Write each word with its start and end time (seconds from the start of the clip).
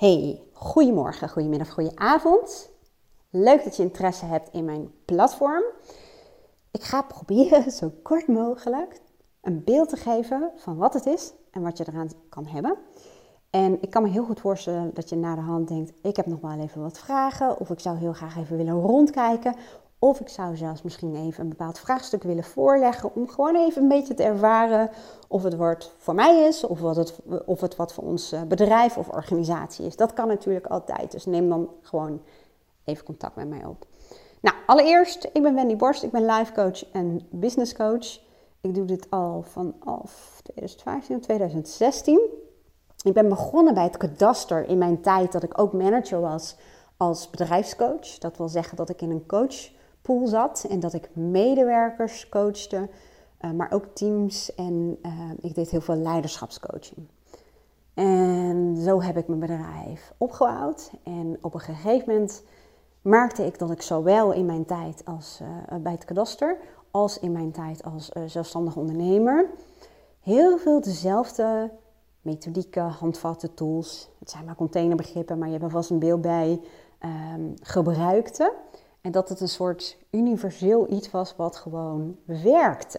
Hey, 0.00 0.42
goedemorgen, 0.52 1.28
goedemiddag, 1.28 1.70
goedenavond. 1.70 2.70
Leuk 3.30 3.64
dat 3.64 3.76
je 3.76 3.82
interesse 3.82 4.24
hebt 4.24 4.48
in 4.52 4.64
mijn 4.64 4.90
platform. 5.04 5.62
Ik 6.70 6.82
ga 6.82 7.02
proberen 7.02 7.70
zo 7.80 7.92
kort 8.02 8.26
mogelijk 8.26 9.00
een 9.40 9.64
beeld 9.64 9.88
te 9.88 9.96
geven 9.96 10.50
van 10.56 10.76
wat 10.76 10.94
het 10.94 11.06
is 11.06 11.32
en 11.50 11.62
wat 11.62 11.78
je 11.78 11.84
eraan 11.88 12.10
kan 12.28 12.46
hebben. 12.46 12.76
En 13.50 13.82
ik 13.82 13.90
kan 13.90 14.02
me 14.02 14.08
heel 14.08 14.24
goed 14.24 14.40
voorstellen 14.40 14.90
dat 14.94 15.08
je 15.08 15.16
na 15.16 15.34
de 15.34 15.40
hand 15.40 15.68
denkt: 15.68 15.92
ik 16.02 16.16
heb 16.16 16.26
nog 16.26 16.40
wel 16.40 16.58
even 16.58 16.82
wat 16.82 16.98
vragen, 16.98 17.60
of 17.60 17.70
ik 17.70 17.80
zou 17.80 17.96
heel 17.96 18.12
graag 18.12 18.36
even 18.36 18.56
willen 18.56 18.80
rondkijken, 18.80 19.54
of 20.02 20.20
ik 20.20 20.28
zou 20.28 20.56
zelfs 20.56 20.82
misschien 20.82 21.16
even 21.16 21.42
een 21.42 21.48
bepaald 21.48 21.78
vraagstuk 21.78 22.22
willen 22.22 22.44
voorleggen 22.44 23.14
om 23.14 23.28
gewoon 23.28 23.56
even 23.56 23.82
een 23.82 23.88
beetje 23.88 24.14
te 24.14 24.22
ervaren 24.22 24.90
of 25.28 25.42
het 25.42 25.56
woord 25.56 25.92
voor 25.96 26.14
mij 26.14 26.46
is 26.46 26.64
of, 26.64 26.80
wat 26.80 26.96
het, 26.96 27.18
of 27.44 27.60
het 27.60 27.76
wat 27.76 27.92
voor 27.92 28.04
ons 28.04 28.32
eh, 28.32 28.42
bedrijf 28.42 28.96
of 28.96 29.08
organisatie 29.08 29.86
is. 29.86 29.96
Dat 29.96 30.12
kan 30.12 30.28
natuurlijk 30.28 30.66
altijd, 30.66 31.10
dus 31.10 31.26
neem 31.26 31.48
dan 31.48 31.68
gewoon 31.82 32.20
even 32.84 33.04
contact 33.04 33.36
met 33.36 33.48
mij 33.48 33.64
op. 33.64 33.86
Nou, 34.40 34.56
allereerst, 34.66 35.28
ik 35.32 35.42
ben 35.42 35.54
Wendy 35.54 35.76
Borst, 35.76 36.02
ik 36.02 36.10
ben 36.10 36.26
life 36.26 36.52
coach 36.52 36.90
en 36.92 37.26
business 37.30 37.74
coach. 37.74 38.20
Ik 38.60 38.74
doe 38.74 38.84
dit 38.84 39.06
al 39.10 39.42
vanaf 39.42 40.40
2015, 40.42 41.20
2016. 41.20 42.20
Ik 43.02 43.12
ben 43.12 43.28
begonnen 43.28 43.74
bij 43.74 43.84
het 43.84 43.96
kadaster 43.96 44.68
in 44.68 44.78
mijn 44.78 45.00
tijd 45.00 45.32
dat 45.32 45.42
ik 45.42 45.60
ook 45.60 45.72
manager 45.72 46.20
was 46.20 46.56
als 46.96 47.30
bedrijfscoach. 47.30 48.18
Dat 48.18 48.36
wil 48.36 48.48
zeggen 48.48 48.76
dat 48.76 48.88
ik 48.88 49.02
in 49.02 49.10
een 49.10 49.26
coach 49.26 49.70
pool 50.02 50.26
zat 50.26 50.66
en 50.70 50.80
dat 50.80 50.92
ik 50.92 51.10
medewerkers 51.12 52.28
coachte, 52.28 52.88
uh, 53.40 53.50
maar 53.50 53.72
ook 53.72 53.84
teams 53.94 54.54
en 54.54 54.98
uh, 55.02 55.30
ik 55.40 55.54
deed 55.54 55.70
heel 55.70 55.80
veel 55.80 55.96
leiderschapscoaching. 55.96 57.08
En 57.94 58.76
zo 58.76 59.02
heb 59.02 59.16
ik 59.16 59.28
mijn 59.28 59.40
bedrijf 59.40 60.12
opgebouwd 60.18 60.90
en 61.04 61.38
op 61.40 61.54
een 61.54 61.60
gegeven 61.60 62.12
moment 62.12 62.42
merkte 63.02 63.46
ik 63.46 63.58
dat 63.58 63.70
ik 63.70 63.82
zowel 63.82 64.32
in 64.32 64.46
mijn 64.46 64.64
tijd 64.64 65.04
als 65.04 65.40
uh, 65.42 65.76
bij 65.82 65.92
het 65.92 66.04
kadaster 66.04 66.56
als 66.90 67.18
in 67.18 67.32
mijn 67.32 67.50
tijd 67.50 67.82
als 67.82 68.10
zelfstandig 68.26 68.76
ondernemer 68.76 69.50
heel 70.20 70.58
veel 70.58 70.80
dezelfde 70.80 71.70
methodieken, 72.22 72.88
handvatten, 72.88 73.54
tools, 73.54 74.08
het 74.18 74.30
zijn 74.30 74.44
maar 74.44 74.54
containerbegrippen, 74.54 75.38
maar 75.38 75.46
je 75.46 75.52
hebt 75.52 75.64
er 75.64 75.70
vast 75.70 75.90
een 75.90 75.98
beeld 75.98 76.20
bij, 76.20 76.60
um, 77.34 77.54
gebruikte. 77.62 78.52
En 79.00 79.12
dat 79.12 79.28
het 79.28 79.40
een 79.40 79.48
soort 79.48 79.96
universeel 80.10 80.92
iets 80.92 81.10
was 81.10 81.36
wat 81.36 81.56
gewoon 81.56 82.16
werkte. 82.24 82.98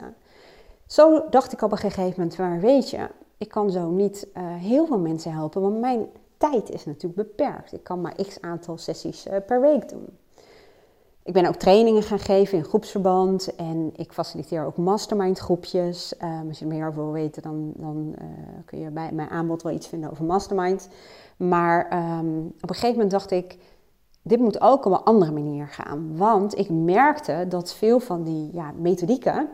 Zo 0.86 1.24
dacht 1.30 1.54
ik 1.54 1.62
op 1.62 1.72
een 1.72 1.78
gegeven 1.78 2.14
moment, 2.18 2.38
maar 2.38 2.60
weet 2.60 2.90
je, 2.90 3.10
ik 3.38 3.50
kan 3.50 3.72
zo 3.72 3.90
niet 3.90 4.28
uh, 4.38 4.44
heel 4.56 4.86
veel 4.86 5.00
mensen 5.00 5.32
helpen, 5.32 5.62
want 5.62 5.80
mijn 5.80 6.06
tijd 6.38 6.70
is 6.70 6.86
natuurlijk 6.86 7.16
beperkt. 7.16 7.74
Ik 7.74 7.84
kan 7.84 8.02
maar 8.02 8.16
x 8.16 8.42
aantal 8.42 8.78
sessies 8.78 9.28
uh, 9.28 9.34
per 9.46 9.62
week 9.62 9.90
doen. 9.90 10.08
Ik 11.24 11.34
ben 11.34 11.46
ook 11.46 11.56
trainingen 11.56 12.04
gaan 12.04 12.20
geven 12.20 12.58
in 12.58 12.64
groepsverband 12.64 13.56
en 13.56 13.92
ik 13.96 14.14
faciliteer 14.14 14.66
ook 14.66 14.78
mastermind 14.78 15.40
groepjes. 15.40 16.14
Um, 16.24 16.48
als 16.48 16.60
je 16.60 16.66
er 16.66 16.72
meer 16.72 16.88
over 16.88 17.04
wil 17.04 17.12
weten, 17.12 17.42
dan, 17.42 17.74
dan 17.76 18.16
kun 18.66 18.80
je 18.80 18.90
bij 18.90 19.12
mijn 19.12 19.30
aanbod 19.30 19.62
wel 19.62 19.74
iets 19.74 19.88
vinden 19.88 20.12
over 20.12 20.26
mastermind. 20.26 20.88
Maar 21.38 21.94
um, 22.20 22.46
op 22.62 22.70
een 22.70 22.76
gegeven 22.76 22.94
moment 22.94 23.12
dacht 23.12 23.32
ik, 23.32 23.58
dit 24.22 24.40
moet 24.40 24.62
ook 24.62 24.86
op 24.86 24.92
een 24.92 25.04
andere 25.04 25.32
manier 25.32 25.68
gaan. 25.68 26.18
Want 26.18 26.58
ik 26.58 26.70
merkte 26.70 27.46
dat 27.50 27.74
veel 27.74 28.00
van 28.00 28.24
die 28.24 28.50
ja, 28.54 28.72
methodieken, 28.76 29.50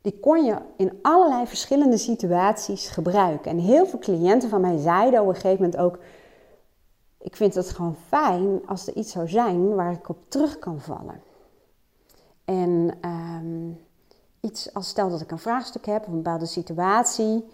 die 0.00 0.18
kon 0.20 0.44
je 0.44 0.56
in 0.76 0.98
allerlei 1.02 1.46
verschillende 1.46 1.96
situaties 1.96 2.88
gebruiken. 2.88 3.50
En 3.50 3.58
heel 3.58 3.86
veel 3.86 3.98
cliënten 3.98 4.48
van 4.48 4.60
mij 4.60 4.78
zeiden 4.78 5.20
op 5.20 5.28
een 5.28 5.34
gegeven 5.34 5.64
moment 5.64 5.76
ook, 5.76 5.98
ik 7.18 7.36
vind 7.36 7.54
het 7.54 7.70
gewoon 7.70 7.96
fijn 8.08 8.60
als 8.66 8.86
er 8.86 8.94
iets 8.94 9.12
zou 9.12 9.28
zijn 9.28 9.74
waar 9.74 9.92
ik 9.92 10.08
op 10.08 10.18
terug 10.28 10.58
kan 10.58 10.80
vallen. 10.80 11.22
En 12.44 12.98
um, 13.04 13.80
iets 14.40 14.74
als 14.74 14.88
stel 14.88 15.10
dat 15.10 15.20
ik 15.20 15.30
een 15.30 15.38
vraagstuk 15.38 15.86
heb 15.86 16.00
of 16.00 16.08
een 16.08 16.22
bepaalde 16.22 16.46
situatie, 16.46 17.44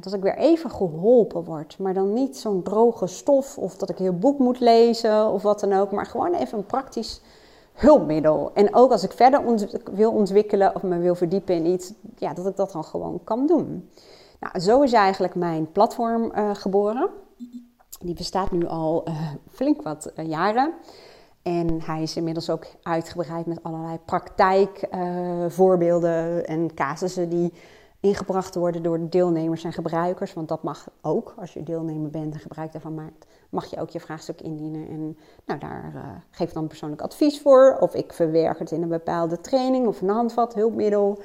dat 0.00 0.12
ik 0.12 0.22
weer 0.22 0.36
even 0.36 0.70
geholpen 0.70 1.44
word. 1.44 1.78
Maar 1.78 1.94
dan 1.94 2.12
niet 2.12 2.36
zo'n 2.36 2.62
droge 2.62 3.06
stof 3.06 3.58
of 3.58 3.76
dat 3.76 3.90
ik 3.90 3.98
heel 3.98 4.18
boek 4.18 4.38
moet 4.38 4.60
lezen 4.60 5.30
of 5.30 5.42
wat 5.42 5.60
dan 5.60 5.72
ook. 5.72 5.90
Maar 5.90 6.06
gewoon 6.06 6.34
even 6.34 6.58
een 6.58 6.66
praktisch 6.66 7.20
hulpmiddel. 7.72 8.50
En 8.54 8.74
ook 8.74 8.90
als 8.90 9.02
ik 9.02 9.12
verder 9.12 9.68
wil 9.92 10.12
ontwikkelen 10.12 10.74
of 10.74 10.82
me 10.82 10.98
wil 10.98 11.14
verdiepen 11.14 11.54
in 11.54 11.66
iets, 11.66 11.92
ja, 12.16 12.34
dat 12.34 12.46
ik 12.46 12.56
dat 12.56 12.72
dan 12.72 12.84
gewoon 12.84 13.20
kan 13.24 13.46
doen. 13.46 13.90
Nou, 14.40 14.60
zo 14.60 14.82
is 14.82 14.92
eigenlijk 14.92 15.34
mijn 15.34 15.72
platform 15.72 16.32
uh, 16.34 16.50
geboren. 16.54 17.08
Die 18.00 18.14
bestaat 18.14 18.50
nu 18.50 18.66
al 18.66 19.08
uh, 19.08 19.30
flink 19.50 19.82
wat 19.82 20.12
jaren. 20.26 20.72
En 21.42 21.80
hij 21.82 22.02
is 22.02 22.16
inmiddels 22.16 22.50
ook 22.50 22.66
uitgebreid 22.82 23.46
met 23.46 23.62
allerlei 23.62 23.98
praktijkvoorbeelden 24.04 26.46
en 26.46 26.74
casussen 26.74 27.28
die 27.28 27.52
ingebracht 28.00 28.54
worden 28.54 28.82
door 28.82 29.08
deelnemers 29.08 29.64
en 29.64 29.72
gebruikers. 29.72 30.34
Want 30.34 30.48
dat 30.48 30.62
mag 30.62 30.88
ook. 31.02 31.34
Als 31.38 31.52
je 31.52 31.62
deelnemer 31.62 32.10
bent 32.10 32.34
en 32.34 32.40
gebruik 32.40 32.72
daarvan 32.72 32.94
maakt, 32.94 33.26
mag 33.48 33.70
je 33.70 33.80
ook 33.80 33.90
je 33.90 34.00
vraagstuk 34.00 34.40
indienen. 34.40 34.88
En 34.88 35.18
nou, 35.44 35.60
daar 35.60 35.92
uh, 35.94 36.02
geef 36.30 36.52
dan 36.52 36.66
persoonlijk 36.66 37.02
advies 37.02 37.40
voor. 37.40 37.76
Of 37.80 37.94
ik 37.94 38.12
verwerk 38.12 38.58
het 38.58 38.70
in 38.70 38.82
een 38.82 38.88
bepaalde 38.88 39.40
training 39.40 39.86
of 39.86 40.00
een 40.00 40.08
handvat, 40.08 40.54
hulpmiddel. 40.54 41.22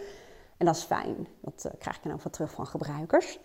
En 0.58 0.66
dat 0.66 0.76
is 0.76 0.84
fijn. 0.84 1.28
Dat 1.42 1.64
uh, 1.66 1.72
krijg 1.80 1.98
ik 1.98 2.04
dan 2.04 2.20
wat 2.24 2.34
terug 2.34 2.52
van 2.52 2.68
gebruikers. 2.68 3.40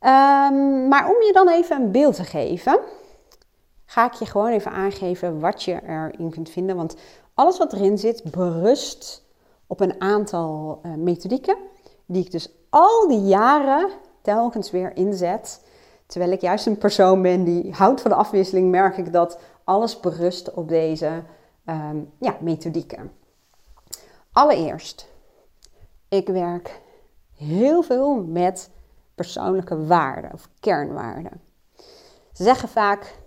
Um, 0.00 0.88
maar 0.88 1.08
om 1.08 1.22
je 1.22 1.30
dan 1.32 1.48
even 1.48 1.82
een 1.82 1.90
beeld 1.90 2.14
te 2.14 2.24
geven, 2.24 2.80
ga 3.84 4.06
ik 4.06 4.12
je 4.12 4.26
gewoon 4.26 4.50
even 4.50 4.72
aangeven 4.72 5.40
wat 5.40 5.62
je 5.62 5.80
erin 5.86 6.30
kunt 6.30 6.50
vinden. 6.50 6.76
Want 6.76 6.96
alles 7.34 7.58
wat 7.58 7.72
erin 7.72 7.98
zit 7.98 8.30
berust 8.30 9.24
op 9.66 9.80
een 9.80 10.00
aantal 10.00 10.80
uh, 10.82 10.94
methodieken 10.94 11.56
die 12.06 12.24
ik 12.24 12.30
dus 12.30 12.61
al 12.72 13.08
die 13.08 13.22
jaren 13.22 13.90
telkens 14.22 14.70
weer 14.70 14.96
inzet. 14.96 15.64
Terwijl 16.06 16.32
ik 16.32 16.40
juist 16.40 16.66
een 16.66 16.78
persoon 16.78 17.22
ben 17.22 17.44
die 17.44 17.72
houdt 17.72 18.00
van 18.00 18.10
de 18.10 18.16
afwisseling, 18.16 18.70
merk 18.70 18.96
ik 18.96 19.12
dat 19.12 19.38
alles 19.64 20.00
berust 20.00 20.54
op 20.54 20.68
deze 20.68 21.22
um, 21.66 22.12
ja, 22.18 22.36
methodieken. 22.40 23.12
Allereerst, 24.32 25.08
ik 26.08 26.28
werk 26.28 26.80
heel 27.36 27.82
veel 27.82 28.14
met 28.14 28.70
persoonlijke 29.14 29.86
waarden 29.86 30.32
of 30.32 30.48
kernwaarden. 30.60 31.40
Ze 32.32 32.42
zeggen 32.42 32.68
vaak, 32.68 33.18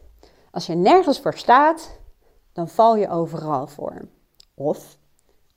als 0.51 0.65
je 0.65 0.75
nergens 0.75 1.19
voor 1.19 1.33
staat, 1.33 1.97
dan 2.53 2.67
val 2.67 2.95
je 2.95 3.09
overal 3.09 3.67
voor. 3.67 4.07
Of 4.53 4.97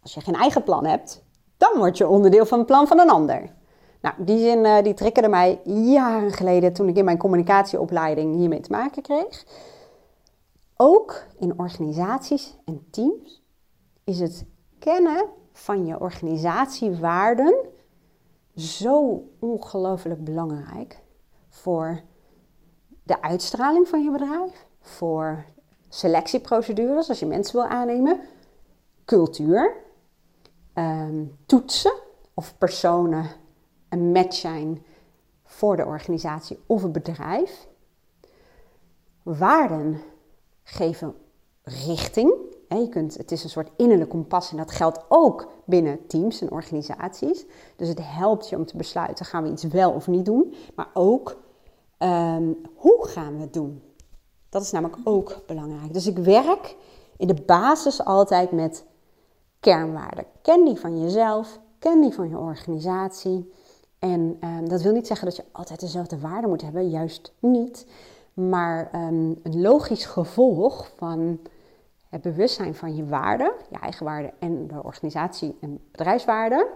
als 0.02 0.14
je 0.14 0.20
geen 0.20 0.34
eigen 0.34 0.62
plan 0.62 0.86
hebt, 0.86 1.24
dan 1.56 1.78
word 1.78 1.98
je 1.98 2.08
onderdeel 2.08 2.46
van 2.46 2.58
het 2.58 2.66
plan 2.66 2.86
van 2.86 2.98
een 2.98 3.10
ander. 3.10 3.56
Nou, 4.00 4.14
die 4.18 4.38
zin 4.38 4.64
uh, 4.64 4.82
die 4.82 4.94
triggerde 4.94 5.28
mij 5.28 5.60
jaren 5.64 6.32
geleden 6.32 6.72
toen 6.72 6.88
ik 6.88 6.96
in 6.96 7.04
mijn 7.04 7.18
communicatieopleiding 7.18 8.36
hiermee 8.36 8.60
te 8.60 8.70
maken 8.70 9.02
kreeg. 9.02 9.44
Ook 10.76 11.26
in 11.38 11.58
organisaties 11.58 12.56
en 12.64 12.86
teams 12.90 13.42
is 14.04 14.20
het 14.20 14.44
kennen 14.78 15.24
van 15.52 15.86
je 15.86 16.00
organisatiewaarden 16.00 17.56
zo 18.56 19.24
ongelooflijk 19.38 20.24
belangrijk 20.24 21.00
voor 21.48 22.02
de 23.02 23.22
uitstraling 23.22 23.88
van 23.88 24.02
je 24.02 24.10
bedrijf, 24.10 24.66
voor 24.80 25.44
selectieprocedures 25.88 27.08
als 27.08 27.18
je 27.18 27.26
mensen 27.26 27.56
wil 27.56 27.66
aannemen, 27.66 28.20
cultuur, 29.04 29.76
um, 30.74 31.36
toetsen 31.46 31.92
of 32.34 32.58
personen 32.58 33.30
een 33.88 34.12
match 34.12 34.36
zijn 34.36 34.84
voor 35.44 35.76
de 35.76 35.84
organisatie 35.84 36.58
of 36.66 36.82
het 36.82 36.92
bedrijf. 36.92 37.68
Waarden 39.22 40.00
geven 40.62 41.14
richting. 41.62 42.32
Je 42.68 42.88
kunt, 42.88 43.16
het 43.16 43.32
is 43.32 43.44
een 43.44 43.50
soort 43.50 43.70
innerlijke 43.76 44.14
kompas 44.14 44.50
en 44.50 44.56
dat 44.56 44.70
geldt 44.70 45.04
ook 45.08 45.48
binnen 45.64 46.06
teams 46.06 46.40
en 46.40 46.50
organisaties. 46.50 47.44
Dus 47.76 47.88
het 47.88 48.00
helpt 48.02 48.48
je 48.48 48.56
om 48.56 48.66
te 48.66 48.76
besluiten, 48.76 49.26
gaan 49.26 49.42
we 49.42 49.50
iets 49.50 49.64
wel 49.64 49.92
of 49.92 50.06
niet 50.06 50.24
doen. 50.24 50.54
Maar 50.74 50.90
ook, 50.94 51.36
um, 51.98 52.56
hoe 52.74 53.06
gaan 53.06 53.34
we 53.34 53.40
het 53.40 53.52
doen? 53.52 53.82
Dat 54.48 54.62
is 54.62 54.70
namelijk 54.70 54.98
ook 55.04 55.42
belangrijk. 55.46 55.92
Dus 55.92 56.06
ik 56.06 56.18
werk 56.18 56.76
in 57.16 57.26
de 57.26 57.42
basis 57.46 58.04
altijd 58.04 58.52
met 58.52 58.84
kernwaarden. 59.60 60.24
Ken 60.42 60.64
die 60.64 60.76
van 60.76 61.00
jezelf, 61.00 61.60
ken 61.78 62.00
die 62.00 62.12
van 62.12 62.28
je 62.28 62.38
organisatie. 62.38 63.52
En 63.98 64.38
um, 64.40 64.68
dat 64.68 64.82
wil 64.82 64.92
niet 64.92 65.06
zeggen 65.06 65.26
dat 65.26 65.36
je 65.36 65.44
altijd 65.52 65.80
dezelfde 65.80 66.18
waarden 66.18 66.50
moet 66.50 66.62
hebben, 66.62 66.88
juist 66.88 67.32
niet. 67.38 67.86
Maar 68.34 68.90
um, 68.94 69.38
een 69.42 69.60
logisch 69.60 70.04
gevolg 70.04 70.92
van 70.96 71.40
het 72.08 72.22
bewustzijn 72.22 72.74
van 72.74 72.96
je 72.96 73.06
waarden, 73.06 73.52
je 73.70 73.78
eigen 73.78 74.04
waarden 74.06 74.32
en 74.38 74.66
de 74.66 74.82
organisatie- 74.82 75.56
en 75.60 75.80
bedrijfswaarden, 75.90 76.66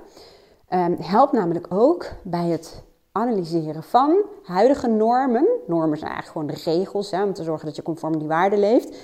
um, 0.68 0.96
helpt 1.00 1.32
namelijk 1.32 1.66
ook 1.68 2.06
bij 2.22 2.46
het 2.46 2.82
analyseren 3.12 3.82
van 3.82 4.24
huidige 4.42 4.88
normen. 4.88 5.48
Normen 5.66 5.98
zijn 5.98 6.10
eigenlijk 6.12 6.52
gewoon 6.54 6.74
de 6.74 6.78
regels 6.78 7.10
hè, 7.10 7.22
om 7.22 7.32
te 7.32 7.42
zorgen 7.42 7.66
dat 7.66 7.76
je 7.76 7.82
conform 7.82 8.18
die 8.18 8.28
waarden 8.28 8.58
leeft. 8.58 8.96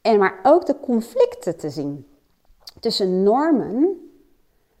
En 0.00 0.18
maar 0.18 0.40
ook 0.42 0.66
de 0.66 0.80
conflicten 0.80 1.56
te 1.56 1.70
zien 1.70 2.06
tussen 2.80 3.22
normen 3.22 4.10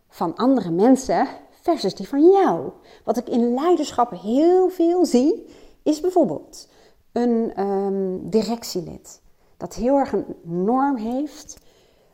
van 0.08 0.34
andere 0.34 0.70
mensen 0.70 1.26
versus 1.66 1.94
die 1.94 2.08
van 2.08 2.30
jou. 2.30 2.70
Wat 3.04 3.16
ik 3.16 3.28
in 3.28 3.54
leiderschap 3.54 4.10
heel 4.10 4.68
veel 4.68 5.06
zie, 5.06 5.46
is 5.82 6.00
bijvoorbeeld 6.00 6.68
een 7.12 7.60
um, 7.60 8.30
directielid 8.30 9.20
dat 9.56 9.74
heel 9.74 9.96
erg 9.96 10.12
een 10.12 10.24
norm 10.42 10.96
heeft. 10.96 11.58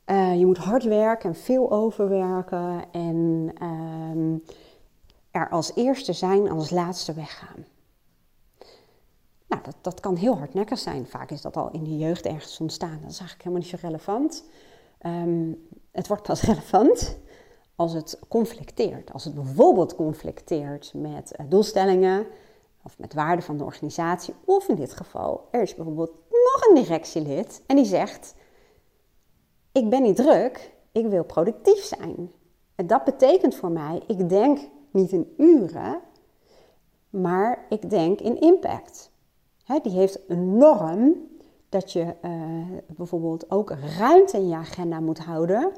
Uh, 0.07 0.39
je 0.39 0.47
moet 0.47 0.59
hard 0.59 0.85
werken 0.85 1.29
en 1.29 1.37
veel 1.37 1.71
overwerken 1.71 2.85
en 2.93 3.51
um, 3.63 4.43
er 5.31 5.49
als 5.51 5.73
eerste 5.75 6.13
zijn 6.13 6.47
en 6.47 6.57
als 6.57 6.71
laatste 6.71 7.13
weggaan. 7.13 7.65
Nou, 9.49 9.63
dat, 9.63 9.77
dat 9.81 10.01
kan 10.01 10.17
heel 10.17 10.39
hardnekkig 10.39 10.79
zijn. 10.79 11.07
Vaak 11.07 11.31
is 11.31 11.41
dat 11.43 11.57
al 11.57 11.71
in 11.71 11.85
de 11.85 11.97
jeugd 11.97 12.27
ergens 12.27 12.61
ontstaan. 12.61 12.99
Dat 13.03 13.11
is 13.11 13.19
eigenlijk 13.19 13.43
helemaal 13.43 13.61
niet 13.61 13.81
zo 13.81 13.87
relevant. 13.87 14.45
Um, 15.07 15.67
het 15.91 16.09
wordt 16.09 16.23
pas 16.23 16.43
relevant 16.53 17.19
als 17.83 17.93
het 17.93 18.19
conflicteert. 18.29 19.13
Als 19.13 19.25
het 19.25 19.35
bijvoorbeeld 19.35 19.95
conflicteert 19.95 20.93
met 20.95 21.35
uh, 21.41 21.47
doelstellingen 21.49 22.27
of 22.83 22.99
met 22.99 23.15
waarden 23.15 23.45
van 23.45 23.57
de 23.57 23.65
organisatie. 23.65 24.35
Of 24.45 24.69
in 24.69 24.75
dit 24.75 24.93
geval, 24.93 25.49
er 25.51 25.63
is 25.63 25.75
bijvoorbeeld 25.75 26.13
nog 26.29 26.67
een 26.69 26.75
directielid 26.75 27.63
en 27.67 27.77
die 27.77 27.85
zegt: 27.85 28.35
Ik 29.73 29.91
ben 29.91 30.03
niet 30.03 30.17
druk, 30.17 30.73
ik 30.93 31.07
wil 31.07 31.25
productief 31.25 31.85
zijn. 31.85 32.31
En 32.75 32.87
dat 32.87 33.05
betekent 33.05 33.55
voor 33.55 33.71
mij, 33.71 34.03
ik 34.07 34.29
denk 34.29 34.59
niet 34.91 35.13
in 35.13 35.35
uren, 35.37 36.01
maar 37.11 37.67
ik 37.69 37.91
denk 37.91 38.21
in 38.21 38.41
impact. 38.41 39.11
die 39.83 39.93
heeft 39.93 40.19
een 40.29 40.57
norm 40.57 41.15
dat 41.69 41.93
je 41.93 42.15
uh, 42.25 42.79
bijvoorbeeld 42.97 43.51
ook 43.51 43.71
ruimte 43.99 44.37
in 44.37 44.49
je 44.49 44.55
agenda 44.55 45.01
moet 45.01 45.19
houden 45.19 45.73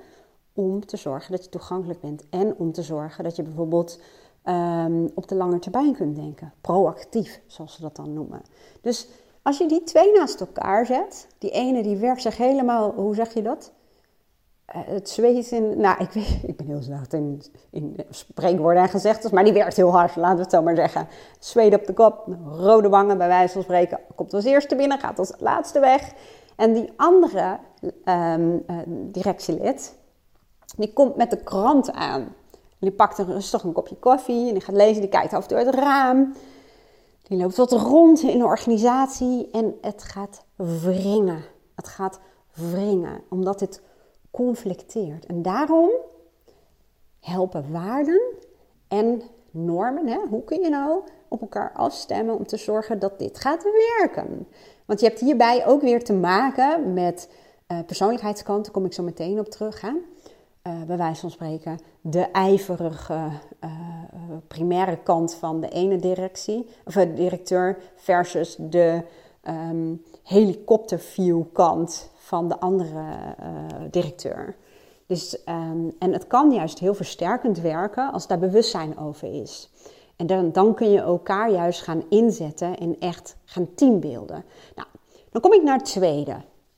om 0.55 0.87
te 0.87 0.97
zorgen 0.97 1.33
dat 1.33 1.45
je 1.45 1.51
toegankelijk 1.51 2.01
bent 2.01 2.25
en 2.31 2.57
om 2.57 2.73
te 2.73 2.83
zorgen 2.83 3.25
dat 3.25 3.37
je 3.37 3.43
bijvoorbeeld 3.43 4.01
um, 4.45 5.11
op 5.15 5.29
de 5.29 5.35
lange 5.35 5.59
termijn 5.59 5.95
kunt 5.95 6.17
denken. 6.17 6.53
Proactief, 6.61 7.41
zoals 7.47 7.75
ze 7.75 7.81
dat 7.81 7.97
dan 7.97 8.13
noemen. 8.13 8.43
Dus 8.81 9.09
als 9.43 9.59
je 9.59 9.69
die 9.69 9.83
twee 9.83 10.13
naast 10.13 10.41
elkaar 10.41 10.87
zet, 10.87 11.29
die 11.39 11.51
ene 11.51 11.83
die 11.83 11.97
werkt 11.97 12.23
zich 12.23 12.37
helemaal, 12.37 12.93
hoe 12.93 13.15
zeg 13.15 13.35
je 13.35 13.43
dat? 13.43 13.73
Uh, 14.77 14.83
het 14.85 15.09
zweet 15.09 15.51
in, 15.51 15.81
nou 15.81 16.03
ik, 16.03 16.11
weet, 16.11 16.39
ik 16.51 16.57
ben 16.57 16.67
heel 16.67 16.83
slecht 16.83 17.13
in, 17.13 17.43
in 17.71 17.97
spreekwoorden 18.11 18.83
en 18.83 18.89
gezegdes, 18.89 19.31
maar 19.31 19.45
die 19.45 19.53
werkt 19.53 19.77
heel 19.77 19.91
hard, 19.91 20.17
laten 20.17 20.37
we 20.37 20.43
het 20.43 20.51
zo 20.51 20.63
maar 20.63 20.77
zeggen. 20.77 21.09
Zweet 21.39 21.75
op 21.75 21.87
de 21.87 21.93
kop, 21.93 22.37
rode 22.47 22.89
wangen 22.89 23.19
bij 23.19 23.29
wijze 23.29 23.53
van 23.53 23.63
spreken, 23.63 24.01
komt 24.15 24.35
als 24.35 24.45
eerste 24.45 24.77
binnen, 24.77 24.99
gaat 24.99 25.19
als 25.19 25.33
laatste 25.39 25.81
weg. 25.81 26.13
En 26.57 26.73
die 26.73 26.93
andere 26.97 27.59
um, 28.05 28.63
uh, 28.67 28.77
directielid, 28.87 29.95
die 30.77 30.93
komt 30.93 31.17
met 31.17 31.31
de 31.31 31.43
krant 31.43 31.93
aan. 31.93 32.35
Die 32.79 32.93
pakt 32.93 33.19
rustig 33.19 33.63
een 33.63 33.73
kopje 33.73 33.97
koffie 33.97 34.47
en 34.49 34.53
die 34.53 34.63
gaat 34.63 34.75
lezen, 34.75 35.01
die 35.01 35.11
kijkt 35.11 35.33
af 35.33 35.43
en 35.43 35.49
toe 35.49 35.57
uit 35.57 35.67
het 35.67 35.75
raam. 35.75 36.35
Die 37.23 37.39
loopt 37.39 37.57
wat 37.57 37.73
rond 37.73 38.23
in 38.23 38.39
de 38.39 38.45
organisatie 38.45 39.49
en 39.53 39.75
het 39.81 40.03
gaat 40.03 40.45
wringen. 40.57 41.45
Het 41.75 41.89
gaat 41.89 42.21
wringen, 42.53 43.23
omdat 43.31 43.59
dit 43.59 43.83
conflicteert. 44.31 45.27
En 45.27 45.43
daarom 45.43 45.91
helpen 47.21 47.73
waarden 47.73 48.23
en 48.89 49.23
normen, 49.51 50.07
hè, 50.07 50.19
hoe 50.29 50.45
kun 50.45 50.61
je 50.61 50.69
nou 50.69 51.03
op 51.29 51.41
elkaar 51.41 51.73
afstemmen 51.73 52.37
om 52.37 52.47
te 52.47 52.57
zorgen 52.57 52.99
dat 52.99 53.19
dit 53.19 53.39
gaat 53.39 53.63
werken? 53.63 54.47
Want 54.85 55.01
je 55.01 55.07
hebt 55.07 55.21
hierbij 55.21 55.67
ook 55.67 55.81
weer 55.81 56.05
te 56.05 56.13
maken 56.13 56.93
met 56.93 57.29
uh, 57.69 57.79
persoonlijkheidskant, 57.87 58.65
daar 58.65 58.73
kom 58.73 58.85
ik 58.85 58.93
zo 58.93 59.03
meteen 59.03 59.39
op 59.39 59.49
terug. 59.49 59.81
Hè? 59.81 59.93
Uh, 60.67 60.83
bij 60.83 60.97
wijze 60.97 61.21
van 61.21 61.31
spreken, 61.31 61.79
de 62.01 62.21
ijverige 62.21 63.29
uh, 63.65 63.71
primaire 64.49 64.97
kant 64.97 65.35
van 65.35 65.61
de 65.61 65.69
ene 65.69 65.97
directie, 65.97 66.69
of 66.85 66.95
de 66.95 67.15
directeur, 67.15 67.79
versus 67.97 68.57
de 68.59 69.03
um, 69.49 70.03
helikopterview 70.23 71.43
kant 71.53 72.11
van 72.17 72.49
de 72.49 72.61
andere 72.61 73.03
directeur. 73.91 74.57
Dus, 75.07 75.39
um, 75.49 75.93
en 75.99 76.13
het 76.13 76.27
kan 76.27 76.53
juist 76.53 76.79
heel 76.79 76.95
versterkend 76.95 77.59
werken 77.59 78.13
als 78.13 78.27
daar 78.27 78.39
bewustzijn 78.39 78.99
over 78.99 79.41
is. 79.41 79.71
En 80.17 80.27
dan, 80.27 80.53
dan 80.53 80.75
kun 80.75 80.91
je 80.91 81.01
elkaar 81.01 81.51
juist 81.51 81.83
gaan 81.83 82.05
inzetten 82.09 82.79
en 82.79 82.99
echt 82.99 83.37
gaan 83.45 83.75
teambeelden. 83.75 84.45
Nou, 84.75 84.89
dan 85.31 85.41
kom 85.41 85.53
ik 85.53 85.63
naar 85.63 85.77
het 85.77 85.85
tweede. 85.85 86.37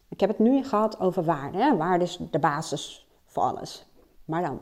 Ik 0.08 0.20
heb 0.20 0.28
het 0.28 0.38
nu 0.38 0.64
gehad 0.64 1.00
over 1.00 1.24
waarde. 1.24 1.76
Waarde 1.76 2.04
is 2.04 2.18
de 2.30 2.38
basis 2.38 3.05
alles. 3.42 3.86
Maar 4.24 4.42
dan, 4.42 4.60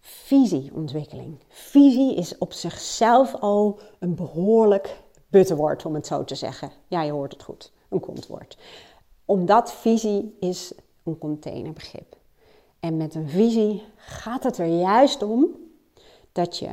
visieontwikkeling. 0.00 1.38
Visie 1.48 2.14
is 2.14 2.38
op 2.38 2.52
zichzelf 2.52 3.34
al 3.34 3.80
een 3.98 4.14
behoorlijk 4.14 5.02
buttenwoord, 5.28 5.86
om 5.86 5.94
het 5.94 6.06
zo 6.06 6.24
te 6.24 6.34
zeggen. 6.34 6.70
Ja, 6.86 7.02
je 7.02 7.12
hoort 7.12 7.32
het 7.32 7.42
goed, 7.42 7.72
een 7.88 8.00
kontwoord. 8.00 8.58
Omdat 9.24 9.72
visie 9.72 10.36
is 10.40 10.72
een 11.04 11.18
containerbegrip. 11.18 12.16
En 12.80 12.96
met 12.96 13.14
een 13.14 13.28
visie 13.28 13.82
gaat 13.96 14.44
het 14.44 14.58
er 14.58 14.66
juist 14.66 15.22
om 15.22 15.46
dat 16.32 16.58
je 16.58 16.68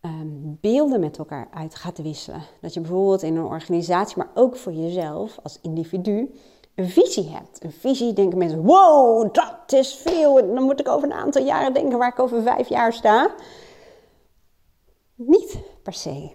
um, 0.00 0.58
beelden 0.60 1.00
met 1.00 1.18
elkaar 1.18 1.48
uit 1.50 1.74
gaat 1.74 1.98
wisselen. 1.98 2.42
Dat 2.60 2.74
je 2.74 2.80
bijvoorbeeld 2.80 3.22
in 3.22 3.36
een 3.36 3.44
organisatie, 3.44 4.16
maar 4.16 4.30
ook 4.34 4.56
voor 4.56 4.72
jezelf 4.72 5.38
als 5.42 5.58
individu, 5.62 6.34
een 6.76 6.88
visie 6.88 7.28
hebt. 7.28 7.64
Een 7.64 7.72
visie 7.72 8.12
denken 8.12 8.38
mensen, 8.38 8.62
wow, 8.62 9.34
dat 9.34 9.72
is 9.72 9.94
veel. 9.94 10.34
Dan 10.34 10.62
moet 10.62 10.80
ik 10.80 10.88
over 10.88 11.08
een 11.08 11.16
aantal 11.16 11.42
jaren 11.42 11.72
denken 11.72 11.98
waar 11.98 12.12
ik 12.12 12.18
over 12.18 12.42
vijf 12.42 12.68
jaar 12.68 12.92
sta. 12.92 13.30
Niet 15.14 15.58
per 15.82 15.92
se. 15.92 16.30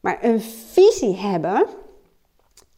Maar 0.00 0.24
een 0.24 0.40
visie 0.40 1.16
hebben, 1.16 1.66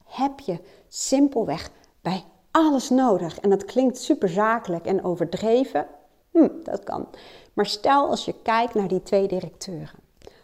heb 0.05 0.41
je 0.41 0.59
simpelweg 0.89 1.71
bij 2.01 2.25
alles 2.51 2.91
nodig. 2.91 3.41
En 3.41 3.51
dat 3.51 3.65
klinkt 3.65 3.99
super 3.99 4.29
zakelijk 4.29 4.85
en 4.87 5.05
overdreven. 5.05 5.87
Hm, 6.33 6.49
dat 6.63 6.85
kan. 6.85 7.09
Maar 7.53 7.67
stel 7.67 8.09
als 8.09 8.25
je 8.25 8.35
kijkt 8.43 8.75
naar 8.75 8.89
die 8.89 9.03
twee 9.03 9.29
directeuren. 9.29 9.99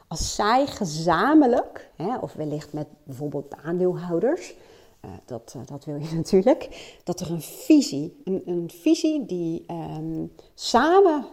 Als 0.09 0.35
zij 0.35 0.67
gezamenlijk, 0.67 1.91
hè, 1.97 2.17
of 2.17 2.33
wellicht 2.33 2.73
met 2.73 2.87
bijvoorbeeld 3.05 3.51
de 3.51 3.57
aandeelhouders, 3.65 4.55
uh, 5.05 5.11
dat, 5.25 5.55
uh, 5.57 5.63
dat 5.67 5.85
wil 5.85 5.97
je 5.97 6.15
natuurlijk. 6.17 6.95
Dat 7.05 7.21
er 7.21 7.31
een 7.31 7.43
visie, 7.43 8.21
een, 8.25 8.43
een 8.45 8.71
visie 8.71 9.27
die 9.27 9.65
um, 9.71 10.33
samen 10.55 11.25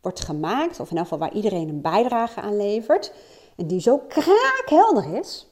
wordt 0.00 0.20
gemaakt, 0.20 0.80
of 0.80 0.90
in 0.90 0.96
elk 0.96 1.06
geval 1.06 1.18
waar 1.18 1.34
iedereen 1.34 1.68
een 1.68 1.80
bijdrage 1.80 2.40
aan 2.40 2.56
levert, 2.56 3.12
en 3.56 3.66
die 3.66 3.80
zo 3.80 3.98
kraakhelder 3.98 5.14
is, 5.14 5.46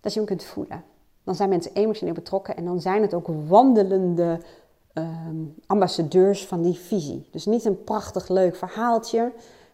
dat 0.00 0.12
je 0.12 0.18
hem 0.18 0.28
kunt 0.28 0.44
voelen. 0.44 0.84
Dan 1.24 1.34
zijn 1.34 1.48
mensen 1.48 1.74
emotioneel 1.74 2.14
betrokken 2.14 2.56
en 2.56 2.64
dan 2.64 2.80
zijn 2.80 3.02
het 3.02 3.14
ook 3.14 3.28
wandelende 3.46 4.40
um, 4.94 5.54
ambassadeurs 5.66 6.46
van 6.46 6.62
die 6.62 6.74
visie. 6.74 7.28
Dus 7.30 7.46
niet 7.46 7.64
een 7.64 7.84
prachtig 7.84 8.28
leuk 8.28 8.56
verhaaltje, 8.56 9.32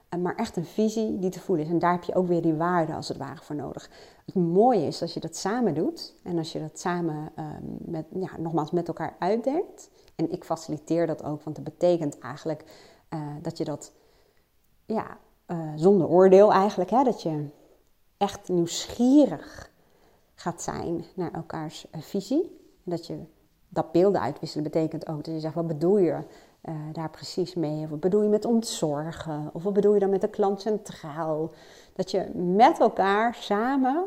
eh, 0.09 0.19
maar 0.21 0.35
echt 0.37 0.57
een 0.57 0.65
visie 0.65 1.19
die 1.19 1.31
te 1.31 1.41
voelen 1.41 1.65
is. 1.65 1.71
En 1.71 1.79
daar 1.79 1.93
heb 1.93 2.03
je 2.03 2.15
ook 2.15 2.27
weer 2.27 2.43
die 2.43 2.55
waarde 2.55 2.95
als 2.95 3.09
het 3.09 3.17
ware 3.17 3.43
voor 3.43 3.57
nodig. 3.57 3.91
Het 4.25 4.35
mooie 4.35 4.87
is 4.87 5.03
als 5.03 5.15
je 5.15 5.21
dat 5.21 5.37
samen 5.37 5.75
doet 5.75 6.15
en 6.23 6.39
als 6.39 6.53
je 6.53 6.61
dat 6.61 6.79
samen 6.79 7.33
um, 7.39 7.79
met, 7.79 8.07
ja, 8.15 8.39
nogmaals 8.39 8.71
met 8.71 8.89
elkaar 8.89 9.17
uitdenkt. 9.19 9.91
En 10.17 10.33
ik 10.33 10.45
faciliteer 10.45 11.07
dat 11.07 11.25
ook, 11.25 11.43
want 11.43 11.57
dat 11.57 11.65
betekent 11.65 12.19
eigenlijk 12.19 12.65
uh, 13.11 13.21
dat 13.43 13.59
je 13.59 13.65
dat 13.65 13.93
ja, 14.87 15.19
uh, 15.47 15.73
zonder 15.77 16.09
oordeel 16.09 16.53
eigenlijk, 16.53 16.91
hè, 16.91 17.03
dat 17.03 17.23
je 17.23 17.47
echt 18.17 18.49
nieuwsgierig 18.49 19.71
gaat 20.35 20.63
zijn 20.63 21.05
naar 21.15 21.33
elkaars 21.33 21.87
uh, 21.95 22.01
visie. 22.01 22.61
Dat 22.85 23.07
je 23.07 23.19
dat 23.69 23.93
beelden 23.93 24.21
uitwisselen 24.21 24.65
betekent 24.65 25.09
ook 25.09 25.25
dat 25.25 25.35
je 25.35 25.41
zegt, 25.41 25.55
wat 25.55 25.67
bedoel 25.67 25.99
je 25.99 26.19
uh, 26.63 26.75
daar 26.93 27.11
precies 27.11 27.55
mee? 27.55 27.85
Of 27.85 27.91
wat 27.91 28.01
bedoel 28.01 28.23
je 28.23 28.29
met 28.29 28.45
ontzorgen? 28.45 29.51
Of 29.53 29.63
wat 29.63 29.73
bedoel 29.73 29.95
je 29.95 30.01
dan 30.01 30.11
met 30.11 30.21
de 30.21 30.29
klant 30.29 30.61
centraal? 30.61 31.51
Dat 31.93 32.11
je 32.11 32.31
met 32.35 32.81
elkaar 32.81 33.35
samen 33.35 34.07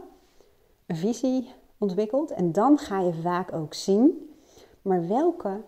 een 0.86 0.96
visie 0.96 1.54
ontwikkelt 1.78 2.32
en 2.32 2.52
dan 2.52 2.78
ga 2.78 3.00
je 3.00 3.14
vaak 3.14 3.54
ook 3.54 3.74
zien, 3.74 4.36
maar 4.82 5.08
welke 5.08 5.62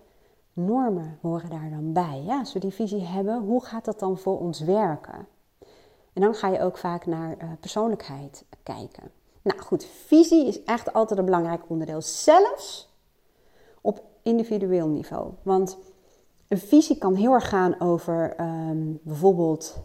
normen 0.53 1.17
horen 1.21 1.49
daar 1.49 1.69
dan 1.69 1.93
bij? 1.93 2.23
Ja, 2.25 2.39
als 2.39 2.53
we 2.53 2.59
die 2.59 2.73
visie 2.73 3.03
hebben, 3.03 3.39
hoe 3.39 3.65
gaat 3.65 3.85
dat 3.85 3.99
dan 3.99 4.17
voor 4.17 4.39
ons 4.39 4.59
werken? 4.59 5.27
En 6.13 6.21
dan 6.21 6.33
ga 6.33 6.47
je 6.47 6.61
ook 6.61 6.77
vaak 6.77 7.05
naar 7.05 7.37
uh, 7.37 7.51
persoonlijkheid 7.59 8.45
kijken. 8.63 9.11
Nou 9.41 9.59
goed, 9.59 9.85
visie 9.85 10.47
is 10.47 10.63
echt 10.63 10.93
altijd 10.93 11.19
een 11.19 11.25
belangrijk 11.25 11.61
onderdeel, 11.67 12.01
zelfs 12.01 12.89
op 13.81 14.03
individueel 14.21 14.87
niveau. 14.87 15.31
Want 15.41 15.77
een 16.47 16.57
visie 16.57 16.97
kan 16.97 17.15
heel 17.15 17.33
erg 17.33 17.49
gaan 17.49 17.79
over 17.79 18.41
um, 18.41 18.99
bijvoorbeeld 19.03 19.75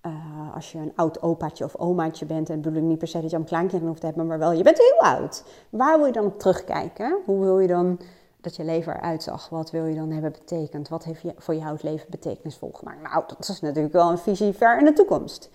eh, 0.00 0.54
als 0.54 0.72
je 0.72 0.78
een 0.78 0.92
oud 0.94 1.22
opaatje 1.22 1.64
of 1.64 1.74
omaatje 1.74 2.26
bent, 2.26 2.50
en 2.50 2.60
bedoel 2.60 2.82
ik 2.82 2.88
niet 2.88 2.98
per 2.98 3.08
se 3.08 3.20
dat 3.20 3.30
je 3.30 3.36
een 3.36 3.44
kleinkinderen 3.44 3.88
hoeft 3.88 4.00
te 4.00 4.06
hebben, 4.06 4.26
maar 4.26 4.38
wel, 4.38 4.52
je 4.52 4.62
bent 4.62 4.78
heel 4.78 4.98
oud. 4.98 5.44
Waar 5.70 5.96
wil 5.96 6.06
je 6.06 6.12
dan 6.12 6.24
op 6.24 6.38
terugkijken? 6.38 7.20
Hoe 7.24 7.40
wil 7.40 7.58
je 7.58 7.68
dan 7.68 8.00
dat 8.40 8.56
je 8.56 8.64
leven 8.64 8.96
eruit 8.96 9.22
zag? 9.22 9.48
Wat 9.48 9.70
wil 9.70 9.84
je 9.84 9.94
dan 9.94 10.10
hebben 10.10 10.32
betekend? 10.32 10.88
Wat 10.88 11.04
heeft 11.04 11.22
je, 11.22 11.34
voor 11.36 11.54
jou 11.54 11.72
het 11.72 11.82
leven 11.82 12.06
betekenisvol 12.10 12.70
gemaakt? 12.72 13.02
Nou, 13.02 13.24
dat 13.26 13.48
is 13.48 13.60
natuurlijk 13.60 13.94
wel 13.94 14.10
een 14.10 14.18
visie 14.18 14.52
ver 14.52 14.78
in 14.78 14.84
de 14.84 14.92
toekomst. 14.92 15.50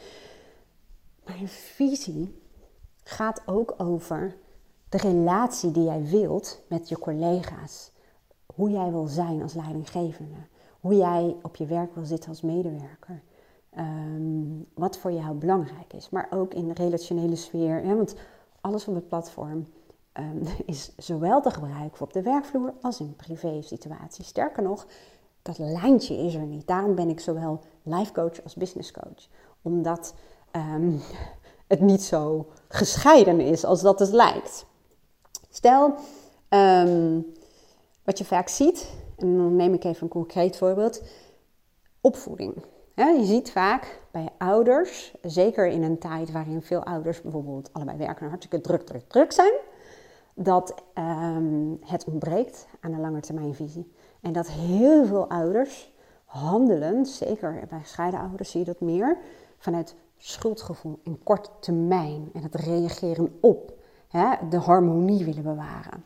Maar 1.26 1.36
een 1.36 1.48
visie 1.48 2.42
gaat 3.04 3.42
ook 3.46 3.74
over 3.78 4.36
de 4.90 4.98
relatie 4.98 5.72
die 5.72 5.84
jij 5.84 6.04
wilt 6.04 6.60
met 6.68 6.90
je 6.90 7.00
collega's. 7.00 7.92
Hoe 8.56 8.70
jij 8.70 8.92
wil 8.92 9.08
zijn 9.08 9.42
als 9.42 9.54
leidinggevende. 9.54 10.38
Hoe 10.80 10.96
jij 10.96 11.36
op 11.42 11.56
je 11.56 11.66
werk 11.66 11.96
wil 11.96 12.06
zitten 12.06 12.30
als 12.30 12.42
medewerker. 12.42 13.22
Ehm, 13.70 14.44
wat 14.74 14.98
voor 14.98 15.12
jou 15.12 15.36
belangrijk 15.36 15.94
is. 15.94 16.10
Maar 16.10 16.28
ook 16.32 16.54
in 16.54 16.68
de 16.68 16.74
relationele 16.74 17.36
sfeer. 17.36 17.96
Want 17.96 18.16
alles 18.62 18.88
op 18.88 18.96
het 18.96 19.08
platform 19.08 19.68
um, 20.14 20.42
is 20.66 20.92
zowel 20.98 21.42
te 21.42 21.52
gebruiken 21.52 22.02
op 22.02 22.14
de 22.14 22.22
werkvloer 22.22 22.74
als 22.82 23.00
in 23.00 23.16
privé 23.16 23.62
situaties. 23.62 24.28
Sterker 24.28 24.64
nog, 24.64 24.86
dat 25.42 25.58
lijntje 25.58 26.16
is 26.16 26.36
er 26.36 26.46
niet. 26.46 26.68
Daarom 26.68 26.96
ben 26.96 27.10
ik 27.10 27.20
zowel 27.20 27.60
life 27.84 28.12
coach 28.12 28.44
als 28.44 28.56
business 28.56 28.92
coach. 28.92 29.28
Omdat 29.62 30.14
um, 30.52 31.02
het 31.68 31.80
niet 31.80 32.04
zo 32.04 32.48
gescheiden 32.68 33.40
is 33.40 33.66
als 33.66 33.82
dat 33.82 34.00
het 34.00 34.12
lijkt. 34.12 34.66
Stel, 35.50 35.94
wat 38.04 38.18
je 38.18 38.26
vaak 38.26 38.48
ziet, 38.48 38.94
en 39.18 39.38
dan 39.38 39.56
neem 39.56 39.74
ik 39.74 39.84
even 39.84 40.04
een 40.04 40.10
concreet 40.10 40.58
voorbeeld, 40.58 41.02
opvoeding 42.02 42.54
je 43.10 43.26
ziet 43.26 43.52
vaak 43.52 44.00
bij 44.12 44.30
ouders, 44.38 45.14
zeker 45.22 45.68
in 45.68 45.84
een 45.84 45.98
tijd 45.98 46.32
waarin 46.32 46.62
veel 46.62 46.84
ouders 46.84 47.22
bijvoorbeeld 47.22 47.70
allebei 47.74 47.98
werken 47.98 48.22
en 48.22 48.30
hartstikke 48.30 48.62
druk, 48.62 48.82
druk, 48.82 49.04
druk 49.08 49.32
zijn, 49.32 49.54
dat 50.34 50.76
ehm, 50.94 51.74
het 51.80 52.06
ontbreekt 52.06 52.68
aan 52.80 52.94
een 52.94 53.02
langetermijnvisie. 53.02 53.92
En 54.22 54.34
dat 54.34 54.50
heel 54.50 55.06
veel 55.06 55.30
ouders 55.30 55.94
handelen, 56.26 57.06
zeker 57.06 57.64
bij 57.70 57.80
gescheiden 57.80 58.20
ouders 58.20 58.52
zie 58.52 58.60
je 58.60 58.66
dat 58.66 58.80
meer, 58.80 59.18
vanuit 59.58 59.96
schuldgevoel 60.18 61.00
en 61.04 61.24
korte 61.24 61.50
termijn 61.60 62.30
en 62.34 62.44
het 62.44 62.56
reageren 62.56 63.38
op, 63.42 63.74
de 64.50 64.58
harmonie 64.58 65.26
willen 65.26 65.44
bewaren. 65.44 66.04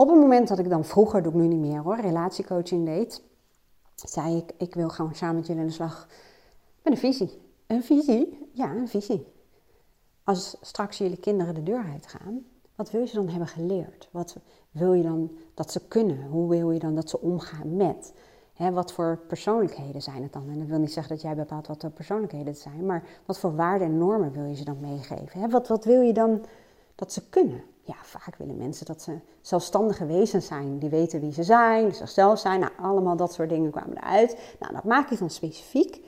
Op 0.00 0.08
het 0.08 0.18
moment 0.18 0.48
dat 0.48 0.58
ik 0.58 0.68
dan 0.68 0.84
vroeger, 0.84 1.22
doe 1.22 1.32
ik 1.32 1.38
nu 1.38 1.46
niet 1.46 1.58
meer 1.58 1.80
hoor, 1.80 2.00
relatiecoaching 2.00 2.86
deed, 2.86 3.22
zei 3.94 4.36
ik, 4.36 4.52
ik 4.56 4.74
wil 4.74 4.88
gewoon 4.88 5.14
samen 5.14 5.34
met 5.36 5.46
jullie 5.46 5.62
aan 5.62 5.68
de 5.68 5.74
slag 5.74 6.08
met 6.82 6.92
een 6.92 6.98
visie. 6.98 7.40
Een 7.66 7.82
visie? 7.82 8.48
Ja, 8.52 8.70
een 8.70 8.88
visie. 8.88 9.26
Als 10.24 10.56
straks 10.60 10.98
jullie 10.98 11.16
kinderen 11.16 11.54
de 11.54 11.62
deur 11.62 11.84
uitgaan, 11.92 12.44
wat 12.74 12.90
wil 12.90 13.00
je 13.00 13.12
dan 13.12 13.28
hebben 13.28 13.48
geleerd? 13.48 14.08
Wat 14.10 14.36
wil 14.70 14.92
je 14.92 15.02
dan 15.02 15.30
dat 15.54 15.72
ze 15.72 15.88
kunnen? 15.88 16.26
Hoe 16.26 16.48
wil 16.48 16.70
je 16.70 16.78
dan 16.78 16.94
dat 16.94 17.10
ze 17.10 17.20
omgaan 17.20 17.76
met? 17.76 18.12
wat 18.72 18.92
voor 18.92 19.18
persoonlijkheden 19.28 20.02
zijn 20.02 20.22
het 20.22 20.32
dan? 20.32 20.48
En 20.50 20.58
dat 20.58 20.68
wil 20.68 20.78
niet 20.78 20.92
zeggen 20.92 21.12
dat 21.14 21.22
jij 21.22 21.34
bepaalt 21.34 21.66
wat 21.66 21.80
de 21.80 21.90
persoonlijkheden 21.90 22.56
zijn, 22.56 22.86
maar 22.86 23.04
wat 23.26 23.38
voor 23.38 23.56
waarden 23.56 23.88
en 23.88 23.98
normen 23.98 24.32
wil 24.32 24.44
je 24.44 24.54
ze 24.54 24.64
dan 24.64 24.80
meegeven? 24.80 25.50
wat, 25.50 25.68
wat 25.68 25.84
wil 25.84 26.00
je 26.00 26.12
dan 26.12 26.44
dat 26.94 27.12
ze 27.12 27.28
kunnen? 27.28 27.62
Ja, 27.82 27.94
vaak 28.02 28.36
willen 28.36 28.56
mensen 28.56 28.86
dat 28.86 29.02
ze 29.02 29.18
zelfstandige 29.40 30.06
wezens 30.06 30.46
zijn. 30.46 30.78
Die 30.78 30.90
weten 30.90 31.20
wie 31.20 31.32
ze 31.32 31.42
zijn, 31.42 31.94
zichzelf 31.94 32.38
zijn. 32.38 32.60
Nou, 32.60 32.72
allemaal 32.80 33.16
dat 33.16 33.32
soort 33.32 33.48
dingen 33.48 33.70
kwamen 33.70 33.96
eruit. 33.96 34.38
Nou, 34.58 34.72
dat 34.72 34.84
maak 34.84 35.10
ik 35.10 35.18
dan 35.18 35.30
specifiek. 35.30 36.00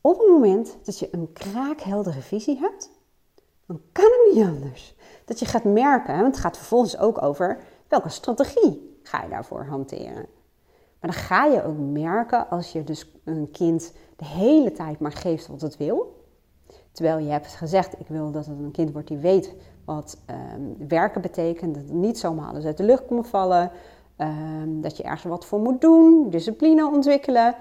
Op 0.00 0.18
het 0.18 0.28
moment 0.28 0.76
dat 0.82 0.98
je 0.98 1.08
een 1.10 1.32
kraakheldere 1.32 2.20
visie 2.20 2.58
hebt, 2.58 2.90
dan 3.66 3.80
kan 3.92 4.04
het 4.04 4.34
niet 4.34 4.44
anders. 4.44 4.94
Dat 5.24 5.38
je 5.38 5.46
gaat 5.46 5.64
merken, 5.64 6.14
want 6.14 6.26
het 6.26 6.44
gaat 6.44 6.56
vervolgens 6.56 6.98
ook 6.98 7.22
over 7.22 7.62
welke 7.88 8.08
strategie 8.08 8.98
ga 9.02 9.22
je 9.22 9.28
daarvoor 9.28 9.64
hanteren. 9.64 10.26
Maar 11.00 11.10
dan 11.10 11.12
ga 11.12 11.44
je 11.44 11.64
ook 11.64 11.78
merken 11.78 12.50
als 12.50 12.72
je 12.72 12.84
dus 12.84 13.12
een 13.24 13.50
kind 13.50 13.92
de 14.16 14.24
hele 14.24 14.72
tijd 14.72 14.98
maar 15.00 15.12
geeft 15.12 15.46
wat 15.46 15.60
het 15.60 15.76
wil. 15.76 16.24
Terwijl 16.92 17.18
je 17.18 17.30
hebt 17.30 17.54
gezegd, 17.54 18.00
ik 18.00 18.08
wil 18.08 18.30
dat 18.30 18.46
het 18.46 18.58
een 18.58 18.70
kind 18.70 18.92
wordt 18.92 19.08
die 19.08 19.16
weet 19.16 19.54
wat 19.86 20.18
um, 20.54 20.88
werken 20.88 21.20
betekent. 21.20 21.74
Dat 21.74 21.82
het 21.82 21.92
niet 21.92 22.18
zomaar 22.18 22.48
alles 22.48 22.64
uit 22.64 22.76
de 22.76 22.82
lucht 22.82 23.06
komt 23.06 23.28
vallen. 23.28 23.70
Um, 24.18 24.80
dat 24.80 24.96
je 24.96 25.02
ergens 25.02 25.22
wat 25.24 25.44
voor 25.44 25.60
moet 25.60 25.80
doen, 25.80 26.30
discipline 26.30 26.90
ontwikkelen. 26.90 27.54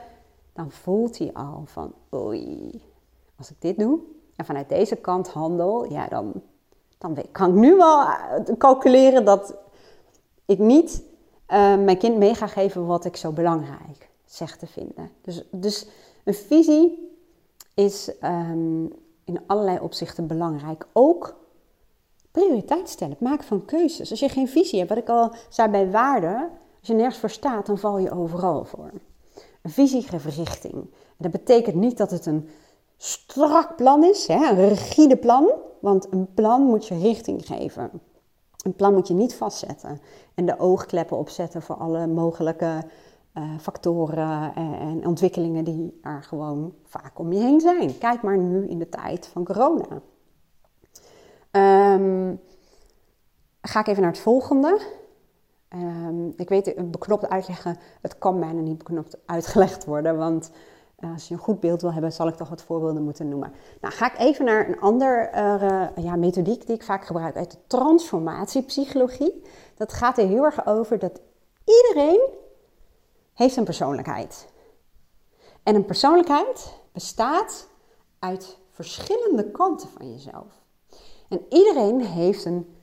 Dan 0.53 0.72
voelt 0.72 1.17
hij 1.17 1.34
al 1.34 1.62
van, 1.65 1.94
oei, 2.13 2.82
als 3.38 3.51
ik 3.51 3.55
dit 3.62 3.79
doe 3.79 4.00
en 4.36 4.46
vanuit 4.46 4.70
deze 4.70 4.96
kant 4.96 5.27
handel, 5.27 5.91
ja, 5.91 6.08
dan, 6.08 6.34
dan 6.98 7.17
kan 7.32 7.50
ik 7.50 7.55
nu 7.55 7.75
wel 7.75 8.01
eh, 8.01 8.58
calculeren 8.58 9.25
dat 9.25 9.55
ik 10.46 10.60
niet 10.60 11.03
uh, 11.48 11.77
mijn 11.77 11.98
kind 11.98 12.17
mee 12.17 12.34
ga 12.34 12.48
geven 12.48 12.86
wat 12.86 13.05
ik 13.05 13.15
zo 13.15 13.32
belangrijk 13.32 14.10
zeg 14.25 14.58
te 14.58 14.67
vinden. 14.67 15.12
Dus, 15.22 15.44
dus 15.51 15.88
een 16.24 16.34
visie 16.34 17.13
is 17.74 18.12
in 19.24 19.39
allerlei 19.46 19.79
opzichten 19.79 20.27
belangrijk. 20.27 20.88
Ook 20.94 21.36
prioriteit 22.36 22.89
stellen, 22.89 23.13
het 23.13 23.22
maken 23.22 23.46
van 23.46 23.65
keuzes. 23.65 24.12
Als 24.12 24.20
je 24.20 24.30
geen 24.30 24.48
visie 24.48 24.77
hebt, 24.77 24.89
wat 24.89 25.00
ik 25.00 25.10
al 25.10 25.32
zei 25.50 25.70
bij 25.70 25.92
waarden, 25.92 26.50
als 26.80 26.88
je 26.88 26.94
nergens 26.94 27.18
voor 27.18 27.30
staat, 27.30 27.65
dan 27.65 27.77
val 27.77 27.98
je 27.98 28.12
overal 28.12 28.65
voor. 28.65 28.92
Een 29.62 29.72
visie 29.72 30.01
geeft 30.01 30.25
richting. 30.25 30.74
En 30.74 30.89
dat 31.18 31.32
betekent 31.32 31.75
niet 31.75 31.98
dat 31.98 32.12
het 32.12 32.25
een 32.25 32.50
strak 32.98 33.75
plan 33.75 34.04
is, 34.04 34.27
hè, 34.27 34.50
een 34.50 34.68
rigide 34.68 35.18
plan, 35.18 35.51
want 35.80 36.08
een 36.10 36.34
plan 36.34 36.62
moet 36.62 36.88
je 36.88 36.98
richting 36.98 37.46
geven. 37.46 37.89
Een 38.63 38.75
plan 38.75 38.94
moet 38.94 39.08
je 39.08 39.13
niet 39.13 39.36
vastzetten 39.36 40.00
en 40.34 40.46
de 40.46 40.60
oogkleppen 40.60 41.18
opzetten 41.18 41.62
voor 41.62 41.75
alle 41.75 42.08
mogelijke 42.08 42.84
uh, 43.34 43.44
factoren 43.60 44.56
en, 44.56 44.80
en, 44.80 45.08
ontwikkelingen 45.08 45.63
die 45.63 46.00
er 46.01 46.24
gewoon 46.24 46.74
vaak 46.84 47.20
om 47.20 47.34
je 47.34 47.39
heen 47.39 47.60
zijn. 47.60 47.98
Kijk 47.98 48.22
maar 48.22 48.38
nu 48.38 48.68
in 48.68 48.80
de 48.80 48.89
tijd 48.89 49.27
van 49.27 49.46
corona. 49.46 50.01
Um, 51.56 52.42
ga 53.62 53.80
ik 53.80 53.88
even 53.88 54.02
naar 54.02 54.12
het 54.12 54.20
volgende. 54.20 54.82
Um, 55.70 56.34
ik 56.36 56.50
weet, 56.50 56.92
beknopt 56.92 57.30
uitleggen, 57.30 57.78
het 58.02 58.18
kan 58.18 58.40
bijna 58.40 58.62
niet 58.62 58.78
beknopt 58.78 59.18
uitgelegd 59.26 59.86
worden, 59.86 60.18
want 60.18 60.52
uh, 61.00 61.14
als 61.14 61.28
je 61.28 61.34
een 61.34 61.40
goed 61.40 61.60
beeld 61.60 61.82
wil 61.82 61.94
hebben, 61.94 62.12
zal 62.12 62.28
ik 62.28 62.36
toch 62.36 62.50
wat 62.50 62.62
voorbeelden 62.62 63.04
moeten 63.04 63.30
noemen. 63.30 63.54
Nou, 63.82 63.94
ga 63.94 64.14
ik 64.14 64.20
even 64.20 64.46
naar 64.46 64.68
een 64.68 64.80
andere 64.80 65.30
uh, 65.96 66.04
ja, 66.04 66.16
methodiek 66.16 66.66
die 66.66 66.76
ik 66.76 66.84
vaak 66.84 67.06
gebruik 67.06 67.36
uit 67.36 67.52
de 67.52 67.58
transformatiepsychologie. 67.68 69.42
Dat 69.76 69.94
gaat 69.94 70.18
er 70.18 70.28
heel 70.28 70.44
erg 70.44 70.66
over 70.66 71.00
dat 71.00 71.22
iedereen 71.66 72.30
heeft 73.34 73.56
een 73.56 73.64
persoonlijkheid. 73.64 74.48
En 75.64 75.76
een 75.76 75.86
persoonlijkheid 75.86 76.80
bestaat 76.92 77.68
uit 78.20 78.58
verschillende 78.72 79.52
kanten 79.52 79.90
van 79.90 80.12
jezelf. 80.12 80.65
En 81.29 81.46
iedereen 81.50 82.01
heeft 82.01 82.46
een 82.46 82.75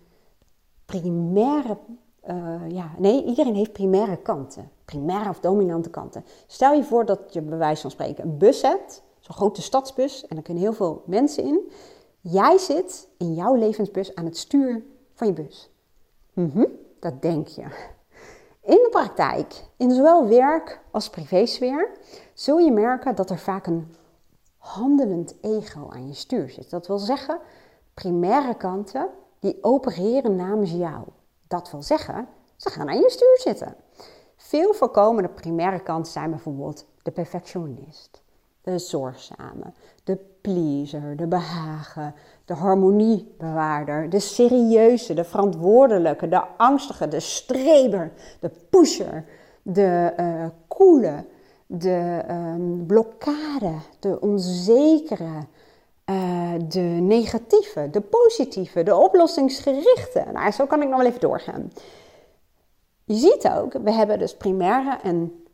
primaire, 0.84 1.78
uh, 2.28 2.70
ja, 2.70 2.90
nee, 2.98 3.24
iedereen 3.24 3.54
heeft 3.54 3.72
primaire 3.72 4.16
kanten. 4.16 4.70
Primaire 4.84 5.28
of 5.28 5.40
dominante 5.40 5.90
kanten. 5.90 6.24
Stel 6.46 6.72
je 6.72 6.84
voor 6.84 7.04
dat 7.04 7.32
je 7.32 7.42
bij 7.42 7.58
wijze 7.58 7.80
van 7.82 7.90
spreken 7.90 8.24
een 8.24 8.38
bus 8.38 8.62
hebt, 8.62 9.02
zo'n 9.18 9.34
grote 9.34 9.62
stadsbus, 9.62 10.26
en 10.26 10.34
daar 10.34 10.44
kunnen 10.44 10.62
heel 10.62 10.72
veel 10.72 11.02
mensen 11.06 11.44
in. 11.44 11.70
Jij 12.20 12.58
zit 12.58 13.08
in 13.18 13.34
jouw 13.34 13.54
levensbus 13.54 14.14
aan 14.14 14.24
het 14.24 14.36
stuur 14.36 14.84
van 15.14 15.26
je 15.26 15.32
bus. 15.32 15.70
Mm 16.32 16.80
dat 17.02 17.22
denk 17.22 17.48
je. 17.48 17.62
In 18.60 18.80
de 18.82 18.88
praktijk, 18.90 19.64
in 19.76 19.90
zowel 19.90 20.28
werk 20.28 20.80
als 20.90 21.10
privésfeer, 21.10 21.90
zul 22.34 22.58
je 22.58 22.72
merken 22.72 23.14
dat 23.14 23.30
er 23.30 23.38
vaak 23.38 23.66
een 23.66 23.94
handelend 24.56 25.34
ego 25.40 25.88
aan 25.90 26.06
je 26.06 26.14
stuur 26.14 26.50
zit. 26.50 26.70
Dat 26.70 26.86
wil 26.86 26.98
zeggen, 26.98 27.38
primaire 27.94 28.54
kanten 28.54 29.08
die 29.38 29.58
opereren 29.60 30.36
namens 30.36 30.70
jou. 30.70 31.04
Dat 31.48 31.70
wil 31.70 31.82
zeggen, 31.82 32.28
ze 32.56 32.70
gaan 32.70 32.88
aan 32.88 33.00
je 33.00 33.10
stuur 33.10 33.38
zitten. 33.40 33.74
Veel 34.36 34.74
voorkomende 34.74 35.28
primaire 35.28 35.80
kanten 35.80 36.12
zijn 36.12 36.30
bijvoorbeeld 36.30 36.86
de 37.02 37.10
perfectionist, 37.10 38.22
de 38.60 38.78
zorgzame, 38.78 39.72
de 40.04 40.18
pleaser, 40.40 41.16
de 41.16 41.26
behagen, 41.26 42.14
de 42.44 42.54
harmoniebewaarder, 42.54 44.10
de 44.10 44.20
serieuze, 44.20 45.14
de 45.14 45.24
verantwoordelijke, 45.24 46.28
de 46.28 46.42
angstige, 46.56 47.08
de 47.08 47.20
streber, 47.20 48.12
de 48.40 48.50
pusher, 48.70 49.24
de 49.62 50.12
uh, 50.20 50.44
coole, 50.68 51.24
de 51.66 52.22
um, 52.30 52.86
blokkade, 52.86 53.74
de 53.98 54.20
onzekere, 54.20 55.46
uh, 56.10 56.52
de 56.68 56.80
negatieve, 56.80 57.88
de 57.90 58.00
positieve, 58.00 58.82
de 58.82 58.96
oplossingsgerichte. 58.96 60.24
Nou, 60.32 60.50
zo 60.50 60.66
kan 60.66 60.82
ik 60.82 60.88
nog 60.88 60.98
wel 60.98 61.06
even 61.06 61.20
doorgaan. 61.20 61.72
Je 63.04 63.14
ziet 63.14 63.48
ook, 63.48 63.72
we 63.72 63.92
hebben 63.92 64.18
dus 64.18 64.36
primaire 64.36 64.98
en 65.02 65.44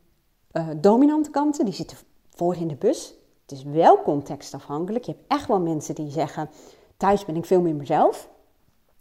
uh, 0.51 0.67
dominante 0.77 1.29
kanten, 1.29 1.65
die 1.65 1.73
zitten 1.73 1.97
voor 2.29 2.55
in 2.55 2.67
de 2.67 2.75
bus. 2.75 3.13
Het 3.41 3.51
is 3.51 3.63
wel 3.63 4.01
contextafhankelijk. 4.01 5.05
Je 5.05 5.11
hebt 5.11 5.23
echt 5.27 5.47
wel 5.47 5.59
mensen 5.59 5.95
die 5.95 6.11
zeggen: 6.11 6.49
thuis 6.97 7.25
ben 7.25 7.35
ik 7.35 7.45
veel 7.45 7.61
meer 7.61 7.75
mezelf. 7.75 8.29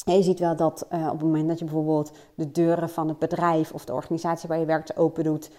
En 0.05 0.17
je 0.17 0.23
ziet 0.23 0.39
wel 0.39 0.57
dat 0.57 0.87
uh, 0.93 1.07
op 1.07 1.13
het 1.13 1.21
moment 1.21 1.49
dat 1.49 1.59
je 1.59 1.65
bijvoorbeeld 1.65 2.11
de 2.35 2.51
deuren 2.51 2.89
van 2.89 3.09
het 3.09 3.19
bedrijf 3.19 3.73
of 3.73 3.85
de 3.85 3.93
organisatie 3.93 4.49
waar 4.49 4.59
je 4.59 4.65
werkt 4.65 4.97
open 4.97 5.25
doet, 5.25 5.51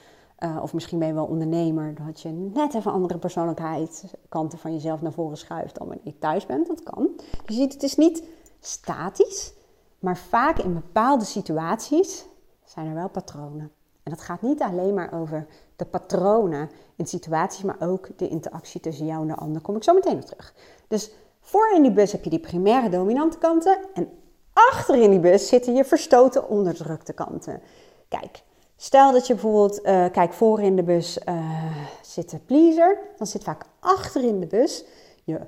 uh, 0.43 0.59
of 0.61 0.73
misschien 0.73 0.99
ben 0.99 1.07
je 1.07 1.13
wel 1.13 1.25
ondernemer, 1.25 1.95
dat 2.05 2.21
je 2.21 2.29
net 2.29 2.73
even 2.73 2.91
andere 2.91 3.17
persoonlijkheidskanten 3.17 4.59
van 4.59 4.73
jezelf 4.73 5.01
naar 5.01 5.11
voren 5.11 5.37
schuift 5.37 5.77
dan 5.77 5.87
wanneer 5.87 6.05
je 6.05 6.19
thuis 6.19 6.45
bent. 6.45 6.67
Dat 6.67 6.83
kan. 6.83 7.09
Je 7.45 7.53
ziet, 7.53 7.73
het 7.73 7.83
is 7.83 7.95
niet 7.95 8.23
statisch, 8.59 9.53
maar 9.99 10.17
vaak 10.17 10.57
in 10.57 10.73
bepaalde 10.73 11.25
situaties 11.25 12.25
zijn 12.63 12.87
er 12.87 12.93
wel 12.93 13.09
patronen. 13.09 13.71
En 14.03 14.11
dat 14.11 14.21
gaat 14.21 14.41
niet 14.41 14.61
alleen 14.61 14.93
maar 14.93 15.13
over 15.13 15.47
de 15.75 15.85
patronen 15.85 16.69
in 16.95 17.05
situaties, 17.05 17.63
maar 17.63 17.77
ook 17.79 18.17
de 18.17 18.27
interactie 18.27 18.81
tussen 18.81 19.05
jou 19.05 19.21
en 19.21 19.27
de 19.27 19.35
ander. 19.35 19.61
Kom 19.61 19.75
ik 19.75 19.83
zo 19.83 19.93
meteen 19.93 20.15
op 20.15 20.25
terug. 20.25 20.53
Dus 20.87 21.11
voor 21.41 21.71
in 21.75 21.81
die 21.81 21.91
bus 21.91 22.11
heb 22.11 22.23
je 22.23 22.29
die 22.29 22.39
primaire 22.39 22.89
dominante 22.89 23.37
kanten 23.37 23.77
en 23.93 24.09
achter 24.53 24.95
in 24.95 25.09
die 25.09 25.19
bus 25.19 25.47
zitten 25.47 25.73
je 25.73 25.85
verstoten 25.85 26.49
onderdrukte 26.49 27.13
kanten. 27.13 27.61
Kijk, 28.07 28.43
stel 28.81 29.11
dat 29.11 29.27
je 29.27 29.33
bijvoorbeeld, 29.33 29.85
uh, 29.85 30.05
kijk, 30.11 30.33
voor 30.33 30.61
in 30.61 30.75
de 30.75 30.83
bus 30.83 31.19
uh, 31.25 31.75
zit 32.01 32.29
de 32.29 32.39
pleaser, 32.39 32.99
dan 33.17 33.27
zit 33.27 33.43
vaak 33.43 33.65
achter 33.79 34.23
in 34.23 34.39
de 34.39 34.47
bus 34.47 34.83
je 35.23 35.39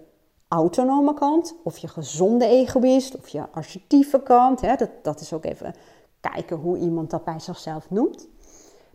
autonome 0.47 1.13
kant, 1.13 1.55
of 1.63 1.77
je 1.77 1.87
gezonde 1.87 2.45
egoïst, 2.45 3.17
of 3.17 3.27
je 3.27 3.43
assertieve 3.51 4.21
kant. 4.21 4.61
Hè? 4.61 4.75
Dat, 4.75 4.89
dat 5.01 5.19
is 5.19 5.33
ook 5.33 5.45
even 5.45 5.73
kijken 6.19 6.57
hoe 6.57 6.77
iemand 6.77 7.09
dat 7.09 7.23
bij 7.23 7.39
zichzelf 7.39 7.89
noemt. 7.89 8.27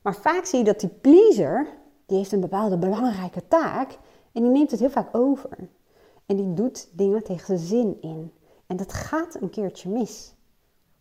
Maar 0.03 0.15
vaak 0.15 0.45
zie 0.45 0.59
je 0.59 0.65
dat 0.65 0.81
die 0.81 0.89
pleaser, 0.89 1.67
die 2.07 2.17
heeft 2.17 2.33
een 2.33 2.41
bepaalde 2.41 2.79
belangrijke 2.79 3.49
taak 3.49 3.99
en 4.33 4.43
die 4.43 4.51
neemt 4.51 4.71
het 4.71 4.81
heel 4.81 4.91
vaak 4.91 5.17
over. 5.17 5.51
En 6.27 6.37
die 6.37 6.55
doet 6.55 6.89
dingen 6.93 7.23
tegen 7.23 7.47
zijn 7.47 7.59
zin 7.59 7.99
in. 8.01 8.33
En 8.67 8.77
dat 8.77 8.93
gaat 8.93 9.35
een 9.41 9.51
keertje 9.51 9.89
mis. 9.89 10.35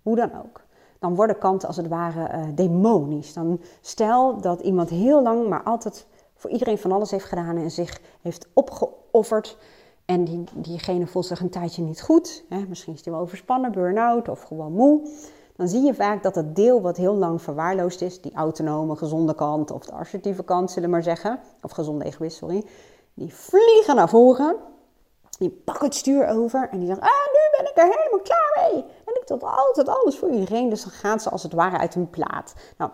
Hoe 0.02 0.16
dan 0.16 0.40
ook. 0.40 0.65
Dan 1.06 1.16
worden 1.16 1.38
kanten 1.38 1.68
als 1.68 1.78
het 1.78 1.88
ware 1.88 2.30
uh, 2.34 2.44
demonisch. 2.56 3.34
Dan 3.34 3.62
stel 3.82 4.42
dat 4.42 4.60
iemand 4.60 4.90
heel 4.90 5.24
lang, 5.24 5.48
maar 5.48 5.64
altijd 5.64 6.08
voor 6.36 6.50
iedereen 6.50 6.78
van 6.78 6.92
alles 6.92 7.12
heeft 7.12 7.26
gedaan 7.26 7.58
en 7.58 7.72
zich 7.72 8.02
heeft 8.22 8.48
opgeofferd. 8.54 9.58
En 10.06 10.24
die, 10.24 10.44
diegene 10.54 11.08
voelt 11.08 11.26
zich 11.26 11.40
een 11.40 11.50
tijdje 11.50 11.82
niet 11.82 12.02
goed. 12.02 12.44
Hè? 12.50 12.66
Misschien 12.68 12.94
is 12.94 13.04
hij 13.04 13.14
wel 13.14 13.22
overspannen, 13.22 13.72
burn-out 13.72 14.30
of 14.30 14.42
gewoon 14.42 14.72
moe 14.72 15.02
dan 15.56 15.68
zie 15.68 15.82
je 15.82 15.94
vaak 15.94 16.24
dat 16.24 16.36
het 16.36 16.56
deel 16.56 16.82
wat 16.82 16.98
heel 16.98 17.16
lang 17.16 17.42
verwaarloosd 17.42 18.02
is, 18.02 18.22
die 18.22 18.34
autonome, 18.34 18.96
gezonde 18.96 19.36
kant 19.36 19.72
of 19.72 19.86
de 19.86 19.92
assertieve 19.92 20.44
kant, 20.44 20.72
zullen 20.72 20.90
we 20.90 20.96
maar 20.96 21.04
zeggen, 21.04 21.40
of 21.62 21.72
gezonde 21.72 22.06
egoïst, 22.06 22.38
sorry, 22.38 22.64
die 23.14 23.34
vliegen 23.34 23.96
naar 23.96 24.10
voren, 24.10 24.56
die 25.38 25.50
pakken 25.50 25.86
het 25.86 25.96
stuur 25.96 26.28
over 26.28 26.70
en 26.72 26.78
die 26.78 26.88
zeggen, 26.88 27.06
ah, 27.06 27.12
nu 27.12 27.58
ben 27.58 27.72
ik 27.72 27.78
er 27.78 27.98
helemaal 27.98 28.20
klaar 28.24 28.70
mee. 28.72 28.84
En 28.84 29.22
ik 29.22 29.28
doe 29.28 29.40
altijd 29.40 29.90
alles 29.90 30.18
voor 30.18 30.30
iedereen, 30.30 30.70
dus 30.70 30.84
dan 30.84 30.92
gaan 30.92 31.20
ze 31.20 31.30
als 31.30 31.44
het 31.44 31.54
ware 31.54 31.78
uit 31.78 31.94
hun 31.94 32.10
plaat. 32.10 32.54
Nou, 32.78 32.92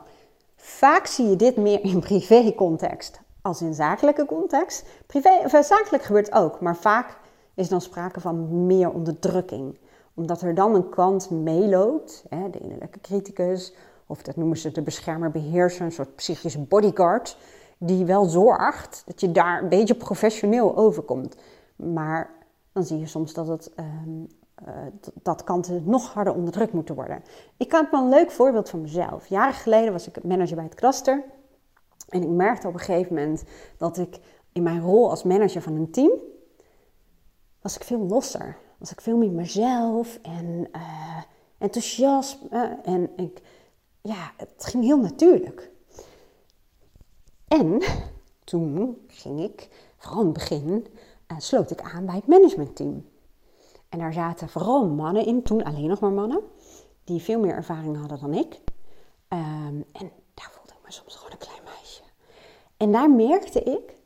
vaak 0.56 1.06
zie 1.06 1.30
je 1.30 1.36
dit 1.36 1.56
meer 1.56 1.84
in 1.84 2.00
privé-context 2.00 3.20
als 3.42 3.62
in 3.62 3.74
zakelijke 3.74 4.26
context. 4.26 4.86
Privé, 5.08 5.30
of 5.44 5.54
eh, 5.54 5.62
zakelijk 5.62 6.04
gebeurt 6.04 6.32
ook, 6.32 6.60
maar 6.60 6.76
vaak 6.76 7.18
is 7.56 7.70
dan 7.70 7.82
sprake 7.82 8.20
van 8.20 8.66
meer 8.66 8.92
onderdrukking 8.92 9.78
omdat 10.14 10.42
er 10.42 10.56
dan 10.56 10.76
een 10.76 10.90
kant 10.90 11.30
meeloopt, 11.30 12.24
hè, 12.30 12.50
de 12.50 12.60
innerlijke 12.60 13.00
criticus, 13.00 13.74
of 14.08 14.22
dat 14.22 14.36
noemen 14.36 14.58
ze 14.58 14.72
de 14.72 14.82
beschermer-beheerser, 14.82 15.86
een 15.86 15.92
soort 15.92 16.16
psychische 16.16 16.60
bodyguard, 16.60 17.38
die 17.78 18.06
wel 18.06 18.26
zorgt 18.26 19.04
dat 19.06 19.22
je 19.22 19.32
daar 19.32 19.62
een 19.62 19.70
beetje 19.70 19.96
professioneel 19.96 20.78
overkomt. 20.78 21.36
Maar 21.94 22.30
dan 22.72 22.84
zie 22.84 23.00
je 23.00 23.08
soms 23.08 23.34
dat, 23.34 23.48
het, 23.48 23.72
uh, 23.80 23.86
dat 25.22 25.44
kanten 25.44 25.84
nog 25.86 26.14
harder 26.14 26.34
onderdrukt 26.34 26.74
moeten 26.74 26.96
worden. 26.96 27.24
Ik 27.58 27.72
had 27.72 27.90
wel 27.92 28.02
een 28.02 28.10
leuk 28.10 28.32
voorbeeld 28.32 28.70
van 28.70 28.82
mezelf. 28.82 29.28
Jaren 29.28 29.54
geleden 29.54 29.92
was 29.92 30.08
ik 30.08 30.24
manager 30.24 30.56
bij 30.56 30.66
het 30.66 30.76
cluster. 30.76 31.24
En 32.10 32.22
ik 32.22 32.30
merkte 32.30 32.68
op 32.68 32.74
een 32.74 32.80
gegeven 32.80 33.16
moment 33.16 33.44
dat 33.78 33.98
ik 33.98 34.20
in 34.52 34.64
mijn 34.64 34.82
rol 34.82 35.10
als 35.10 35.24
manager 35.24 35.62
van 35.62 35.76
een 35.76 35.92
team, 35.92 36.12
was 37.62 37.76
ik 37.76 37.84
veel 37.84 38.00
losser 38.00 38.58
was 38.82 38.92
ik 38.92 39.02
veel 39.02 39.18
meer 39.18 39.32
mezelf 39.32 40.20
en 40.22 40.68
uh, 40.76 41.22
enthousiasme. 41.58 42.80
En 42.84 43.10
ik, 43.16 43.42
ja, 44.02 44.32
het 44.38 44.66
ging 44.66 44.84
heel 44.84 44.98
natuurlijk. 44.98 45.72
En 47.48 47.82
toen 48.44 48.98
ging 49.08 49.44
ik, 49.44 49.70
vooral 49.98 50.20
in 50.20 50.26
het 50.26 50.34
begin, 50.34 50.88
sloot 51.38 51.72
ik 51.72 51.82
aan 51.82 52.06
bij 52.06 52.16
het 52.16 52.28
managementteam. 52.28 53.10
En 53.90 54.00
daar 54.00 54.14
zaten 54.14 54.50
vooral 54.50 54.88
mannen 54.88 55.26
in, 55.26 55.44
toen 55.44 55.64
alleen 55.64 55.88
nog 55.88 56.00
maar 56.00 56.12
mannen, 56.12 56.42
die 57.04 57.22
veel 57.22 57.40
meer 57.40 57.54
ervaring 57.54 57.98
hadden 57.98 58.20
dan 58.20 58.34
ik. 58.34 58.54
Um, 59.34 59.86
en 59.92 60.12
daar 60.34 60.52
voelde 60.52 60.74
ik 60.74 60.86
me 60.86 60.92
soms 60.92 61.16
gewoon 61.16 61.32
een 61.32 61.38
klein 61.38 61.64
meisje. 61.64 62.02
En 62.78 62.92
daar 62.92 63.12
merkte 63.12 63.64
ik 63.64 63.98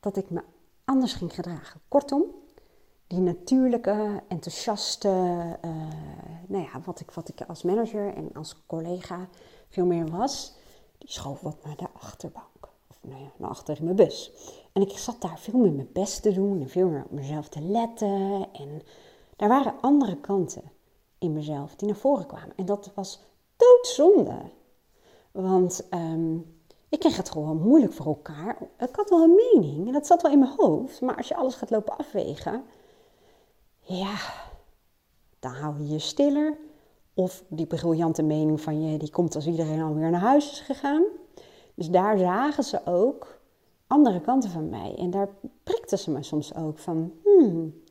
dat 0.00 0.16
ik 0.16 0.30
me 0.30 0.42
anders 0.84 1.12
ging 1.12 1.34
gedragen. 1.34 1.80
Kortom, 1.88 2.24
die 3.06 3.20
natuurlijke, 3.20 4.22
enthousiaste, 4.28 5.08
uh, 5.64 5.70
nou 6.46 6.64
ja, 6.64 6.80
wat 6.84 7.00
ik, 7.00 7.10
wat 7.10 7.28
ik 7.28 7.40
als 7.40 7.62
manager 7.62 8.14
en 8.14 8.30
als 8.34 8.66
collega 8.66 9.28
veel 9.68 9.86
meer 9.86 10.10
was, 10.10 10.54
die 10.98 11.10
schoof 11.10 11.40
wat 11.40 11.64
naar 11.64 11.76
de 11.76 11.88
achterbank. 11.92 12.53
Nou 13.04 13.20
ja, 13.38 13.46
achter 13.46 13.78
in 13.78 13.84
mijn 13.84 13.96
bus. 13.96 14.32
En 14.72 14.82
ik 14.82 14.98
zat 14.98 15.20
daar 15.20 15.38
veel 15.38 15.58
meer 15.58 15.72
mijn 15.72 15.92
best 15.92 16.22
te 16.22 16.32
doen 16.32 16.60
en 16.60 16.68
veel 16.68 16.88
meer 16.88 17.04
op 17.04 17.10
mezelf 17.10 17.48
te 17.48 17.60
letten. 17.60 18.48
En 18.52 18.82
daar 19.36 19.48
waren 19.48 19.80
andere 19.80 20.16
kanten 20.16 20.62
in 21.18 21.32
mezelf 21.32 21.74
die 21.74 21.88
naar 21.88 21.96
voren 21.96 22.26
kwamen. 22.26 22.56
En 22.56 22.64
dat 22.64 22.92
was 22.94 23.20
doodzonde. 23.56 24.40
Want 25.30 25.86
um, 25.90 26.54
ik 26.88 27.00
kreeg 27.00 27.16
het 27.16 27.30
gewoon 27.30 27.62
moeilijk 27.62 27.92
voor 27.92 28.06
elkaar. 28.06 28.58
Ik 28.78 28.96
had 28.96 29.10
wel 29.10 29.22
een 29.22 29.40
mening 29.52 29.86
en 29.86 29.92
dat 29.92 30.06
zat 30.06 30.22
wel 30.22 30.32
in 30.32 30.38
mijn 30.38 30.54
hoofd. 30.56 31.00
Maar 31.00 31.16
als 31.16 31.28
je 31.28 31.36
alles 31.36 31.54
gaat 31.54 31.70
lopen 31.70 31.98
afwegen, 31.98 32.64
ja, 33.80 34.16
dan 35.38 35.52
hou 35.52 35.78
je 35.78 35.88
je 35.88 35.98
stiller. 35.98 36.58
Of 37.14 37.44
die 37.48 37.66
briljante 37.66 38.22
mening 38.22 38.60
van 38.60 38.82
je, 38.82 38.98
die 38.98 39.10
komt 39.10 39.34
als 39.34 39.46
iedereen 39.46 39.82
alweer 39.82 40.10
naar 40.10 40.20
huis 40.20 40.50
is 40.50 40.60
gegaan. 40.60 41.04
Dus 41.74 41.90
daar 41.90 42.18
zagen 42.18 42.64
ze 42.64 42.86
ook 42.86 43.40
andere 43.86 44.20
kanten 44.20 44.50
van 44.50 44.68
mij. 44.68 44.94
En 44.98 45.10
daar 45.10 45.28
prikten 45.62 45.98
ze 45.98 46.10
me 46.10 46.22
soms 46.22 46.54
ook 46.54 46.78
van, 46.78 47.12
hmm, 47.22 47.82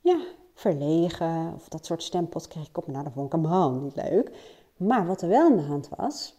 ja, 0.00 0.20
verlegen. 0.54 1.52
Of 1.54 1.68
dat 1.68 1.86
soort 1.86 2.02
stempels 2.02 2.48
kreeg 2.48 2.68
ik 2.68 2.78
op. 2.78 2.86
Nou, 2.86 3.04
dat 3.04 3.12
vond 3.12 3.26
ik 3.26 3.32
helemaal 3.32 3.70
niet 3.80 3.96
leuk. 3.96 4.30
Maar 4.76 5.06
wat 5.06 5.22
er 5.22 5.28
wel 5.28 5.46
aan 5.46 5.56
de 5.56 5.62
hand 5.62 5.88
was, 5.96 6.36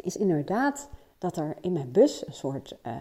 is 0.00 0.16
inderdaad 0.16 0.88
dat 1.18 1.36
er 1.36 1.56
in 1.60 1.72
mijn 1.72 1.92
bus 1.92 2.26
een 2.26 2.32
soort 2.34 2.76
uh, 2.86 2.92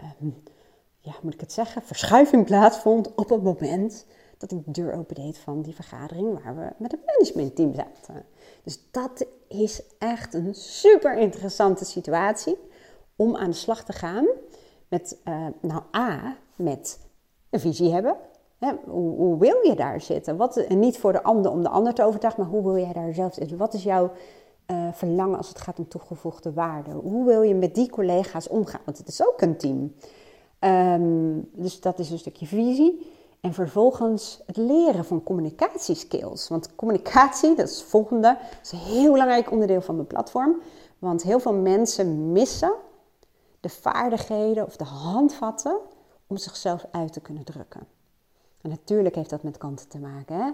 ja, 1.00 1.14
moet 1.22 1.34
ik 1.34 1.40
het 1.40 1.52
zeggen, 1.52 1.82
verschuiving 1.82 2.46
plaatsvond 2.46 3.16
op 3.16 3.30
het 3.30 3.44
moment 3.44 4.06
dat 4.38 4.52
ik 4.52 4.66
de 4.66 4.72
deur 4.72 4.94
opendeed 4.94 5.38
van 5.38 5.62
die 5.62 5.76
vergadering 5.76 6.44
waar 6.44 6.56
we 6.56 6.74
met 6.78 6.92
het 6.92 7.06
managementteam 7.06 7.74
zaten. 7.74 8.26
Dus 8.64 8.80
dat 8.92 9.26
is 9.48 9.82
echt 9.98 10.34
een 10.34 10.56
super 10.56 11.18
interessante 11.18 11.86
situatie 11.86 12.58
om 13.16 13.36
aan 13.36 13.50
de 13.50 13.56
slag 13.56 13.84
te 13.84 13.94
gaan 13.94 14.28
met, 14.88 15.18
uh, 15.28 15.48
nou 15.62 15.82
A, 15.96 16.38
met 16.56 17.00
een 17.50 17.60
visie 17.60 17.94
hebben. 17.94 18.16
Hè, 18.58 18.72
hoe, 18.86 19.16
hoe, 19.16 19.38
wil 19.38 19.58
je 19.64 19.76
daar 19.76 20.02
zitten? 20.02 20.38
Wat, 20.38 20.58
en 20.58 20.80
niet 20.80 20.98
voor 20.98 21.12
de 21.12 21.24
ander 21.24 21.52
om 21.52 21.64
de 21.64 21.70
ander 21.70 21.94
te 21.94 22.04
overtuigen, 22.04 22.42
maar 22.42 22.52
hoe 22.52 22.64
wil 22.64 22.78
jij 22.78 22.94
daar 22.94 23.14
zelf 23.14 23.34
zitten? 23.34 23.58
Wat 23.58 23.74
is 23.74 23.84
jouw 23.84 24.12
uh, 24.72 24.88
verlangen 24.92 25.38
als 25.38 25.48
het 25.48 25.62
gaat 25.62 25.80
om 25.80 25.88
toegevoegde 25.88 26.54
waarde? 26.54 26.92
Hoe 26.92 27.26
wil 27.26 27.42
je 27.42 27.56
met 27.56 27.76
die 27.76 27.90
collega's 27.90 28.48
omgaan? 28.48 28.82
Want 28.86 28.98
het 28.98 29.08
is 29.08 29.28
ook 29.28 29.42
een 29.42 29.58
team. 29.58 29.94
Um, 30.60 31.50
dus 31.54 31.82
dat 31.82 32.00
is 32.00 32.12
een 32.12 32.20
stukje 32.20 32.46
visie. 32.46 33.14
En 33.46 33.54
vervolgens 33.54 34.42
het 34.46 34.58
leren 34.58 35.06
van 35.06 35.24
communicatieskills. 35.24 36.48
Want 36.48 36.76
communicatie, 36.76 37.56
dat 37.56 37.70
is 37.70 37.78
het 37.78 37.88
volgende, 37.88 38.38
is 38.62 38.72
een 38.72 38.78
heel 38.78 39.12
belangrijk 39.12 39.52
onderdeel 39.52 39.82
van 39.82 39.96
mijn 39.96 40.08
platform. 40.08 40.56
Want 41.00 41.24
heel 41.24 41.40
veel 41.40 41.54
mensen 41.54 42.32
missen 42.32 42.74
de 43.60 43.70
vaardigheden 43.70 44.66
of 44.66 44.76
de 44.76 44.84
handvatten 44.84 45.78
om 46.28 46.38
zichzelf 46.38 46.86
uit 46.92 47.14
te 47.14 47.20
kunnen 47.20 47.44
drukken. 47.44 47.88
En 48.62 48.70
natuurlijk 48.70 49.16
heeft 49.16 49.30
dat 49.30 49.44
met 49.44 49.58
kanten 49.58 49.88
te 49.88 50.00
maken. 50.00 50.36
Hè? 50.36 50.52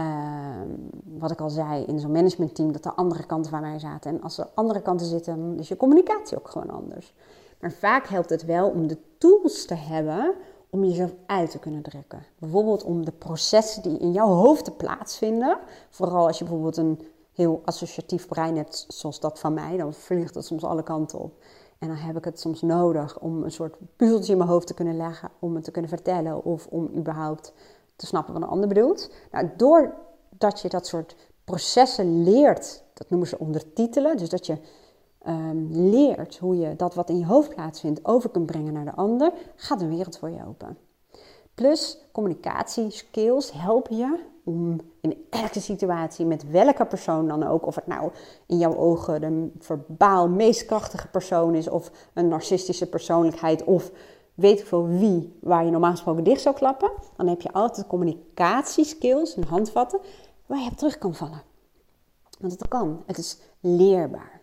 Uh, 0.00 0.62
wat 1.04 1.30
ik 1.30 1.40
al 1.40 1.50
zei, 1.50 1.84
in 1.84 1.98
zo'n 1.98 2.12
managementteam, 2.12 2.72
dat 2.72 2.84
er 2.84 2.92
andere 2.94 3.26
kanten 3.26 3.50
van 3.50 3.60
mij 3.60 3.78
zaten. 3.78 4.10
En 4.10 4.22
als 4.22 4.38
er 4.38 4.48
andere 4.54 4.82
kanten 4.82 5.06
zitten, 5.06 5.36
dan 5.36 5.58
is 5.58 5.68
je 5.68 5.76
communicatie 5.76 6.38
ook 6.38 6.48
gewoon 6.48 6.70
anders. 6.70 7.14
Maar 7.60 7.72
vaak 7.72 8.06
helpt 8.06 8.30
het 8.30 8.44
wel 8.44 8.68
om 8.68 8.86
de 8.86 8.98
tools 9.18 9.64
te 9.64 9.74
hebben 9.74 10.34
om 10.74 10.84
jezelf 10.84 11.14
uit 11.26 11.50
te 11.50 11.58
kunnen 11.58 11.82
drukken. 11.82 12.24
Bijvoorbeeld 12.38 12.82
om 12.82 13.04
de 13.04 13.12
processen 13.12 13.82
die 13.82 13.98
in 13.98 14.12
jouw 14.12 14.28
hoofd 14.28 14.64
te 14.64 14.70
plaatsvinden, 14.70 15.58
vooral 15.90 16.26
als 16.26 16.38
je 16.38 16.44
bijvoorbeeld 16.44 16.76
een 16.76 17.00
heel 17.32 17.60
associatief 17.64 18.28
brein 18.28 18.56
hebt, 18.56 18.84
zoals 18.88 19.20
dat 19.20 19.38
van 19.38 19.54
mij, 19.54 19.76
dan 19.76 19.94
vliegt 19.94 20.34
het 20.34 20.44
soms 20.44 20.64
alle 20.64 20.82
kanten 20.82 21.18
op. 21.18 21.44
En 21.78 21.88
dan 21.88 21.96
heb 21.96 22.16
ik 22.16 22.24
het 22.24 22.40
soms 22.40 22.62
nodig 22.62 23.18
om 23.18 23.42
een 23.42 23.50
soort 23.50 23.76
puzzeltje 23.96 24.32
in 24.32 24.38
mijn 24.38 24.50
hoofd 24.50 24.66
te 24.66 24.74
kunnen 24.74 24.96
leggen, 24.96 25.30
om 25.38 25.54
het 25.54 25.64
te 25.64 25.70
kunnen 25.70 25.90
vertellen 25.90 26.44
of 26.44 26.66
om 26.66 26.90
überhaupt 26.96 27.52
te 27.96 28.06
snappen 28.06 28.34
wat 28.34 28.42
een 28.42 28.48
ander 28.48 28.68
bedoelt. 28.68 29.10
Nou, 29.30 29.50
doordat 29.56 30.60
je 30.60 30.68
dat 30.68 30.86
soort 30.86 31.16
processen 31.44 32.22
leert, 32.22 32.84
dat 32.94 33.10
noemen 33.10 33.28
ze 33.28 33.38
ondertitelen, 33.38 34.16
dus 34.16 34.28
dat 34.28 34.46
je 34.46 34.58
um, 35.28 35.68
leert 35.70 36.38
hoe 36.38 36.56
je 36.56 36.76
dat 36.76 36.94
wat 36.94 37.08
in 37.08 37.18
je 37.18 37.26
hoofd 37.26 37.54
plaatsvindt 37.54 38.04
over 38.04 38.30
kunt 38.30 38.46
brengen 38.46 38.72
naar 38.72 38.84
de 38.84 38.94
ander, 38.94 39.32
gaat 39.56 39.80
een 39.80 39.96
wereld 39.96 40.18
voor 40.18 40.30
je 40.30 40.46
open. 40.46 40.78
Plus 41.54 41.98
communicatieskills 42.12 43.52
helpen 43.52 43.96
je 43.96 44.30
om 44.44 44.80
in 45.00 45.26
elke 45.30 45.60
situatie 45.60 46.26
met 46.26 46.50
welke 46.50 46.86
persoon 46.86 47.28
dan 47.28 47.42
ook, 47.42 47.66
of 47.66 47.74
het 47.74 47.86
nou 47.86 48.10
in 48.46 48.58
jouw 48.58 48.76
ogen 48.76 49.20
de 49.20 49.50
verbaal 49.58 50.28
meest 50.28 50.64
krachtige 50.64 51.08
persoon 51.08 51.54
is, 51.54 51.68
of 51.68 51.90
een 52.14 52.28
narcistische 52.28 52.88
persoonlijkheid, 52.88 53.64
of 53.64 53.90
weet 54.34 54.58
ik 54.58 54.66
veel 54.66 54.88
wie, 54.88 55.38
waar 55.40 55.64
je 55.64 55.70
normaal 55.70 55.90
gesproken 55.90 56.24
dicht 56.24 56.40
zou 56.40 56.54
klappen, 56.54 56.90
dan 57.16 57.26
heb 57.26 57.40
je 57.40 57.52
altijd 57.52 57.86
communicatieskills 57.86 59.34
en 59.34 59.44
handvatten 59.44 60.00
waar 60.46 60.60
je 60.60 60.70
op 60.70 60.76
terug 60.76 60.98
kan 60.98 61.14
vallen. 61.14 61.42
Want 62.40 62.52
het 62.52 62.68
kan, 62.68 63.02
het 63.06 63.18
is 63.18 63.38
leerbaar. 63.60 64.41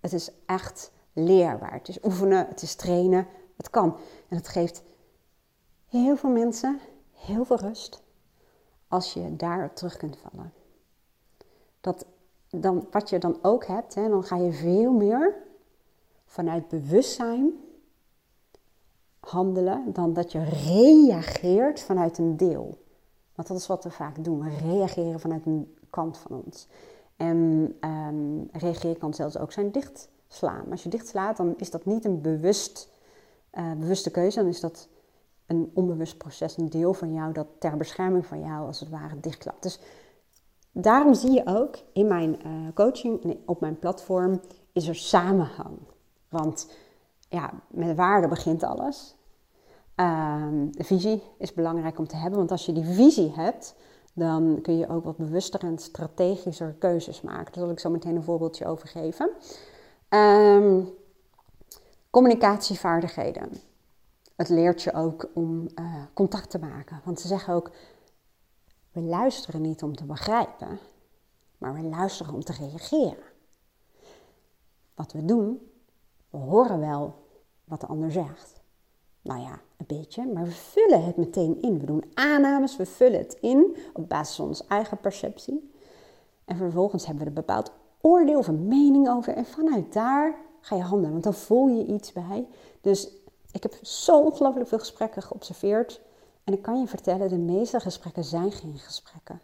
Het 0.00 0.12
is 0.12 0.30
echt 0.46 0.92
leerbaar. 1.12 1.72
Het 1.72 1.88
is 1.88 1.98
oefenen, 2.04 2.46
het 2.48 2.62
is 2.62 2.74
trainen, 2.74 3.26
het 3.56 3.70
kan. 3.70 3.96
En 4.28 4.36
het 4.36 4.48
geeft 4.48 4.82
heel 5.88 6.16
veel 6.16 6.30
mensen 6.30 6.80
heel 7.12 7.44
veel 7.44 7.58
rust 7.58 8.02
als 8.88 9.12
je 9.12 9.36
daarop 9.36 9.76
terug 9.76 9.96
kunt 9.96 10.16
vallen. 10.16 10.52
Dat, 11.80 12.06
dan, 12.48 12.86
wat 12.90 13.10
je 13.10 13.18
dan 13.18 13.38
ook 13.42 13.66
hebt, 13.66 13.94
hè, 13.94 14.08
dan 14.08 14.24
ga 14.24 14.36
je 14.36 14.52
veel 14.52 14.92
meer 14.92 15.34
vanuit 16.24 16.68
bewustzijn 16.68 17.52
handelen 19.20 19.92
dan 19.92 20.12
dat 20.12 20.32
je 20.32 20.44
reageert 20.44 21.80
vanuit 21.80 22.18
een 22.18 22.36
deel. 22.36 22.78
Want 23.34 23.48
dat 23.48 23.56
is 23.56 23.66
wat 23.66 23.84
we 23.84 23.90
vaak 23.90 24.24
doen. 24.24 24.42
We 24.42 24.56
reageren 24.56 25.20
vanuit 25.20 25.46
een 25.46 25.76
kant 25.90 26.18
van 26.18 26.42
ons. 26.44 26.66
En 27.20 27.76
um, 27.80 28.48
reageren 28.52 28.98
kan 28.98 29.14
zelfs 29.14 29.38
ook 29.38 29.52
zijn 29.52 29.70
dichtslaan. 29.70 30.70
Als 30.70 30.82
je 30.82 30.88
dichtslaat, 30.88 31.36
dan 31.36 31.54
is 31.56 31.70
dat 31.70 31.84
niet 31.84 32.04
een 32.04 32.20
bewust, 32.20 32.92
uh, 33.54 33.72
bewuste 33.72 34.10
keuze. 34.10 34.38
Dan 34.38 34.48
is 34.48 34.60
dat 34.60 34.88
een 35.46 35.70
onbewust 35.74 36.16
proces, 36.16 36.56
een 36.56 36.70
deel 36.70 36.94
van 36.94 37.12
jou 37.12 37.32
dat 37.32 37.46
ter 37.58 37.76
bescherming 37.76 38.26
van 38.26 38.40
jou 38.40 38.66
als 38.66 38.80
het 38.80 38.88
ware 38.88 39.20
dichtklapt. 39.20 39.62
Dus 39.62 39.80
daarom 40.72 41.14
zie 41.14 41.32
je 41.32 41.46
ook 41.46 41.78
in 41.92 42.06
mijn 42.06 42.36
uh, 42.46 42.52
coaching, 42.74 43.38
op 43.46 43.60
mijn 43.60 43.78
platform, 43.78 44.40
is 44.72 44.88
er 44.88 44.96
samenhang. 44.96 45.78
Want 46.28 46.70
ja, 47.28 47.50
met 47.68 47.96
waarde 47.96 48.28
begint 48.28 48.62
alles. 48.62 49.16
Uh, 49.96 50.44
de 50.70 50.84
visie 50.84 51.22
is 51.38 51.54
belangrijk 51.54 51.98
om 51.98 52.06
te 52.06 52.16
hebben, 52.16 52.38
want 52.38 52.50
als 52.50 52.66
je 52.66 52.72
die 52.72 52.84
visie 52.84 53.32
hebt, 53.34 53.74
dan 54.12 54.58
kun 54.62 54.78
je 54.78 54.88
ook 54.88 55.04
wat 55.04 55.16
bewuster 55.16 55.60
en 55.60 55.78
strategischer 55.78 56.74
keuzes 56.78 57.20
maken. 57.20 57.52
Daar 57.52 57.64
zal 57.64 57.70
ik 57.70 57.78
zo 57.78 57.90
meteen 57.90 58.16
een 58.16 58.22
voorbeeldje 58.22 58.66
over 58.66 58.88
geven. 58.88 59.30
Um, 60.08 60.88
communicatievaardigheden 62.10 63.50
het 64.40 64.48
leert 64.48 64.82
je 64.82 64.92
ook 64.92 65.30
om 65.34 65.68
uh, 65.74 66.02
contact 66.14 66.50
te 66.50 66.58
maken. 66.58 67.00
Want 67.04 67.20
ze 67.20 67.28
zeggen 67.28 67.54
ook, 67.54 67.70
we 68.92 69.00
luisteren 69.00 69.60
niet 69.60 69.82
om 69.82 69.96
te 69.96 70.04
begrijpen, 70.04 70.78
maar 71.58 71.74
we 71.74 71.82
luisteren 71.82 72.34
om 72.34 72.44
te 72.44 72.52
reageren. 72.52 73.24
Wat 74.94 75.12
we 75.12 75.24
doen, 75.24 75.70
we 76.30 76.36
horen 76.36 76.80
wel 76.80 77.28
wat 77.64 77.80
de 77.80 77.86
ander 77.86 78.12
zegt. 78.12 78.59
Nou 79.22 79.40
ja, 79.40 79.60
een 79.76 79.86
beetje, 79.86 80.26
maar 80.26 80.44
we 80.44 80.50
vullen 80.50 81.04
het 81.04 81.16
meteen 81.16 81.62
in. 81.62 81.78
We 81.78 81.86
doen 81.86 82.04
aannames, 82.14 82.76
we 82.76 82.86
vullen 82.86 83.18
het 83.18 83.36
in 83.40 83.76
op 83.92 84.08
basis 84.08 84.36
van 84.36 84.46
onze 84.46 84.64
eigen 84.68 84.98
perceptie. 84.98 85.70
En 86.44 86.56
vervolgens 86.56 87.06
hebben 87.06 87.22
we 87.22 87.28
een 87.28 87.34
bepaald 87.34 87.72
oordeel 88.00 88.38
of 88.38 88.48
een 88.48 88.68
mening 88.68 89.08
over. 89.08 89.34
En 89.34 89.44
vanuit 89.44 89.92
daar 89.92 90.34
ga 90.60 90.76
je 90.76 90.82
handelen, 90.82 91.10
want 91.10 91.24
dan 91.24 91.34
voel 91.34 91.68
je 91.68 91.86
iets 91.86 92.12
bij. 92.12 92.46
Dus 92.80 93.12
ik 93.52 93.62
heb 93.62 93.74
zo 93.82 94.20
ongelooflijk 94.20 94.68
veel 94.68 94.78
gesprekken 94.78 95.22
geobserveerd. 95.22 96.00
En 96.44 96.52
ik 96.52 96.62
kan 96.62 96.80
je 96.80 96.86
vertellen, 96.86 97.28
de 97.28 97.38
meeste 97.38 97.80
gesprekken 97.80 98.24
zijn 98.24 98.52
geen 98.52 98.78
gesprekken. 98.78 99.40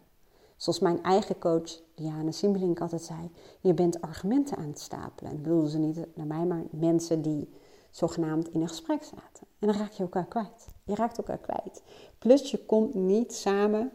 Zoals 0.55 0.79
mijn 0.79 1.03
eigen 1.03 1.39
coach 1.39 1.81
Diana 1.95 2.31
Simbelink 2.31 2.81
altijd 2.81 3.01
zei: 3.01 3.31
je 3.59 3.73
bent 3.73 4.01
argumenten 4.01 4.57
aan 4.57 4.67
het 4.67 4.79
stapelen. 4.79 5.31
En 5.31 5.41
bedoelde 5.41 5.69
ze 5.69 5.77
niet 5.77 6.05
naar 6.15 6.25
mij, 6.25 6.45
maar 6.45 6.63
mensen 6.69 7.21
die 7.21 7.49
zogenaamd 7.97 8.49
in 8.49 8.61
een 8.61 8.67
gesprek 8.67 9.03
zaten. 9.03 9.47
En 9.59 9.67
dan 9.67 9.77
raak 9.77 9.91
je 9.91 10.03
elkaar 10.03 10.25
kwijt. 10.25 10.67
Je 10.83 10.95
raakt 10.95 11.17
elkaar 11.17 11.37
kwijt. 11.37 11.83
Plus 12.19 12.51
je 12.51 12.65
komt 12.65 12.93
niet 12.93 13.33
samen 13.33 13.91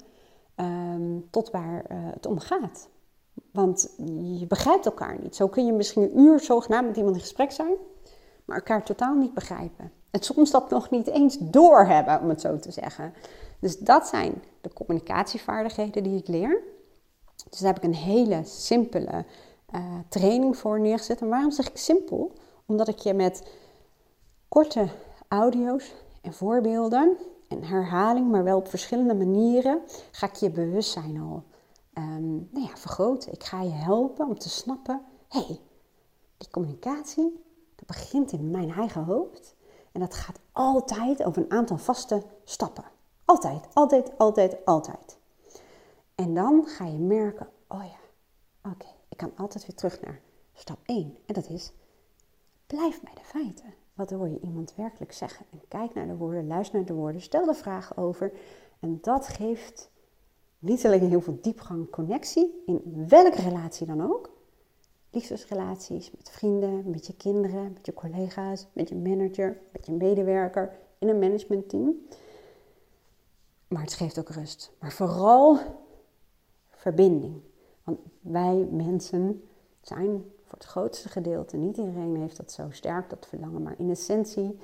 ehm, 0.54 1.18
tot 1.30 1.50
waar 1.50 1.84
uh, 1.90 1.98
het 2.12 2.26
om 2.26 2.38
gaat. 2.38 2.88
Want 3.50 3.94
je 4.38 4.46
begrijpt 4.46 4.86
elkaar 4.86 5.18
niet. 5.22 5.36
Zo 5.36 5.48
kun 5.48 5.66
je 5.66 5.72
misschien 5.72 6.02
een 6.02 6.18
uur 6.18 6.40
zogenaamd 6.40 6.86
met 6.86 6.96
iemand 6.96 7.14
in 7.14 7.20
gesprek 7.20 7.52
zijn, 7.52 7.74
maar 8.44 8.56
elkaar 8.56 8.84
totaal 8.84 9.14
niet 9.14 9.34
begrijpen. 9.34 9.92
En 10.10 10.22
soms 10.22 10.50
dat 10.50 10.70
nog 10.70 10.90
niet 10.90 11.06
eens 11.06 11.38
doorhebben, 11.40 12.20
om 12.20 12.28
het 12.28 12.40
zo 12.40 12.58
te 12.58 12.70
zeggen. 12.70 13.14
Dus 13.58 13.78
dat 13.78 14.06
zijn 14.06 14.42
de 14.60 14.72
communicatievaardigheden 14.72 16.02
die 16.02 16.18
ik 16.18 16.28
leer. 16.28 16.62
Dus 17.50 17.60
daar 17.60 17.74
heb 17.74 17.82
ik 17.82 17.88
een 17.88 17.94
hele 17.94 18.40
simpele 18.44 19.24
uh, 19.74 19.80
training 20.08 20.56
voor 20.56 20.80
neergezet. 20.80 21.20
En 21.20 21.28
waarom 21.28 21.50
zeg 21.50 21.68
ik 21.68 21.76
simpel? 21.76 22.32
Omdat 22.66 22.88
ik 22.88 22.98
je 22.98 23.14
met 23.14 23.42
korte 24.52 24.88
audio's 25.28 25.94
en 26.22 26.32
voorbeelden 26.32 27.16
en 27.48 27.62
herhaling, 27.62 28.30
maar 28.30 28.44
wel 28.44 28.56
op 28.56 28.68
verschillende 28.68 29.14
manieren, 29.14 29.80
ga 30.10 30.26
ik 30.26 30.34
je 30.34 30.50
bewustzijn 30.50 31.20
al 31.20 31.44
um, 31.98 32.48
nou 32.50 32.66
ja, 32.66 32.76
vergroten. 32.76 33.32
Ik 33.32 33.44
ga 33.44 33.62
je 33.62 33.70
helpen 33.70 34.26
om 34.26 34.38
te 34.38 34.48
snappen, 34.48 35.02
hé, 35.28 35.40
hey, 35.40 35.60
die 36.36 36.50
communicatie, 36.50 37.42
dat 37.76 37.86
begint 37.86 38.32
in 38.32 38.50
mijn 38.50 38.70
eigen 38.70 39.04
hoofd. 39.04 39.54
En 39.92 40.00
dat 40.00 40.14
gaat 40.14 40.38
altijd 40.52 41.24
over 41.24 41.42
een 41.42 41.50
aantal 41.50 41.78
vaste 41.78 42.22
stappen. 42.44 42.84
Altijd, 43.24 43.68
altijd, 43.72 44.18
altijd, 44.18 44.64
altijd. 44.64 45.18
En 46.14 46.34
dan 46.34 46.66
ga 46.66 46.84
je 46.84 46.98
merken, 46.98 47.48
oh 47.68 47.84
ja, 47.84 48.70
oké, 48.70 48.88
ik 49.08 49.16
kan 49.16 49.32
altijd 49.36 49.66
weer 49.66 49.76
terug 49.76 50.00
naar 50.00 50.20
stap 50.54 50.78
1. 50.84 51.16
En 51.26 51.34
dat 51.34 51.48
is, 51.48 51.72
blijf 52.66 53.00
bij 53.00 53.14
de 53.14 53.24
feiten. 53.24 53.81
Wat 53.94 54.10
hoor 54.10 54.28
je 54.28 54.40
iemand 54.40 54.74
werkelijk 54.76 55.12
zeggen? 55.12 55.46
En 55.50 55.60
kijk 55.68 55.94
naar 55.94 56.06
de 56.06 56.16
woorden, 56.16 56.46
luister 56.46 56.76
naar 56.76 56.86
de 56.86 56.92
woorden, 56.92 57.20
stel 57.20 57.44
de 57.44 57.54
vragen 57.54 57.96
over. 57.96 58.32
En 58.80 58.98
dat 59.00 59.28
geeft 59.28 59.90
niet 60.58 60.86
alleen 60.86 61.08
heel 61.08 61.20
veel 61.20 61.38
diepgang, 61.40 61.90
connectie, 61.90 62.62
in 62.66 63.06
welke 63.08 63.40
relatie 63.40 63.86
dan 63.86 64.02
ook, 64.02 64.30
liefdesrelaties, 65.10 66.10
met 66.10 66.30
vrienden, 66.30 66.90
met 66.90 67.06
je 67.06 67.16
kinderen, 67.16 67.72
met 67.72 67.86
je 67.86 67.92
collega's, 67.92 68.66
met 68.72 68.88
je 68.88 68.96
manager, 68.96 69.60
met 69.72 69.86
je 69.86 69.92
medewerker 69.92 70.78
in 70.98 71.08
een 71.08 71.18
managementteam. 71.18 71.94
Maar 73.68 73.82
het 73.82 73.92
geeft 73.92 74.18
ook 74.18 74.28
rust. 74.28 74.72
Maar 74.78 74.92
vooral 74.92 75.58
verbinding. 76.70 77.40
Want 77.84 77.98
wij 78.20 78.68
mensen 78.70 79.48
zijn 79.80 80.24
voor 80.52 80.60
het 80.60 80.70
grootste 80.70 81.08
gedeelte, 81.08 81.56
niet 81.56 81.76
iedereen 81.76 82.16
heeft 82.16 82.36
dat 82.36 82.52
zo 82.52 82.66
sterk, 82.70 83.10
dat 83.10 83.26
verlangen, 83.26 83.62
maar 83.62 83.74
in 83.78 83.90
essentie 83.90 84.58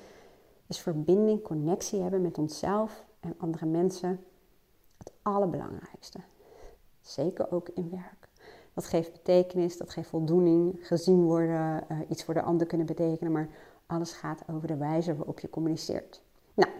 is 0.67 0.79
verbinding, 0.79 1.41
connectie 1.41 2.01
hebben 2.01 2.21
met 2.21 2.37
onszelf 2.37 3.05
en 3.19 3.35
andere 3.37 3.65
mensen 3.65 4.23
het 4.97 5.11
allerbelangrijkste. 5.21 6.19
Zeker 7.01 7.51
ook 7.51 7.69
in 7.69 7.89
werk. 7.89 8.29
Dat 8.73 8.85
geeft 8.85 9.11
betekenis, 9.11 9.77
dat 9.77 9.89
geeft 9.89 10.09
voldoening, 10.09 10.87
gezien 10.87 11.23
worden, 11.23 11.83
uh, 11.91 11.99
iets 12.09 12.23
voor 12.23 12.33
de 12.33 12.41
ander 12.41 12.67
kunnen 12.67 12.87
betekenen, 12.87 13.31
maar 13.31 13.49
alles 13.85 14.11
gaat 14.11 14.41
over 14.53 14.67
de 14.67 14.77
wijze 14.77 15.15
waarop 15.15 15.39
je 15.39 15.49
communiceert. 15.49 16.21
Nou, 16.53 16.71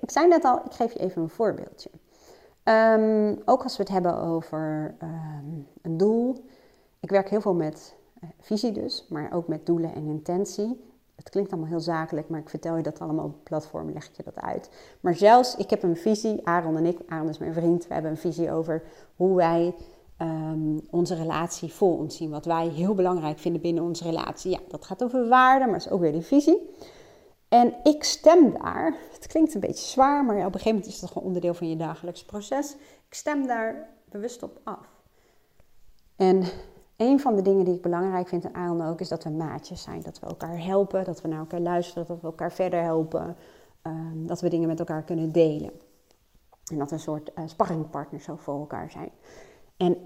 ik, 0.00 0.10
zei 0.10 0.28
net 0.28 0.44
al, 0.44 0.64
ik 0.64 0.72
geef 0.72 0.92
je 0.92 0.98
even 0.98 1.22
een 1.22 1.28
voorbeeldje. 1.28 1.90
Ehm, 2.62 3.36
ook 3.44 3.62
als 3.62 3.76
we 3.76 3.82
het 3.82 3.92
hebben 3.92 4.18
over 4.18 4.94
um, 5.02 5.66
een 5.82 5.96
doel. 5.96 6.44
Ik 7.00 7.10
werk 7.10 7.28
heel 7.28 7.40
veel 7.40 7.54
met 7.54 7.94
uh, 8.22 8.30
visie 8.40 8.72
dus, 8.72 9.06
maar 9.08 9.32
ook 9.32 9.48
met 9.48 9.66
doelen 9.66 9.94
en 9.94 10.06
intentie. 10.06 10.86
Het 11.16 11.30
klinkt 11.30 11.50
allemaal 11.50 11.70
heel 11.70 11.80
zakelijk, 11.80 12.28
maar 12.28 12.40
ik 12.40 12.48
vertel 12.48 12.76
je 12.76 12.82
dat 12.82 12.98
allemaal 12.98 13.24
op 13.24 13.44
platform, 13.44 13.90
leg 13.90 14.10
je 14.16 14.22
dat 14.22 14.36
uit. 14.36 14.70
Maar 15.00 15.14
zelfs, 15.14 15.56
ik 15.56 15.70
heb 15.70 15.82
een 15.82 15.96
visie, 15.96 16.46
Aaron 16.46 16.76
en 16.76 16.86
ik, 16.86 16.98
Aaron 17.08 17.28
is 17.28 17.38
mijn 17.38 17.54
vriend, 17.54 17.86
we 17.86 17.92
hebben 17.94 18.10
een 18.10 18.16
visie 18.16 18.52
over 18.52 18.82
hoe 19.16 19.36
wij 19.36 19.74
um, 20.18 20.80
onze 20.90 21.14
relatie 21.14 21.72
vol 21.72 21.96
ons 21.96 22.16
zien. 22.16 22.30
Wat 22.30 22.44
wij 22.44 22.66
heel 22.66 22.94
belangrijk 22.94 23.38
vinden 23.38 23.62
binnen 23.62 23.82
onze 23.82 24.04
relatie. 24.04 24.50
Ja, 24.50 24.58
dat 24.68 24.84
gaat 24.84 25.04
over 25.04 25.28
waarde, 25.28 25.66
maar 25.66 25.76
is 25.76 25.90
ook 25.90 26.00
weer 26.00 26.12
die 26.12 26.22
visie. 26.22 26.70
En 27.48 27.74
ik 27.82 28.04
stem 28.04 28.52
daar, 28.52 28.94
het 29.12 29.26
klinkt 29.26 29.54
een 29.54 29.60
beetje 29.60 29.86
zwaar, 29.86 30.24
maar 30.24 30.36
op 30.36 30.44
een 30.44 30.52
gegeven 30.52 30.70
moment 30.70 30.86
is 30.86 31.00
het 31.00 31.10
gewoon 31.10 31.26
onderdeel 31.26 31.54
van 31.54 31.68
je 31.68 31.76
dagelijks 31.76 32.24
proces. 32.24 32.74
Ik 33.08 33.14
stem 33.14 33.46
daar 33.46 33.88
bewust 34.04 34.42
op 34.42 34.60
af. 34.64 34.88
En 36.16 36.44
een 36.98 37.20
van 37.20 37.36
de 37.36 37.42
dingen 37.42 37.64
die 37.64 37.74
ik 37.74 37.82
belangrijk 37.82 38.28
vind 38.28 38.44
aan 38.44 38.54
Aaron 38.54 38.86
ook, 38.86 39.00
is 39.00 39.08
dat 39.08 39.24
we 39.24 39.30
maatjes 39.30 39.82
zijn. 39.82 40.02
Dat 40.02 40.18
we 40.18 40.26
elkaar 40.26 40.64
helpen, 40.64 41.04
dat 41.04 41.20
we 41.20 41.28
naar 41.28 41.38
elkaar 41.38 41.60
luisteren, 41.60 42.06
dat 42.06 42.20
we 42.20 42.26
elkaar 42.26 42.52
verder 42.52 42.82
helpen. 42.82 43.36
Ehm, 43.82 44.26
dat 44.26 44.40
we 44.40 44.48
dingen 44.48 44.68
met 44.68 44.78
elkaar 44.78 45.02
kunnen 45.02 45.32
delen. 45.32 45.70
En 46.70 46.78
dat 46.78 46.88
we 46.88 46.94
een 46.94 47.00
soort 47.00 47.30
uh, 47.38 47.44
sparringpartners 47.46 48.24
zo 48.24 48.36
voor 48.36 48.58
elkaar 48.58 48.90
zijn. 48.90 49.10
En 49.76 49.96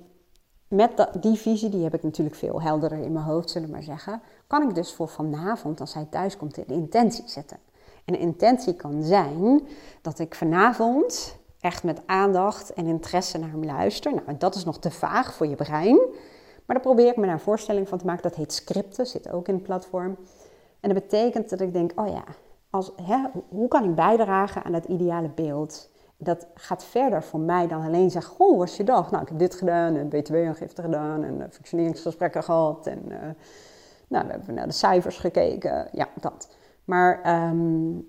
met 0.69 1.09
die 1.21 1.37
visie, 1.37 1.69
die 1.69 1.83
heb 1.83 1.95
ik 1.95 2.03
natuurlijk 2.03 2.37
veel 2.37 2.63
helderder 2.63 2.99
in 2.99 3.13
mijn 3.13 3.25
hoofd, 3.25 3.51
zullen 3.51 3.69
we 3.69 3.75
maar 3.75 3.83
zeggen, 3.83 4.23
kan 4.47 4.69
ik 4.69 4.75
dus 4.75 4.93
voor 4.93 5.09
vanavond, 5.09 5.81
als 5.81 5.95
hij 5.95 6.07
thuis 6.11 6.37
komt, 6.37 6.55
de 6.55 6.65
intentie 6.67 7.29
zetten. 7.29 7.59
En 8.05 8.13
de 8.13 8.19
intentie 8.19 8.75
kan 8.75 9.03
zijn 9.03 9.61
dat 10.03 10.19
ik 10.19 10.35
vanavond 10.35 11.37
echt 11.61 11.83
met 11.83 12.03
aandacht 12.07 12.73
en 12.73 12.87
interesse 12.87 13.39
naar 13.39 13.51
hem 13.51 13.65
luister. 13.65 14.15
Nou, 14.15 14.37
dat 14.39 14.55
is 14.55 14.65
nog 14.65 14.79
te 14.79 14.91
vaag 14.91 15.35
voor 15.35 15.47
je 15.47 15.57
brein. 15.57 16.01
Maar 16.73 16.83
daar 16.83 16.93
probeer 16.93 17.13
ik 17.13 17.17
me 17.17 17.27
een 17.27 17.41
voorstelling 17.41 17.89
van 17.89 17.99
te 17.99 18.05
maken. 18.05 18.23
Dat 18.23 18.35
heet 18.35 18.53
scripten, 18.53 19.07
zit 19.07 19.33
ook 19.33 19.49
in 19.49 19.55
het 19.55 19.63
platform. 19.63 20.17
En 20.81 20.95
dat 20.95 21.03
betekent 21.03 21.51
dat 21.51 21.61
ik 21.61 21.73
denk, 21.73 21.93
oh 21.95 22.09
ja, 22.09 22.25
als, 22.71 22.93
hè, 23.03 23.19
hoe 23.49 23.69
kan 23.69 23.85
ik 23.85 23.95
bijdragen 23.95 24.65
aan 24.65 24.73
dat 24.73 24.85
ideale 24.85 25.29
beeld? 25.29 25.91
Dat 26.17 26.47
gaat 26.55 26.85
verder 26.85 27.23
voor 27.23 27.41
mij 27.41 27.67
dan 27.67 27.85
alleen 27.85 28.11
zeggen, 28.11 28.35
goh, 28.35 28.59
was 28.59 28.77
je 28.77 28.85
dag? 28.85 29.11
Nou, 29.11 29.23
ik 29.23 29.29
heb 29.29 29.39
dit 29.39 29.55
gedaan 29.55 29.97
en 29.97 30.09
btw-aangifte 30.09 30.83
gedaan 30.83 31.25
en 31.25 31.49
functioneringsgesprekken 31.51 32.43
gehad. 32.43 32.87
En 32.87 33.03
uh, 33.09 33.19
nou, 34.09 34.27
we 34.27 34.33
hebben 34.33 34.55
naar 34.55 34.67
de 34.67 34.73
cijfers 34.73 35.19
gekeken. 35.19 35.89
Ja, 35.93 36.09
dat. 36.21 36.57
Maar 36.85 37.45
um, 37.51 38.09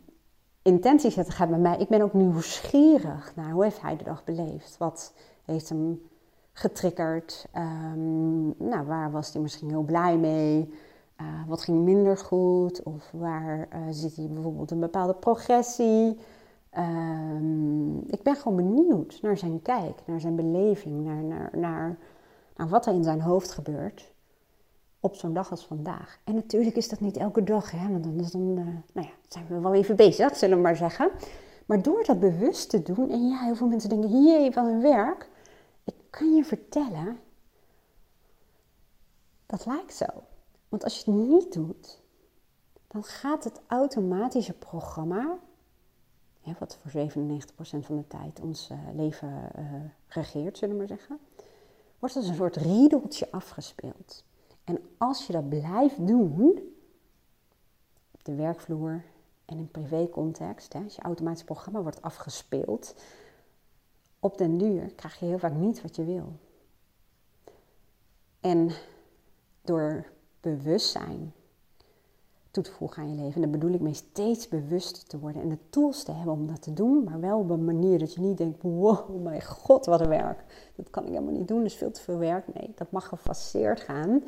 intentie 0.62 1.12
zetten 1.12 1.34
gaat 1.34 1.50
bij 1.50 1.60
mij. 1.60 1.78
Ik 1.78 1.90
ben 1.90 2.02
ook 2.02 2.14
nieuwsgierig 2.14 3.36
naar 3.36 3.52
hoe 3.52 3.64
heeft 3.64 3.82
hij 3.82 3.98
de 3.98 4.04
dag 4.04 4.24
beleefd? 4.24 4.78
Wat 4.78 5.14
heeft 5.46 5.70
hem 5.70 6.02
getriggerd? 6.54 7.48
Um, 7.56 8.54
nou, 8.58 8.86
waar 8.86 9.12
was 9.12 9.34
hij 9.34 9.42
misschien 9.42 9.70
heel 9.70 9.84
blij 9.84 10.18
mee? 10.18 10.74
Uh, 11.22 11.28
wat 11.48 11.62
ging 11.62 11.84
minder 11.84 12.18
goed? 12.18 12.84
Of 12.84 13.12
waar 13.12 13.68
uh, 13.74 13.80
ziet 13.90 14.16
hij 14.16 14.28
bijvoorbeeld 14.28 14.72
een 14.72 14.80
bepaalde 14.80 15.14
progressie? 15.14 16.20
Um, 16.78 17.98
ik 18.08 18.24
ben 18.24 18.36
gewoon 18.36 18.58
benieuwd 18.58 19.20
naar 19.22 19.38
zijn 19.38 19.62
kijk, 19.62 20.02
naar 20.06 20.20
zijn 20.20 20.36
beleving, 20.36 21.06
naar, 21.06 21.24
naar, 21.24 21.98
naar, 22.56 22.70
wat 22.70 22.86
er 22.86 22.94
in 22.94 23.04
zijn 23.04 23.22
hoofd 23.22 23.52
gebeurt 23.52 24.12
op 25.00 25.16
zo'n 25.16 25.34
dag 25.34 25.52
als 25.52 25.66
vandaag. 25.66 26.20
En 26.24 26.36
natuurlijk 26.36 26.76
is 26.76 26.90
dat 26.90 27.00
niet 27.00 27.18
elke 27.18 27.44
dag, 27.44 27.72
hè, 27.72 27.92
want 27.92 28.04
dan, 28.04 28.18
dan 28.32 28.42
uh, 28.42 28.66
nou 28.94 29.08
ja, 29.08 29.14
zijn 29.28 29.46
we 29.48 29.60
wel 29.60 29.74
even 29.74 29.96
bezig, 29.96 30.36
zullen 30.36 30.58
we 30.58 30.64
maar 30.64 30.76
zeggen. 30.76 31.12
Maar 31.66 31.82
door 31.82 32.04
dat 32.04 32.20
bewust 32.20 32.70
te 32.70 32.82
doen, 32.82 33.10
en 33.10 33.28
ja, 33.28 33.44
heel 33.44 33.56
veel 33.56 33.68
mensen 33.68 33.90
denken, 33.90 34.24
jee, 34.24 34.52
van 34.52 34.66
hun 34.66 34.82
werk. 34.82 35.30
Kan 36.14 36.36
je 36.36 36.44
vertellen, 36.44 37.20
dat 39.46 39.66
lijkt 39.66 39.94
zo. 39.94 40.06
Want 40.70 40.84
als 40.84 41.00
je 41.00 41.12
het 41.12 41.20
niet 41.20 41.54
doet, 41.54 42.02
dan 42.88 43.04
gaat 43.04 43.44
het 43.44 43.62
automatische 43.68 44.54
programma, 44.54 45.38
hè, 46.42 46.54
wat 46.60 46.80
voor 46.82 46.92
97% 46.92 47.86
van 47.86 47.98
de 47.98 48.08
tijd 48.08 48.40
ons 48.40 48.70
uh, 48.70 48.78
leven 48.96 49.52
uh, 49.58 49.74
regeert, 50.08 50.58
zullen 50.58 50.74
we 50.74 50.80
maar 50.80 50.98
zeggen, 50.98 51.20
wordt 52.00 52.16
als 52.16 52.28
een 52.28 52.36
soort 52.36 52.56
riedeltje 52.56 53.32
afgespeeld. 53.32 54.24
En 54.64 54.80
als 54.98 55.28
je 55.28 55.34
dat 55.34 55.50
blijft 55.50 56.08
doen, 56.08 56.76
op 58.12 58.24
de 58.24 58.36
werkvloer 58.36 59.04
en 59.46 59.58
in 59.58 59.72
privécontext, 59.72 60.76
als 60.76 60.96
je 60.96 61.02
automatisch 61.02 61.44
programma 61.44 61.82
wordt 61.82 62.02
afgespeeld, 62.02 62.96
op 64.24 64.38
den 64.38 64.58
duur 64.58 64.94
krijg 64.96 65.20
je 65.20 65.26
heel 65.26 65.40
vaak 65.40 65.54
niet 65.54 65.82
wat 65.82 65.96
je 65.96 66.04
wil. 66.04 66.34
En 68.40 68.72
door 69.62 70.06
bewustzijn 70.40 71.34
toe 72.52 72.64
te 72.64 72.72
voegen 72.72 73.04
aan 73.04 73.10
je 73.10 73.16
leven, 73.16 73.34
en 73.34 73.42
daar 73.42 73.60
bedoel 73.60 73.74
ik 73.74 73.80
mee 73.80 73.94
steeds 73.94 74.48
bewust 74.48 75.10
te 75.10 75.20
worden 75.20 75.42
en 75.42 75.50
de 75.50 75.58
tools 75.70 76.04
te 76.04 76.12
hebben 76.12 76.34
om 76.34 76.48
dat 76.48 76.62
te 76.62 76.74
doen, 76.74 77.04
maar 77.04 77.20
wel 77.20 77.40
op 77.40 77.50
een 77.50 77.66
manier 77.66 78.00
dat 78.00 78.14
je 78.14 78.22
niet 78.22 78.38
denkt, 78.38 78.62
wow, 78.62 79.24
mijn 79.24 79.44
god, 79.44 79.86
wat 79.86 80.02
een 80.02 80.08
werk. 80.08 80.72
Dat 80.76 80.90
kan 80.90 81.04
ik 81.04 81.10
helemaal 81.10 81.34
niet 81.34 81.48
doen, 81.48 81.58
dat 81.58 81.72
is 81.72 81.78
veel 81.78 81.92
te 81.92 82.02
veel 82.02 82.18
werk. 82.18 82.54
Nee, 82.54 82.72
dat 82.76 82.92
mag 82.92 83.08
gefaseerd 83.08 83.80
gaan. 83.80 84.24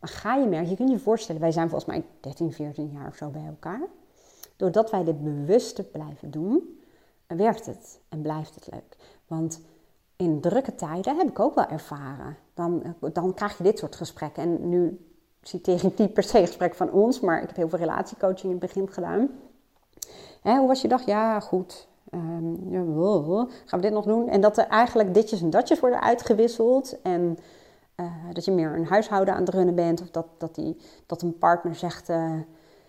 Maar 0.00 0.10
ga 0.10 0.34
je 0.34 0.46
merken, 0.46 0.70
je 0.70 0.76
kunt 0.76 0.90
je 0.90 0.98
voorstellen, 0.98 1.40
wij 1.40 1.52
zijn 1.52 1.68
volgens 1.68 1.90
mij 1.90 2.04
13, 2.20 2.52
14 2.52 2.90
jaar 2.92 3.08
of 3.08 3.16
zo 3.16 3.28
bij 3.28 3.46
elkaar. 3.46 3.88
Doordat 4.56 4.90
wij 4.90 5.04
dit 5.04 5.22
bewust 5.22 5.90
blijven 5.90 6.30
doen, 6.30 6.78
werkt 7.26 7.66
het 7.66 8.00
en 8.08 8.20
blijft 8.22 8.54
het 8.54 8.68
leuk. 8.70 8.96
Want 9.26 9.60
in 10.16 10.40
drukke 10.40 10.74
tijden 10.74 11.16
heb 11.16 11.28
ik 11.28 11.40
ook 11.40 11.54
wel 11.54 11.66
ervaren. 11.66 12.36
Dan, 12.54 12.94
dan 13.12 13.34
krijg 13.34 13.58
je 13.58 13.64
dit 13.64 13.78
soort 13.78 13.96
gesprekken. 13.96 14.42
En 14.42 14.68
nu 14.68 15.06
citeer 15.42 15.84
ik 15.84 15.98
niet 15.98 16.12
per 16.12 16.22
se 16.22 16.38
gesprek 16.38 16.74
van 16.74 16.90
ons, 16.90 17.20
maar 17.20 17.42
ik 17.42 17.46
heb 17.46 17.56
heel 17.56 17.68
veel 17.68 17.78
relatiecoaching 17.78 18.42
in 18.42 18.50
het 18.50 18.58
begin 18.58 18.92
gedaan. 18.92 19.28
Hè, 20.42 20.56
hoe 20.56 20.68
was 20.68 20.82
je 20.82 20.88
dag? 20.88 21.06
Ja, 21.06 21.40
goed. 21.40 21.88
Um, 22.10 22.70
gaan 23.64 23.80
we 23.80 23.86
dit 23.86 23.92
nog 23.92 24.04
doen? 24.04 24.28
En 24.28 24.40
dat 24.40 24.58
er 24.58 24.66
eigenlijk 24.66 25.14
ditjes 25.14 25.42
en 25.42 25.50
datjes 25.50 25.80
worden 25.80 26.02
uitgewisseld. 26.02 27.02
En 27.02 27.38
uh, 27.96 28.06
dat 28.32 28.44
je 28.44 28.50
meer 28.50 28.74
een 28.74 28.86
huishouden 28.86 29.34
aan 29.34 29.40
het 29.40 29.54
runnen 29.54 29.74
bent. 29.74 30.00
Of 30.00 30.10
dat, 30.10 30.26
dat, 30.38 30.54
die, 30.54 30.76
dat 31.06 31.22
een 31.22 31.38
partner 31.38 31.74
zegt... 31.74 32.08
Uh, 32.08 32.32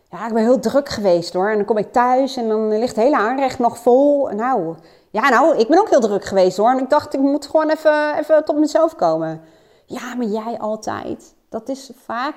ja, 0.10 0.28
ik 0.28 0.34
ben 0.34 0.44
heel 0.44 0.60
druk 0.60 0.90
geweest 0.90 1.34
hoor. 1.34 1.50
En 1.50 1.56
dan 1.56 1.66
kom 1.66 1.78
ik 1.78 1.92
thuis 1.92 2.38
en 2.38 2.48
dan 2.48 2.68
ligt 2.68 2.96
het 2.96 3.06
hele 3.06 3.18
aanrecht 3.18 3.60
nog 3.60 3.78
vol. 3.78 4.28
Nou, 4.28 4.76
ja 5.12 5.30
nou, 5.30 5.58
ik 5.58 5.68
ben 5.68 5.80
ook 5.80 5.90
heel 5.90 6.00
druk 6.00 6.26
geweest 6.26 6.58
hoor. 6.58 6.72
En 6.72 6.80
ik 6.80 6.90
dacht, 6.90 7.14
ik 7.14 7.20
moet 7.20 7.48
gewoon 7.48 7.70
even, 7.70 8.18
even 8.18 8.46
tot 8.46 8.58
mezelf 8.58 8.96
komen. 8.96 9.42
Ja, 9.86 10.16
maar 10.16 10.28
jij 10.28 10.58
altijd. 10.58 11.36
Dat 11.50 11.70
is 11.70 11.92
vaak 11.96 12.36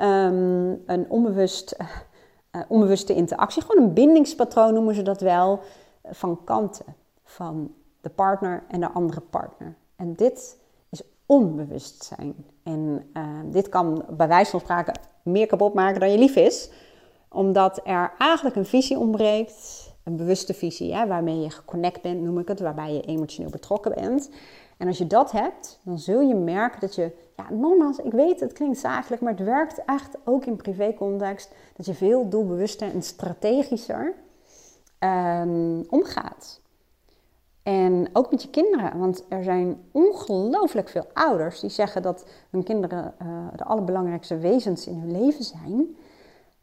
um, 0.00 0.82
een 0.86 1.06
onbewust, 1.08 1.76
uh, 1.80 2.60
onbewuste 2.68 3.14
interactie. 3.14 3.62
Gewoon 3.62 3.84
een 3.84 3.94
bindingspatroon 3.94 4.74
noemen 4.74 4.94
ze 4.94 5.02
dat 5.02 5.20
wel. 5.20 5.60
Van 6.10 6.44
kanten. 6.44 6.84
Van 7.24 7.74
de 8.00 8.08
partner 8.08 8.62
en 8.68 8.80
de 8.80 8.90
andere 8.90 9.20
partner. 9.20 9.74
En 9.96 10.14
dit 10.14 10.56
onbewust 11.26 12.04
zijn. 12.04 12.34
En 12.62 13.10
uh, 13.14 13.22
dit 13.44 13.68
kan 13.68 14.04
bij 14.10 14.28
wijze 14.28 14.50
van 14.50 14.60
sprake 14.60 14.94
meer 15.22 15.46
kapot 15.46 15.74
maken 15.74 16.00
dan 16.00 16.10
je 16.10 16.18
lief 16.18 16.36
is, 16.36 16.70
omdat 17.28 17.80
er 17.84 18.12
eigenlijk 18.18 18.56
een 18.56 18.66
visie 18.66 18.98
ontbreekt, 18.98 19.85
een 20.06 20.16
bewuste 20.16 20.54
visie, 20.54 20.94
hè, 20.94 21.06
waarmee 21.06 21.40
je 21.40 21.50
geconnect 21.50 22.02
bent, 22.02 22.20
noem 22.20 22.38
ik 22.38 22.48
het, 22.48 22.60
waarbij 22.60 22.92
je 22.92 23.00
emotioneel 23.00 23.50
betrokken 23.50 23.94
bent. 23.94 24.30
En 24.76 24.86
als 24.86 24.98
je 24.98 25.06
dat 25.06 25.32
hebt, 25.32 25.80
dan 25.82 25.98
zul 25.98 26.20
je 26.20 26.34
merken 26.34 26.80
dat 26.80 26.94
je, 26.94 27.12
ja, 27.36 27.48
ik 28.04 28.12
weet 28.12 28.40
het 28.40 28.52
klinkt 28.52 28.78
zakelijk, 28.78 29.22
maar 29.22 29.32
het 29.32 29.44
werkt 29.44 29.84
echt 29.84 30.16
ook 30.24 30.44
in 30.44 30.56
privécontext, 30.56 31.54
dat 31.76 31.86
je 31.86 31.94
veel 31.94 32.28
doelbewuster 32.28 32.92
en 32.92 33.02
strategischer 33.02 34.14
um, 34.98 35.84
omgaat. 35.88 36.60
En 37.62 38.08
ook 38.12 38.30
met 38.30 38.42
je 38.42 38.50
kinderen, 38.50 38.98
want 38.98 39.24
er 39.28 39.42
zijn 39.42 39.80
ongelooflijk 39.92 40.88
veel 40.88 41.06
ouders 41.12 41.60
die 41.60 41.70
zeggen 41.70 42.02
dat 42.02 42.26
hun 42.50 42.62
kinderen 42.62 43.14
uh, 43.22 43.28
de 43.56 43.64
allerbelangrijkste 43.64 44.38
wezens 44.38 44.86
in 44.86 44.98
hun 44.98 45.20
leven 45.20 45.44
zijn. 45.44 45.96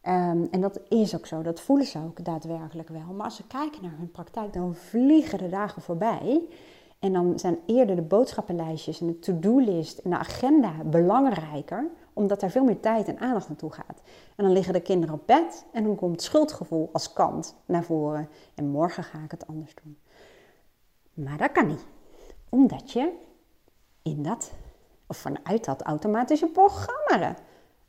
Um, 0.07 0.47
en 0.51 0.61
dat 0.61 0.79
is 0.89 1.15
ook 1.15 1.25
zo, 1.25 1.41
dat 1.41 1.61
voelen 1.61 1.85
ze 1.85 1.99
ook 1.99 2.25
daadwerkelijk 2.25 2.89
wel. 2.89 3.13
Maar 3.15 3.25
als 3.25 3.35
ze 3.35 3.47
kijken 3.47 3.81
naar 3.81 3.97
hun 3.97 4.11
praktijk, 4.11 4.53
dan 4.53 4.75
vliegen 4.75 5.37
de 5.37 5.49
dagen 5.49 5.81
voorbij. 5.81 6.41
En 6.99 7.13
dan 7.13 7.39
zijn 7.39 7.57
eerder 7.65 7.95
de 7.95 8.01
boodschappenlijstjes 8.01 9.01
en 9.01 9.07
de 9.07 9.19
to-do-list 9.19 9.97
en 9.97 10.09
de 10.09 10.17
agenda 10.17 10.71
belangrijker, 10.85 11.89
omdat 12.13 12.41
er 12.41 12.49
veel 12.49 12.63
meer 12.63 12.79
tijd 12.79 13.07
en 13.07 13.19
aandacht 13.19 13.47
naartoe 13.47 13.71
gaat. 13.71 14.01
En 14.35 14.43
dan 14.43 14.53
liggen 14.53 14.73
de 14.73 14.81
kinderen 14.81 15.15
op 15.15 15.27
bed 15.27 15.65
en 15.71 15.83
dan 15.83 15.95
komt 15.95 16.11
het 16.11 16.21
schuldgevoel 16.21 16.89
als 16.93 17.13
kant 17.13 17.55
naar 17.65 17.83
voren. 17.83 18.29
En 18.55 18.67
morgen 18.67 19.03
ga 19.03 19.19
ik 19.23 19.31
het 19.31 19.47
anders 19.47 19.75
doen. 19.83 19.97
Maar 21.13 21.37
dat 21.37 21.51
kan 21.51 21.67
niet. 21.67 21.85
Omdat 22.49 22.91
je 22.91 23.11
in 24.01 24.23
dat, 24.23 24.51
of 25.07 25.17
vanuit 25.17 25.65
dat 25.65 25.81
automatische 25.81 26.47
programma 26.47 27.35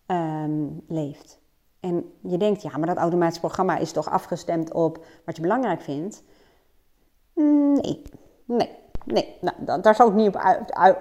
uh, 0.07 0.45
leeft. 0.89 1.43
En 1.85 2.13
je 2.21 2.37
denkt, 2.37 2.63
ja, 2.63 2.77
maar 2.77 2.87
dat 2.87 2.97
automatische 2.97 3.41
programma 3.41 3.77
is 3.77 3.93
toch 3.93 4.11
afgestemd 4.11 4.73
op 4.73 5.05
wat 5.25 5.37
je 5.37 5.43
belangrijk 5.43 5.81
vindt? 5.81 6.23
Nee, 7.35 8.03
nee, 8.45 8.71
nee. 9.05 9.37
Nou, 9.41 9.81
daar 9.81 9.95
zal 9.95 10.09
ik 10.09 10.15
niet 10.15 10.29
op 10.29 10.41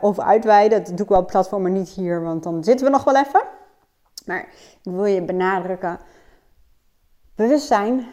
over 0.01 0.23
uitweiden. 0.23 0.83
Dat 0.83 0.87
doe 0.87 1.05
ik 1.05 1.09
wel 1.09 1.19
op 1.19 1.27
platform, 1.27 1.61
maar 1.61 1.71
niet 1.71 1.89
hier, 1.89 2.23
want 2.23 2.43
dan 2.43 2.63
zitten 2.63 2.85
we 2.85 2.91
nog 2.91 3.03
wel 3.03 3.15
even. 3.15 3.41
Maar 4.25 4.47
ik 4.83 4.91
wil 4.91 5.05
je 5.05 5.21
benadrukken, 5.21 5.99
bewustzijn 7.35 8.05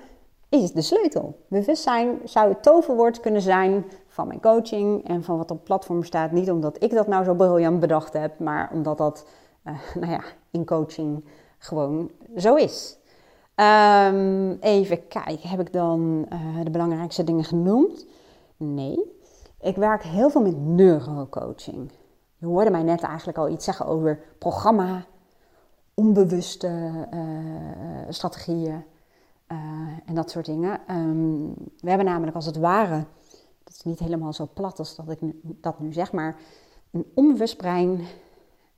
is 0.48 0.72
de 0.72 0.82
sleutel. 0.82 1.44
Bewustzijn 1.48 2.18
zou 2.24 2.48
het 2.48 2.62
toverwoord 2.62 3.20
kunnen 3.20 3.42
zijn 3.42 3.84
van 4.06 4.26
mijn 4.26 4.40
coaching 4.40 5.08
en 5.08 5.24
van 5.24 5.36
wat 5.36 5.50
op 5.50 5.64
platform 5.64 6.04
staat. 6.04 6.32
Niet 6.32 6.50
omdat 6.50 6.82
ik 6.82 6.90
dat 6.90 7.06
nou 7.06 7.24
zo 7.24 7.34
briljant 7.34 7.80
bedacht 7.80 8.12
heb, 8.12 8.38
maar 8.38 8.70
omdat 8.72 8.98
dat 8.98 9.26
uh, 9.64 9.74
nou 10.00 10.12
ja, 10.12 10.22
in 10.50 10.64
coaching 10.64 11.24
gewoon 11.60 12.10
zo 12.36 12.54
is. 12.54 12.98
Um, 13.56 14.52
even 14.60 15.08
kijken, 15.08 15.48
heb 15.48 15.60
ik 15.60 15.72
dan 15.72 16.26
uh, 16.32 16.64
de 16.64 16.70
belangrijkste 16.70 17.24
dingen 17.24 17.44
genoemd? 17.44 18.06
Nee. 18.56 19.18
Ik 19.60 19.76
werk 19.76 20.02
heel 20.02 20.30
veel 20.30 20.42
met 20.42 20.56
neurocoaching. 20.56 21.90
Je 22.36 22.46
hoorde 22.46 22.70
mij 22.70 22.82
net 22.82 23.02
eigenlijk 23.02 23.38
al 23.38 23.48
iets 23.48 23.64
zeggen 23.64 23.86
over 23.86 24.22
programma, 24.38 25.04
onbewuste 25.94 27.06
uh, 27.14 27.20
strategieën 28.08 28.84
uh, 29.52 29.58
en 30.06 30.14
dat 30.14 30.30
soort 30.30 30.46
dingen. 30.46 30.80
Um, 30.90 31.54
we 31.80 31.88
hebben 31.88 32.06
namelijk 32.06 32.36
als 32.36 32.46
het 32.46 32.56
ware, 32.56 33.04
dat 33.64 33.74
is 33.74 33.82
niet 33.82 33.98
helemaal 33.98 34.32
zo 34.32 34.48
plat 34.54 34.78
als 34.78 34.96
dat 34.96 35.10
ik 35.10 35.18
dat 35.42 35.80
nu 35.80 35.92
zeg, 35.92 36.12
maar 36.12 36.36
een 36.90 37.06
onbewust 37.14 37.56
brein 37.56 38.00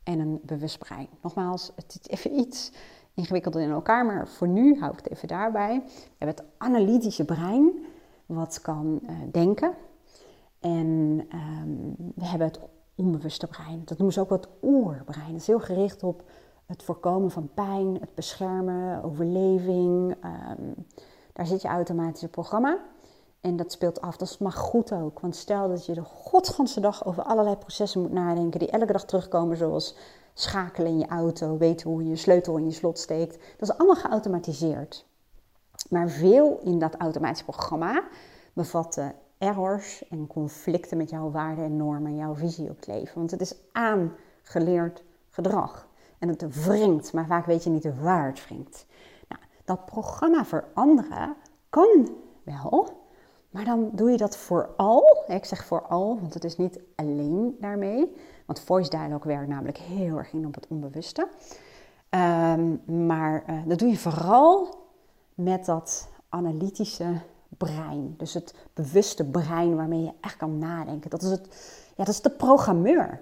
en 0.05 0.19
een 0.19 0.41
bewust 0.43 0.79
brein. 0.79 1.09
Nogmaals, 1.23 1.73
het 1.77 1.99
is 2.01 2.09
even 2.09 2.39
iets 2.39 2.73
ingewikkelder 3.15 3.61
in 3.61 3.71
elkaar, 3.71 4.07
maar 4.07 4.29
voor 4.29 4.49
nu 4.49 4.79
hou 4.79 4.93
ik 4.93 4.99
het 4.99 5.11
even 5.11 5.29
daarbij. 5.29 5.83
We 5.87 6.15
hebben 6.19 6.37
het 6.37 6.55
analytische 6.59 7.25
brein, 7.25 7.73
wat 8.27 8.61
kan 8.61 9.01
uh, 9.03 9.11
denken. 9.33 9.75
En 10.61 11.21
um, 11.35 11.95
we 12.15 12.25
hebben 12.25 12.47
het 12.47 12.61
onbewuste 12.95 13.47
brein. 13.47 13.83
Dat 13.85 13.99
noemen 13.99 14.15
ze 14.15 14.21
ook 14.21 14.31
het 14.31 14.49
oerbrein. 14.63 15.31
Dat 15.31 15.41
is 15.41 15.47
heel 15.47 15.61
gericht 15.61 16.03
op 16.03 16.23
het 16.67 16.83
voorkomen 16.83 17.31
van 17.31 17.51
pijn, 17.55 17.95
het 18.01 18.15
beschermen, 18.15 19.03
overleving. 19.03 20.17
Um, 20.25 20.75
daar 21.33 21.47
zit 21.47 21.63
je 21.63 21.69
automatische 21.69 22.29
programma. 22.29 22.79
En 23.43 23.57
dat 23.57 23.73
speelt 23.73 24.01
af. 24.01 24.17
Dat 24.17 24.39
mag 24.39 24.57
goed 24.57 24.93
ook. 24.93 25.21
Want 25.21 25.37
stel 25.37 25.69
dat 25.69 25.87
je 25.87 25.95
de 25.95 26.05
godganse 26.05 26.81
dag 26.81 27.07
over 27.07 27.23
allerlei 27.23 27.57
processen 27.57 28.01
moet 28.01 28.13
nadenken 28.13 28.59
die 28.59 28.71
elke 28.71 28.93
dag 28.93 29.05
terugkomen, 29.05 29.57
zoals 29.57 29.97
schakelen 30.35 30.91
in 30.91 30.99
je 30.99 31.07
auto, 31.07 31.57
weten 31.57 31.91
hoe 31.91 32.03
je 32.03 32.09
je 32.09 32.17
sleutel 32.17 32.57
in 32.57 32.65
je 32.65 32.73
slot 32.73 32.99
steekt. 32.99 33.39
Dat 33.59 33.69
is 33.69 33.77
allemaal 33.77 34.03
geautomatiseerd. 34.03 35.07
Maar 35.89 36.09
veel 36.09 36.61
in 36.63 36.79
dat 36.79 36.97
automatische 36.97 37.45
programma 37.45 38.03
bevat 38.53 39.01
errors 39.39 40.09
en 40.09 40.27
conflicten 40.27 40.97
met 40.97 41.11
jouw 41.11 41.31
waarden 41.31 41.65
en 41.65 41.77
normen 41.77 42.11
en 42.11 42.17
jouw 42.17 42.35
visie 42.35 42.71
op 42.71 42.77
het 42.77 42.87
leven. 42.87 43.15
Want 43.15 43.31
het 43.31 43.41
is 43.41 43.55
aangeleerd 43.73 45.03
gedrag. 45.31 45.89
En 46.19 46.29
het 46.29 46.65
wringt, 46.65 47.13
maar 47.13 47.27
vaak 47.27 47.47
weet 47.47 47.65
je 47.65 47.71
niet 47.71 48.01
waar 48.01 48.27
het 48.27 48.45
wringt. 48.45 48.87
Nou, 49.29 49.43
dat 49.65 49.87
programma 49.87 50.45
veranderen 50.45 51.37
kan 51.71 52.09
wel, 52.43 53.02
maar 53.53 53.65
dan 53.65 53.91
doe 53.93 54.11
je 54.11 54.17
dat 54.17 54.37
vooral. 54.37 55.25
Ik 55.27 55.45
zeg 55.45 55.65
vooral, 55.65 56.19
want 56.21 56.35
het 56.35 56.45
is 56.45 56.57
niet 56.57 56.81
alleen 56.95 57.57
daarmee. 57.61 58.17
Want 58.47 58.61
voice 58.61 58.91
dialogue 58.91 59.35
werkt 59.35 59.49
namelijk 59.49 59.79
heel 59.79 60.17
erg 60.17 60.33
in 60.33 60.47
op 60.47 60.55
het 60.55 60.67
onbewuste. 60.69 61.29
Um, 62.11 62.83
maar 63.07 63.45
uh, 63.51 63.57
dat 63.67 63.79
doe 63.79 63.89
je 63.89 63.99
vooral 63.99 64.75
met 65.35 65.65
dat 65.65 66.09
analytische 66.29 67.21
brein. 67.49 68.15
Dus 68.17 68.35
het 68.35 68.55
bewuste 68.75 69.25
brein 69.25 69.77
waarmee 69.77 70.03
je 70.03 70.13
echt 70.21 70.37
kan 70.37 70.59
nadenken. 70.59 71.11
Dat 71.11 71.23
is, 71.23 71.31
het, 71.31 71.47
ja, 71.97 72.05
dat 72.05 72.15
is 72.15 72.21
de 72.21 72.31
programmeur. 72.31 73.21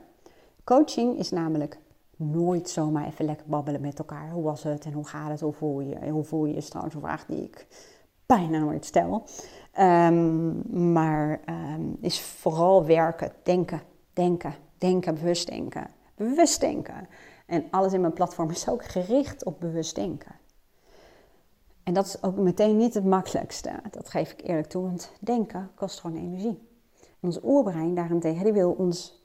Coaching 0.64 1.18
is 1.18 1.30
namelijk 1.30 1.78
nooit 2.16 2.70
zomaar 2.70 3.06
even 3.06 3.24
lekker 3.24 3.46
babbelen 3.48 3.80
met 3.80 3.98
elkaar. 3.98 4.30
Hoe 4.30 4.42
was 4.42 4.62
het 4.62 4.84
en 4.84 4.92
hoe 4.92 5.06
gaat 5.06 5.30
het? 5.30 5.40
Hoe 5.40 5.52
voel 5.52 5.80
je? 5.80 6.10
Hoe 6.10 6.24
voel 6.24 6.44
je 6.44 6.54
is 6.54 6.68
trouwens 6.68 6.94
een 6.94 7.02
vraag 7.02 7.26
die 7.26 7.42
ik 7.42 7.66
bijna 8.26 8.58
nooit 8.58 8.84
stel. 8.84 9.24
Um, 9.78 10.92
maar 10.92 11.40
um, 11.48 11.96
is 12.00 12.20
vooral 12.20 12.84
werken, 12.84 13.32
denken, 13.42 13.82
denken, 14.12 14.54
denken, 14.78 15.14
bewust 15.14 15.48
denken. 15.48 15.86
Bewust 16.14 16.60
denken. 16.60 17.08
En 17.46 17.64
alles 17.70 17.92
in 17.92 18.00
mijn 18.00 18.12
platform 18.12 18.50
is 18.50 18.68
ook 18.68 18.84
gericht 18.84 19.44
op 19.44 19.60
bewust 19.60 19.94
denken. 19.94 20.34
En 21.82 21.94
dat 21.94 22.06
is 22.06 22.22
ook 22.22 22.36
meteen 22.36 22.76
niet 22.76 22.94
het 22.94 23.04
makkelijkste. 23.04 23.70
Dat 23.90 24.08
geef 24.08 24.32
ik 24.32 24.40
eerlijk 24.46 24.68
toe, 24.68 24.82
want 24.82 25.12
denken 25.20 25.70
kost 25.74 26.00
gewoon 26.00 26.16
energie. 26.16 26.68
ons 27.20 27.38
oerbrein 27.42 27.94
daarentegen, 27.94 28.44
die 28.44 28.52
wil 28.52 28.72
ons 28.72 29.19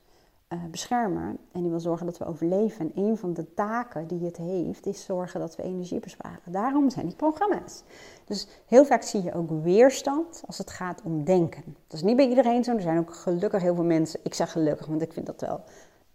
uh, 0.49 0.63
beschermen 0.71 1.38
en 1.51 1.62
die 1.62 1.69
wil 1.69 1.79
zorgen 1.79 2.05
dat 2.05 2.17
we 2.17 2.25
overleven. 2.25 2.79
En 2.79 3.03
een 3.03 3.17
van 3.17 3.34
de 3.34 3.53
taken 3.53 4.08
die 4.08 4.25
het 4.25 4.38
heeft, 4.38 4.86
is 4.86 5.05
zorgen 5.05 5.39
dat 5.39 5.55
we 5.55 5.63
energie 5.63 5.99
besparen. 5.99 6.51
Daarom 6.51 6.89
zijn 6.89 7.05
die 7.05 7.15
programma's. 7.15 7.84
Dus 8.25 8.47
heel 8.65 8.86
vaak 8.86 9.01
zie 9.01 9.23
je 9.23 9.34
ook 9.34 9.49
weerstand 9.63 10.43
als 10.45 10.58
het 10.58 10.71
gaat 10.71 11.01
om 11.03 11.23
denken. 11.23 11.63
Dat 11.65 11.97
is 11.97 12.03
niet 12.03 12.15
bij 12.15 12.27
iedereen 12.27 12.63
zo. 12.63 12.75
Er 12.75 12.81
zijn 12.81 12.99
ook 12.99 13.13
gelukkig 13.13 13.62
heel 13.62 13.75
veel 13.75 13.84
mensen, 13.84 14.19
ik 14.23 14.34
zeg 14.34 14.51
gelukkig, 14.51 14.86
want 14.86 15.01
ik 15.01 15.13
vind 15.13 15.25
dat 15.25 15.41
wel 15.41 15.63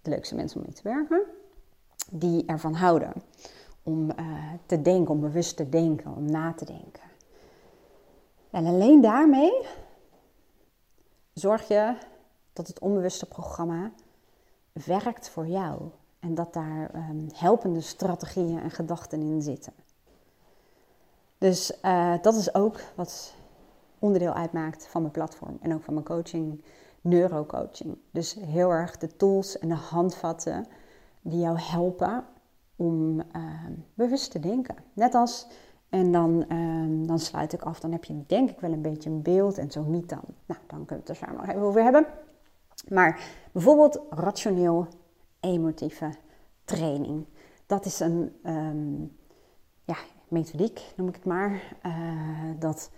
de 0.03 0.11
leukste 0.11 0.35
mensen 0.35 0.61
om 0.61 0.67
mee 0.67 0.75
te 0.75 0.83
werken, 0.83 1.23
die 2.11 2.45
ervan 2.47 2.75
houden 2.75 3.13
om 3.83 4.11
uh, 4.11 4.53
te 4.67 4.83
denken, 4.83 5.15
om 5.15 5.21
bewust 5.21 5.57
te 5.57 5.69
denken, 5.69 6.17
om 6.17 6.31
na 6.31 6.53
te 6.53 6.65
denken. 6.65 7.03
En 8.51 8.67
alleen 8.67 9.01
daarmee 9.01 9.67
zorg 11.33 11.69
je 11.69 11.97
dat 12.53 12.67
het 12.67 12.79
onbewuste 12.79 13.27
programma 13.27 13.93
werkt 14.73 15.29
voor 15.29 15.47
jou 15.47 15.81
en 16.21 16.35
dat 16.35 16.53
daar 16.53 16.95
um, 16.95 17.27
helpende 17.35 17.81
strategieën 17.81 18.61
en 18.61 18.71
gedachten 18.71 19.21
in 19.21 19.43
zitten. 19.43 19.73
Dus 21.39 21.73
uh, 21.85 22.15
dat 22.23 22.35
is 22.35 22.55
ook 22.55 22.81
wat 22.95 23.35
onderdeel 23.99 24.33
uitmaakt 24.33 24.87
van 24.87 25.01
mijn 25.01 25.13
platform 25.13 25.59
en 25.61 25.75
ook 25.75 25.83
van 25.83 25.95
mijn 25.95 26.07
coaching, 26.07 26.65
neurocoaching. 27.01 27.99
Dus 28.11 28.35
heel 28.35 28.71
erg 28.71 28.99
de 28.99 29.17
tools 29.17 29.59
en 29.59 29.69
de 29.69 29.75
handvatten 29.75 30.67
die 31.21 31.41
jou 31.41 31.59
helpen 31.59 32.25
om 32.77 33.19
uh, 33.19 33.25
bewust 33.95 34.31
te 34.31 34.41
denken. 34.41 34.77
Net 34.93 35.15
als, 35.15 35.47
en 35.89 36.13
dan, 36.13 36.45
uh, 36.49 37.09
dan 37.09 37.19
sluit 37.19 37.53
ik 37.53 37.63
af, 37.63 37.81
dan 37.81 37.93
heb 37.93 38.05
je 38.05 38.25
denk 38.27 38.51
ik 38.51 38.61
wel 38.61 38.73
een 38.73 38.83
beetje 38.83 39.11
een 39.11 39.23
beeld 39.23 39.59
en 39.59 39.71
zo 39.71 39.83
niet 39.83 40.09
dan. 40.09 40.25
Nou, 40.47 40.61
dan 40.67 40.85
kunnen 40.85 40.87
we 40.87 40.95
het 40.95 41.09
er 41.09 41.17
samen 41.17 41.37
nog 41.37 41.49
even 41.49 41.63
over 41.63 41.83
hebben. 41.83 42.07
Maar 42.89 43.21
bijvoorbeeld 43.53 44.01
rationeel 44.11 44.87
emotieve 45.41 46.15
training. 46.65 47.27
Dat 47.67 47.85
is 47.85 48.01
een 48.01 48.37
um, 48.45 49.17
ja, 49.85 49.97
methodiek, 50.29 50.81
noem 50.97 51.09
ik 51.09 51.15
het 51.15 51.25
maar. 51.25 51.77
Uh, 51.87 52.51
dat 52.59 52.91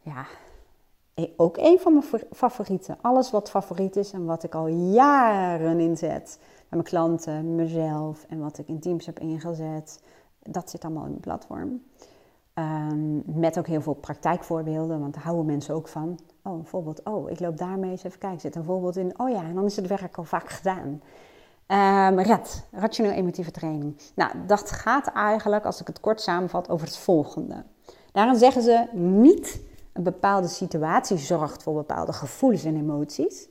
ja, 0.00 0.26
e-, 1.14 1.32
ook 1.36 1.56
een 1.56 1.78
van 1.78 1.92
mijn 1.92 2.24
favorieten. 2.32 2.98
Alles 3.00 3.30
wat 3.30 3.50
favoriet 3.50 3.96
is 3.96 4.12
en 4.12 4.24
wat 4.24 4.42
ik 4.42 4.54
al 4.54 4.66
jaren 4.66 5.80
inzet 5.80 6.38
mijn 6.70 6.82
klanten, 6.82 7.54
mezelf 7.54 8.24
en 8.28 8.40
wat 8.40 8.58
ik 8.58 8.68
in 8.68 8.80
teams 8.80 9.06
heb 9.06 9.18
ingezet. 9.18 10.02
Dat 10.42 10.70
zit 10.70 10.84
allemaal 10.84 11.04
in 11.04 11.08
mijn 11.10 11.20
platform. 11.20 11.82
Um, 12.54 13.22
met 13.26 13.58
ook 13.58 13.66
heel 13.66 13.80
veel 13.80 13.94
praktijkvoorbeelden, 13.94 15.00
want 15.00 15.14
daar 15.14 15.22
houden 15.22 15.46
mensen 15.46 15.74
ook 15.74 15.88
van. 15.88 16.18
Oh, 16.42 16.58
een 16.58 16.66
voorbeeld. 16.66 17.02
Oh, 17.04 17.30
ik 17.30 17.40
loop 17.40 17.58
daarmee 17.58 17.90
eens 17.90 18.04
even 18.04 18.18
kijken. 18.18 18.40
Zit 18.40 18.54
een 18.54 18.64
voorbeeld 18.64 18.96
in. 18.96 19.18
Oh 19.18 19.30
ja, 19.30 19.42
en 19.42 19.54
dan 19.54 19.64
is 19.64 19.76
het 19.76 19.86
werk 19.86 20.16
al 20.16 20.24
vaak 20.24 20.48
gedaan. 20.48 21.02
Um, 21.66 22.18
RED, 22.18 22.66
rationeel 22.70 23.12
emotieve 23.12 23.50
training. 23.50 24.00
Nou, 24.14 24.32
dat 24.46 24.70
gaat 24.70 25.06
eigenlijk, 25.06 25.64
als 25.64 25.80
ik 25.80 25.86
het 25.86 26.00
kort 26.00 26.20
samenvat, 26.20 26.68
over 26.68 26.86
het 26.86 26.96
volgende. 26.96 27.64
Daarin 28.12 28.36
zeggen 28.36 28.62
ze 28.62 28.86
niet 28.92 29.60
een 29.92 30.02
bepaalde 30.02 30.48
situatie 30.48 31.18
zorgt 31.18 31.62
voor 31.62 31.74
bepaalde 31.74 32.12
gevoelens 32.12 32.64
en 32.64 32.76
emoties, 32.76 33.48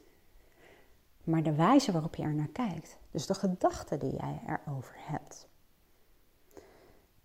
maar 1.23 1.43
de 1.43 1.55
wijze 1.55 1.91
waarop 1.91 2.15
je 2.15 2.23
er 2.23 2.33
naar 2.33 2.47
kijkt. 2.47 2.97
Dus 3.11 3.25
de 3.25 3.33
gedachten 3.33 3.99
die 3.99 4.15
jij 4.15 4.41
erover 4.47 4.95
hebt. 4.97 5.47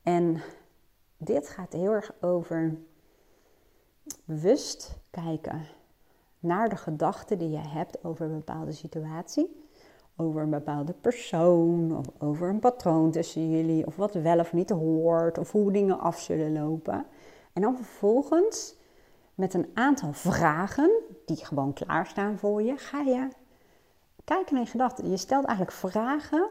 En 0.03 0.43
dit 1.25 1.49
gaat 1.49 1.73
heel 1.73 1.93
erg 1.93 2.13
over 2.21 2.79
bewust 4.25 4.99
kijken 5.11 5.67
naar 6.39 6.69
de 6.69 6.77
gedachten 6.77 7.39
die 7.39 7.51
jij 7.51 7.69
hebt 7.69 8.05
over 8.05 8.27
een 8.27 8.37
bepaalde 8.37 8.73
situatie, 8.73 9.65
over 10.17 10.43
een 10.43 10.51
bepaalde 10.51 10.93
persoon, 10.93 11.97
of 11.97 12.07
over 12.19 12.49
een 12.49 12.59
patroon 12.59 13.11
tussen 13.11 13.51
jullie, 13.51 13.87
of 13.87 13.97
wat 13.97 14.15
wel 14.15 14.39
of 14.39 14.53
niet 14.53 14.71
hoort, 14.71 15.39
of 15.39 15.53
hoe 15.53 15.73
dingen 15.73 15.99
af 15.99 16.21
zullen 16.21 16.53
lopen. 16.53 17.07
En 17.53 17.63
dan 17.63 17.77
vervolgens 17.77 18.77
met 19.35 19.55
een 19.55 19.71
aantal 19.75 20.13
vragen 20.13 20.91
die 21.25 21.45
gewoon 21.45 21.73
klaarstaan 21.73 22.39
voor 22.39 22.63
je, 22.63 22.77
ga 22.77 23.01
je 23.01 23.29
kijken 24.25 24.55
naar 24.55 24.65
je 24.65 24.71
gedachten. 24.71 25.11
Je 25.11 25.17
stelt 25.17 25.45
eigenlijk 25.45 25.77
vragen 25.77 26.49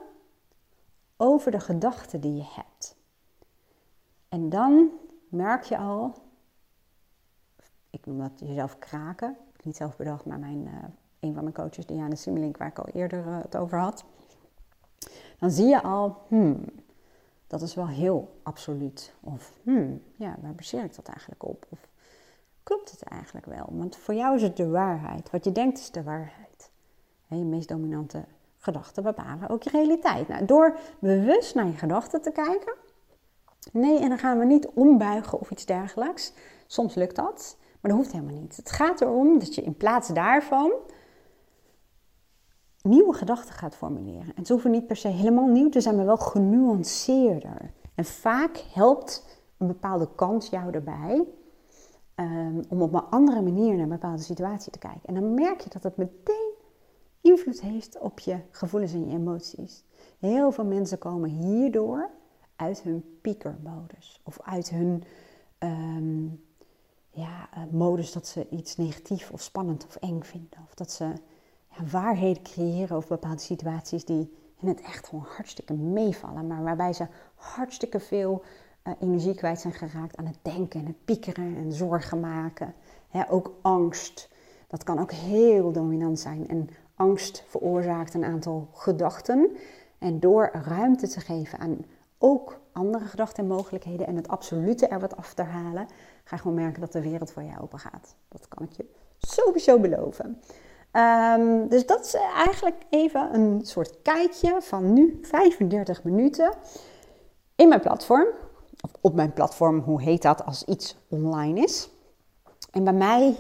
over 1.18 1.52
de 1.52 1.60
gedachten 1.60 2.22
die 2.22 2.36
je 2.36 2.46
hebt. 2.56 2.96
En 4.34 4.50
dan 4.50 4.90
merk 5.30 5.64
je 5.64 5.78
al, 5.78 6.14
ik 7.90 8.06
noem 8.06 8.20
dat 8.20 8.32
jezelf 8.36 8.80
kraken, 8.80 9.38
niet 9.64 9.76
zelf 9.76 9.98
bedacht, 9.98 10.26
maar 10.26 10.40
mijn, 10.40 10.68
uh, 10.68 10.74
een 11.20 11.34
van 11.34 11.44
mijn 11.44 11.56
coaches, 11.56 11.86
Diana 11.86 12.16
Simmelink, 12.16 12.58
waar 12.58 12.68
ik 12.68 12.80
al 12.80 12.88
eerder 12.88 13.26
uh, 13.28 13.42
het 13.42 13.58
over 13.58 13.80
had. 13.80 14.04
Dan 15.40 15.52
zie 15.52 15.66
je 15.66 15.82
al, 15.84 16.18
hmm, 16.28 16.66
dat 17.48 17.62
is 17.62 17.76
wel 17.76 17.88
heel 17.88 18.40
absoluut. 18.44 19.14
Of, 19.20 19.54
hmm, 19.64 20.02
ja, 20.16 20.36
waar 20.42 20.56
baseer 20.56 20.84
ik 20.84 20.96
dat 20.96 21.08
eigenlijk 21.08 21.44
op? 21.44 21.66
Of 21.70 21.90
klopt 22.64 22.92
het 22.92 23.04
eigenlijk 23.04 23.46
wel? 23.46 23.70
Want 23.70 23.96
voor 23.96 24.14
jou 24.14 24.36
is 24.36 24.42
het 24.42 24.58
de 24.58 24.68
waarheid. 24.68 25.30
Wat 25.30 25.44
je 25.44 25.52
denkt 25.52 25.80
is 25.80 25.92
de 25.92 26.04
waarheid 26.04 26.72
je 27.28 27.46
meest 27.46 27.68
dominante 27.68 28.26
gedachten 28.58 29.04
bepalen 29.04 29.50
ook 29.50 29.64
je 29.64 29.70
realiteit. 29.70 30.28
Nou, 30.28 30.46
door 30.46 30.78
bewust 31.00 31.56
naar 31.56 31.66
je 31.66 31.78
gedachten 31.78 32.22
te 32.22 32.32
kijken. 32.32 32.74
Nee, 33.72 34.00
en 34.00 34.10
dan 34.10 34.18
gaan 34.18 34.40
we 34.40 34.46
niet 34.46 34.68
ombuigen 34.68 35.40
of 35.40 35.52
iets 35.52 35.66
dergelijks. 35.66 36.34
Soms 36.68 36.96
lukt 36.96 37.16
dat, 37.16 37.58
maar 37.82 37.92
dat 37.92 38.00
hoeft 38.00 38.12
helemaal 38.12 38.42
niet. 38.42 38.56
Het 38.56 38.72
gaat 38.72 39.02
erom 39.02 39.40
dat 39.40 39.56
je 39.56 39.62
in 39.62 39.78
plaats 39.78 40.08
daarvan 40.08 40.72
nieuwe 42.82 43.14
gedachten 43.14 43.54
gaat 43.54 43.76
formuleren. 43.76 44.36
En 44.36 44.46
ze 44.46 44.54
hoeven 44.54 44.72
niet 44.72 44.88
per 44.88 44.96
se 44.96 45.08
helemaal 45.08 45.48
nieuw 45.48 45.70
te 45.70 45.82
zijn, 45.82 45.96
maar 45.96 46.06
wel 46.06 46.18
genuanceerder. 46.18 47.72
En 47.96 48.06
vaak 48.06 48.58
helpt 48.58 49.42
een 49.58 49.68
bepaalde 49.68 50.10
kans 50.16 50.50
jou 50.50 50.74
erbij 50.74 51.26
um, 52.16 52.62
om 52.70 52.82
op 52.82 52.94
een 52.94 53.10
andere 53.10 53.42
manier 53.42 53.74
naar 53.74 53.84
een 53.84 53.90
bepaalde 53.90 54.22
situatie 54.22 54.72
te 54.72 54.80
kijken. 54.80 55.02
En 55.04 55.14
dan 55.14 55.34
merk 55.34 55.62
je 55.62 55.70
dat 55.70 55.84
het 55.84 55.98
meteen 55.98 56.52
invloed 57.22 57.62
heeft 57.62 58.00
op 58.00 58.20
je 58.20 58.40
gevoelens 58.52 58.94
en 58.94 59.06
je 59.10 59.16
emoties. 59.16 59.84
Heel 60.20 60.52
veel 60.52 60.66
mensen 60.66 60.98
komen 60.98 61.30
hierdoor 61.30 62.10
uit 62.64 62.82
hun 62.82 63.18
piekermodus 63.22 64.22
of 64.24 64.42
uit 64.42 64.70
hun 64.70 65.04
um, 65.60 66.44
ja, 67.10 67.50
uh, 67.58 67.64
modus 67.72 68.12
dat 68.12 68.28
ze 68.28 68.48
iets 68.50 68.78
negatief 68.78 69.32
of 69.32 69.42
spannend 69.42 69.86
of 69.86 69.96
eng 69.96 70.22
vinden. 70.22 70.60
Of 70.66 70.74
dat 70.74 70.92
ze 70.92 71.04
ja, 71.70 71.86
waarheden 71.92 72.44
creëren 72.44 72.96
over 72.96 73.10
bepaalde 73.10 73.42
situaties 73.42 74.06
die 74.06 74.34
in 74.60 74.68
het 74.68 74.82
echt 74.82 75.08
gewoon 75.08 75.26
hartstikke 75.36 75.74
meevallen, 75.74 76.48
maar 76.48 76.64
waarbij 76.64 76.94
ze 76.94 77.08
hartstikke 77.36 78.00
veel 78.00 78.44
uh, 78.84 78.94
energie 79.00 79.36
kwijt 79.36 79.60
zijn 79.60 79.74
geraakt 79.74 80.18
aan 80.18 80.26
het 80.26 80.40
denken 80.42 80.80
en 80.80 80.86
het 80.86 81.06
piekeren 81.06 81.56
en 81.56 81.72
zorgen 81.72 82.20
maken. 82.20 82.74
ook 83.30 83.54
angst, 83.62 84.30
dat 84.68 84.84
kan 84.84 85.00
ook 85.00 85.12
heel 85.12 85.72
dominant 85.72 86.20
zijn. 86.20 86.48
En 86.48 86.70
angst 86.96 87.44
veroorzaakt 87.48 88.14
een 88.14 88.26
aantal 88.26 88.68
gedachten. 88.74 89.50
En 89.98 90.20
door 90.20 90.50
ruimte 90.52 91.08
te 91.08 91.20
geven 91.20 91.60
aan 91.60 91.86
ook 92.24 92.60
andere 92.72 93.06
gedachten 93.06 93.44
en 93.44 93.50
mogelijkheden 93.50 94.08
en 94.08 94.16
het 94.16 94.28
absolute 94.28 94.88
er 94.88 95.00
wat 95.00 95.18
af 95.18 95.34
te 95.34 95.42
halen, 95.42 95.88
ga 96.24 96.38
gewoon 96.38 96.56
merken 96.56 96.82
dat 96.82 96.92
de 96.92 97.02
wereld 97.02 97.32
voor 97.32 97.44
je 97.44 97.62
open 97.62 97.80
gaat. 97.80 98.16
Dat 98.28 98.48
kan 98.48 98.64
ik 98.64 98.72
je 98.72 98.86
sowieso 99.20 99.80
beloven. 99.80 100.42
Um, 100.92 101.68
dus 101.68 101.86
dat 101.86 102.06
is 102.06 102.14
eigenlijk 102.36 102.76
even 102.90 103.34
een 103.34 103.60
soort 103.64 104.02
kijkje 104.02 104.58
van 104.62 104.94
nu 104.94 105.20
35 105.22 106.04
minuten 106.04 106.54
in 107.56 107.68
mijn 107.68 107.82
platform. 107.82 108.28
Of 108.82 108.92
op 109.02 109.16
mijn 109.16 109.34
platform, 109.34 109.80
hoe 109.80 110.02
heet 110.02 110.22
dat 110.22 110.46
als 110.46 110.64
iets 110.64 110.98
online 111.08 111.60
is. 111.60 111.90
En 112.72 112.84
bij 112.84 112.94
mij, 112.94 113.36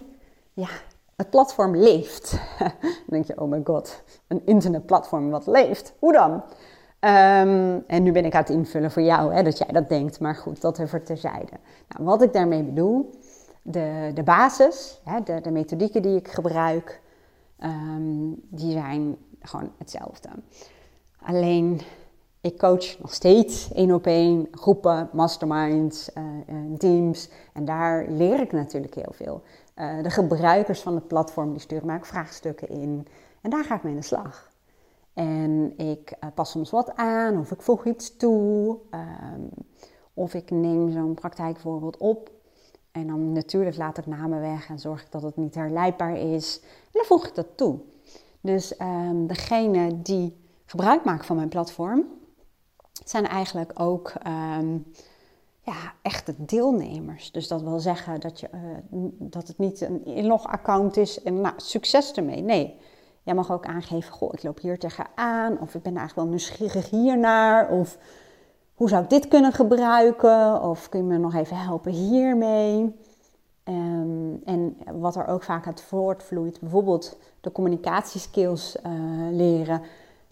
ja, 0.53 0.69
het 1.15 1.29
platform 1.29 1.75
leeft. 1.75 2.31
dan 2.59 2.71
denk 3.05 3.25
je, 3.25 3.41
oh 3.41 3.49
my 3.49 3.61
god, 3.63 4.03
een 4.27 4.41
internetplatform 4.45 5.29
wat 5.29 5.47
leeft. 5.47 5.93
Hoe 5.99 6.13
dan? 6.13 6.43
Um, 7.05 7.83
en 7.87 8.03
nu 8.03 8.11
ben 8.11 8.25
ik 8.25 8.33
aan 8.33 8.41
het 8.41 8.49
invullen 8.49 8.91
voor 8.91 9.01
jou, 9.01 9.33
hè, 9.33 9.43
dat 9.43 9.57
jij 9.57 9.67
dat 9.67 9.89
denkt. 9.89 10.19
Maar 10.19 10.35
goed, 10.35 10.61
dat 10.61 10.79
even 10.79 11.03
terzijde. 11.03 11.51
Nou, 11.87 12.03
wat 12.03 12.21
ik 12.21 12.33
daarmee 12.33 12.63
bedoel, 12.63 13.09
de, 13.61 14.11
de 14.13 14.23
basis, 14.23 15.01
hè, 15.03 15.41
de, 15.41 15.51
methodieken 15.51 16.01
die 16.01 16.15
ik 16.15 16.27
gebruik, 16.27 17.01
um, 17.63 18.41
die 18.49 18.71
zijn 18.71 19.17
gewoon 19.41 19.71
hetzelfde. 19.77 20.29
Alleen, 21.21 21.81
ik 22.41 22.57
coach 22.57 22.99
nog 22.99 23.13
steeds 23.13 23.73
één 23.73 23.91
op 23.91 24.05
één, 24.05 24.47
groepen, 24.51 25.09
masterminds, 25.13 26.09
uh, 26.17 26.23
uh, 26.23 26.77
teams. 26.77 27.29
En 27.53 27.65
daar 27.65 28.05
leer 28.07 28.39
ik 28.39 28.51
natuurlijk 28.51 28.95
heel 28.95 29.13
veel. 29.13 29.41
Uh, 29.75 30.03
de 30.03 30.09
gebruikers 30.09 30.81
van 30.81 30.95
het 30.95 31.07
platform 31.07 31.51
die 31.51 31.61
sturen 31.61 31.85
mij 31.85 31.95
ook 31.95 32.05
vraagstukken 32.05 32.69
in. 32.69 33.07
En 33.41 33.49
daar 33.49 33.63
ga 33.63 33.75
ik 33.75 33.83
mee 33.83 33.93
aan 33.93 33.99
de 33.99 34.05
slag. 34.05 34.52
En 35.13 35.77
ik 35.77 36.17
pas 36.35 36.51
soms 36.51 36.69
wat 36.69 36.95
aan, 36.95 37.39
of 37.39 37.51
ik 37.51 37.61
voeg 37.61 37.85
iets 37.85 38.17
toe, 38.17 38.77
um, 38.91 39.49
of 40.13 40.33
ik 40.33 40.51
neem 40.51 40.91
zo'n 40.91 41.13
praktijkvoorbeeld 41.13 41.97
op. 41.97 42.31
En 42.91 43.07
dan 43.07 43.31
natuurlijk 43.31 43.77
laat 43.77 43.97
ik 43.97 44.05
namen 44.05 44.41
weg 44.41 44.69
en 44.69 44.79
zorg 44.79 45.01
ik 45.01 45.11
dat 45.11 45.21
het 45.21 45.37
niet 45.37 45.55
herleidbaar 45.55 46.17
is. 46.17 46.59
En 46.61 46.89
dan 46.91 47.05
voeg 47.05 47.27
ik 47.27 47.35
dat 47.35 47.47
toe. 47.55 47.79
Dus 48.41 48.79
um, 48.79 49.27
degene 49.27 50.01
die 50.01 50.37
gebruik 50.65 51.03
maken 51.03 51.25
van 51.25 51.35
mijn 51.35 51.49
platform, 51.49 52.05
zijn 53.05 53.27
eigenlijk 53.27 53.71
ook 53.79 54.13
um, 54.57 54.85
ja, 55.61 55.93
echte 56.01 56.33
deelnemers. 56.37 57.31
Dus 57.31 57.47
dat 57.47 57.61
wil 57.61 57.79
zeggen 57.79 58.19
dat, 58.19 58.39
je, 58.39 58.49
uh, 58.53 58.61
dat 59.19 59.47
het 59.47 59.57
niet 59.57 59.81
een 59.81 60.05
inlogaccount 60.05 60.97
is 60.97 61.23
en 61.23 61.41
nou, 61.41 61.53
succes 61.57 62.13
ermee. 62.13 62.41
Nee, 62.41 62.79
jij 63.23 63.33
mag 63.33 63.51
ook 63.51 63.65
aangeven, 63.65 64.13
goh, 64.13 64.29
ik 64.33 64.43
loop 64.43 64.59
hier 64.59 64.79
tegenaan. 64.79 65.59
Of 65.59 65.75
ik 65.75 65.81
ben 65.81 65.97
eigenlijk 65.97 66.15
wel 66.15 66.25
nieuwsgierig 66.25 66.89
hiernaar. 66.89 67.69
Of 67.69 67.97
hoe 68.73 68.89
zou 68.89 69.03
ik 69.03 69.09
dit 69.09 69.27
kunnen 69.27 69.51
gebruiken? 69.51 70.61
Of 70.61 70.89
kun 70.89 70.99
je 70.99 71.05
me 71.05 71.17
nog 71.17 71.35
even 71.35 71.57
helpen 71.57 71.91
hiermee? 71.91 72.95
Um, 73.63 74.41
en 74.45 74.77
wat 74.93 75.15
er 75.15 75.27
ook 75.27 75.43
vaak 75.43 75.65
uit 75.65 75.81
voortvloeit, 75.81 76.59
bijvoorbeeld 76.59 77.17
de 77.41 77.51
communicatieskills 77.51 78.75
uh, 78.85 78.91
leren 79.31 79.81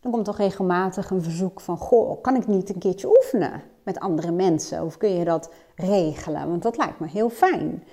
dan 0.02 0.12
komt 0.12 0.26
toch 0.26 0.38
regelmatig 0.38 1.10
een 1.10 1.24
verzoek 1.24 1.62
van: 1.62 1.78
Goh, 1.78 2.22
kan 2.22 2.36
ik 2.36 2.48
niet 2.48 2.70
een 2.70 2.80
keertje 2.80 3.08
oefenen 3.08 3.62
met 3.84 4.00
andere 4.00 4.32
mensen? 4.32 4.84
Of 4.84 4.98
kun 4.98 5.10
je 5.10 5.26
dat 5.26 5.52
regelen? 5.76 6.50
Want 6.50 6.64
dat 6.64 6.78
lijkt 6.78 7.00
me 7.00 7.08
heel 7.08 7.30
fijn. 7.30 7.84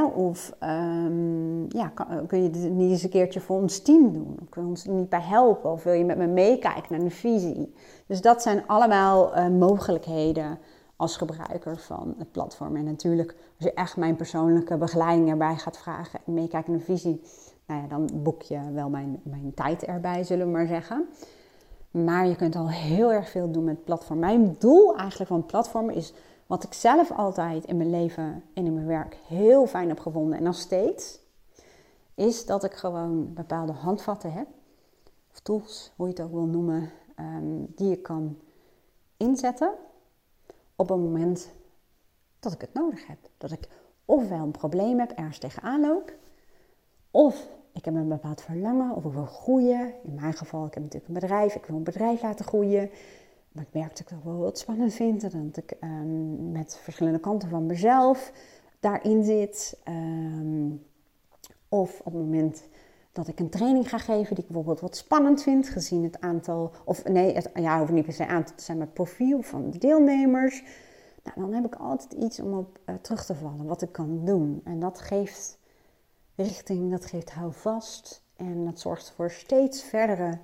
Of 0.00 0.52
um, 0.62 1.66
ja, 1.68 1.88
kan, 1.88 2.26
kun 2.26 2.42
je 2.42 2.50
het 2.50 2.70
niet 2.70 2.90
eens 2.90 3.02
een 3.02 3.10
keertje 3.10 3.40
voor 3.40 3.60
ons 3.60 3.82
team 3.82 4.12
doen? 4.12 4.36
Of 4.42 4.48
kun 4.48 4.62
je 4.62 4.68
ons 4.68 4.84
niet 4.84 5.08
bij 5.08 5.20
helpen? 5.20 5.70
Of 5.72 5.82
wil 5.82 5.92
je 5.92 6.04
met 6.04 6.18
me 6.18 6.26
meekijken 6.26 6.86
naar 6.88 7.00
een 7.00 7.10
visie? 7.10 7.74
Dus 8.06 8.20
dat 8.20 8.42
zijn 8.42 8.66
allemaal 8.66 9.36
uh, 9.36 9.48
mogelijkheden 9.48 10.58
als 10.96 11.16
gebruiker 11.16 11.78
van 11.78 12.14
het 12.18 12.32
platform. 12.32 12.76
En 12.76 12.84
natuurlijk, 12.84 13.30
als 13.30 13.64
je 13.66 13.74
echt 13.74 13.96
mijn 13.96 14.16
persoonlijke 14.16 14.76
begeleiding 14.76 15.28
erbij 15.28 15.56
gaat 15.56 15.78
vragen 15.78 16.20
en 16.26 16.34
meekijken 16.34 16.70
naar 16.70 16.80
een 16.80 16.86
visie, 16.86 17.20
nou 17.66 17.82
ja, 17.82 17.88
dan 17.88 18.10
boek 18.14 18.42
je 18.42 18.60
wel 18.72 18.88
mijn, 18.88 19.20
mijn 19.22 19.52
tijd 19.54 19.84
erbij, 19.84 20.24
zullen 20.24 20.46
we 20.46 20.52
maar 20.52 20.66
zeggen. 20.66 21.06
Maar 21.90 22.26
je 22.26 22.36
kunt 22.36 22.56
al 22.56 22.70
heel 22.70 23.12
erg 23.12 23.28
veel 23.28 23.50
doen 23.50 23.64
met 23.64 23.84
platform. 23.84 24.18
Mijn 24.18 24.56
doel 24.58 24.96
eigenlijk 24.96 25.30
van 25.30 25.46
platformen 25.46 25.94
is 25.94 26.14
wat 26.52 26.64
ik 26.64 26.72
zelf 26.72 27.10
altijd 27.10 27.64
in 27.64 27.76
mijn 27.76 27.90
leven 27.90 28.44
en 28.54 28.66
in 28.66 28.74
mijn 28.74 28.86
werk 28.86 29.18
heel 29.26 29.66
fijn 29.66 29.88
heb 29.88 30.00
gevonden 30.00 30.38
en 30.38 30.44
nog 30.44 30.54
steeds, 30.54 31.20
is 32.14 32.46
dat 32.46 32.64
ik 32.64 32.74
gewoon 32.74 33.34
bepaalde 33.34 33.72
handvatten 33.72 34.32
heb, 34.32 34.46
of 35.32 35.40
tools, 35.40 35.92
hoe 35.96 36.06
je 36.06 36.12
het 36.12 36.22
ook 36.22 36.32
wil 36.32 36.46
noemen, 36.46 36.90
um, 37.18 37.72
die 37.74 37.88
je 37.88 37.96
kan 37.96 38.38
inzetten 39.16 39.72
op 40.76 40.90
een 40.90 41.02
moment 41.02 41.52
dat 42.40 42.52
ik 42.52 42.60
het 42.60 42.74
nodig 42.74 43.06
heb. 43.06 43.18
Dat 43.38 43.50
ik 43.50 43.68
ofwel 44.04 44.42
een 44.42 44.50
probleem 44.50 44.98
heb, 44.98 45.10
ergens 45.10 45.38
tegenaan 45.38 45.80
loop, 45.80 46.12
of 47.10 47.48
ik 47.72 47.84
heb 47.84 47.94
een 47.94 48.08
bepaald 48.08 48.42
verlangen 48.42 48.94
of 48.94 49.04
ik 49.04 49.12
wil 49.12 49.26
groeien. 49.26 49.94
In 50.02 50.14
mijn 50.14 50.34
geval, 50.34 50.66
ik 50.66 50.74
heb 50.74 50.82
natuurlijk 50.82 51.08
een 51.08 51.20
bedrijf, 51.20 51.54
ik 51.54 51.66
wil 51.66 51.76
een 51.76 51.82
bedrijf 51.82 52.22
laten 52.22 52.44
groeien. 52.44 52.90
Maar 53.52 53.64
ik 53.64 53.72
merk 53.72 53.88
dat 53.88 53.98
ik 53.98 54.08
het 54.08 54.24
wel 54.24 54.38
wat 54.38 54.58
spannend 54.58 54.94
vind. 54.94 55.20
Dat 55.20 55.56
ik 55.56 55.76
um, 55.80 56.52
met 56.52 56.78
verschillende 56.82 57.20
kanten 57.20 57.48
van 57.48 57.66
mezelf 57.66 58.32
daarin 58.80 59.24
zit. 59.24 59.80
Um, 59.88 60.82
of 61.68 61.98
op 61.98 62.04
het 62.04 62.22
moment 62.22 62.64
dat 63.12 63.28
ik 63.28 63.40
een 63.40 63.50
training 63.50 63.88
ga 63.88 63.98
geven 63.98 64.34
die 64.34 64.44
ik 64.44 64.50
bijvoorbeeld 64.50 64.80
wat 64.80 64.96
spannend 64.96 65.42
vind, 65.42 65.68
gezien 65.68 66.02
het 66.02 66.20
aantal, 66.20 66.72
of 66.84 67.04
nee, 67.04 67.34
het, 67.34 67.50
ja, 67.54 67.78
hoeft 67.78 67.92
niet 67.92 68.04
per 68.04 68.12
se 68.12 68.26
aantal 68.26 68.56
te 68.56 68.62
zijn, 68.64 68.76
maar 68.76 68.86
het 68.86 68.94
profiel 68.94 69.42
van 69.42 69.70
de 69.70 69.78
deelnemers. 69.78 70.62
Nou, 71.22 71.40
dan 71.40 71.52
heb 71.52 71.64
ik 71.64 71.74
altijd 71.74 72.12
iets 72.12 72.40
om 72.40 72.58
op 72.58 72.78
uh, 72.86 72.94
terug 72.94 73.24
te 73.24 73.34
vallen, 73.34 73.66
wat 73.66 73.82
ik 73.82 73.92
kan 73.92 74.24
doen. 74.24 74.60
En 74.64 74.80
dat 74.80 75.00
geeft 75.00 75.58
richting, 76.34 76.90
dat 76.90 77.06
geeft 77.06 77.30
houvast 77.30 78.24
en 78.36 78.64
dat 78.64 78.80
zorgt 78.80 79.10
voor 79.10 79.30
steeds 79.30 79.82
verdere 79.82 80.38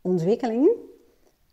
ontwikkeling. 0.00 0.68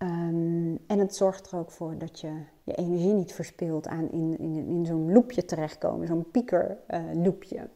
Um, 0.05 0.79
en 0.87 0.99
het 0.99 1.15
zorgt 1.15 1.51
er 1.51 1.57
ook 1.57 1.71
voor 1.71 1.97
dat 1.97 2.19
je 2.19 2.41
je 2.63 2.75
energie 2.75 3.13
niet 3.13 3.33
verspilt 3.33 3.87
aan 3.87 4.11
in, 4.11 4.39
in, 4.39 4.55
in 4.67 4.85
zo'n 4.85 5.11
loopje 5.11 5.45
terechtkomen, 5.45 6.07
zo'n 6.07 6.31
pieker 6.31 6.77
uh, 6.89 7.23
loopje. 7.23 7.69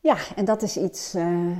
Ja, 0.00 0.16
en 0.36 0.44
dat 0.44 0.62
is 0.62 0.76
iets 0.76 1.14
uh, 1.14 1.58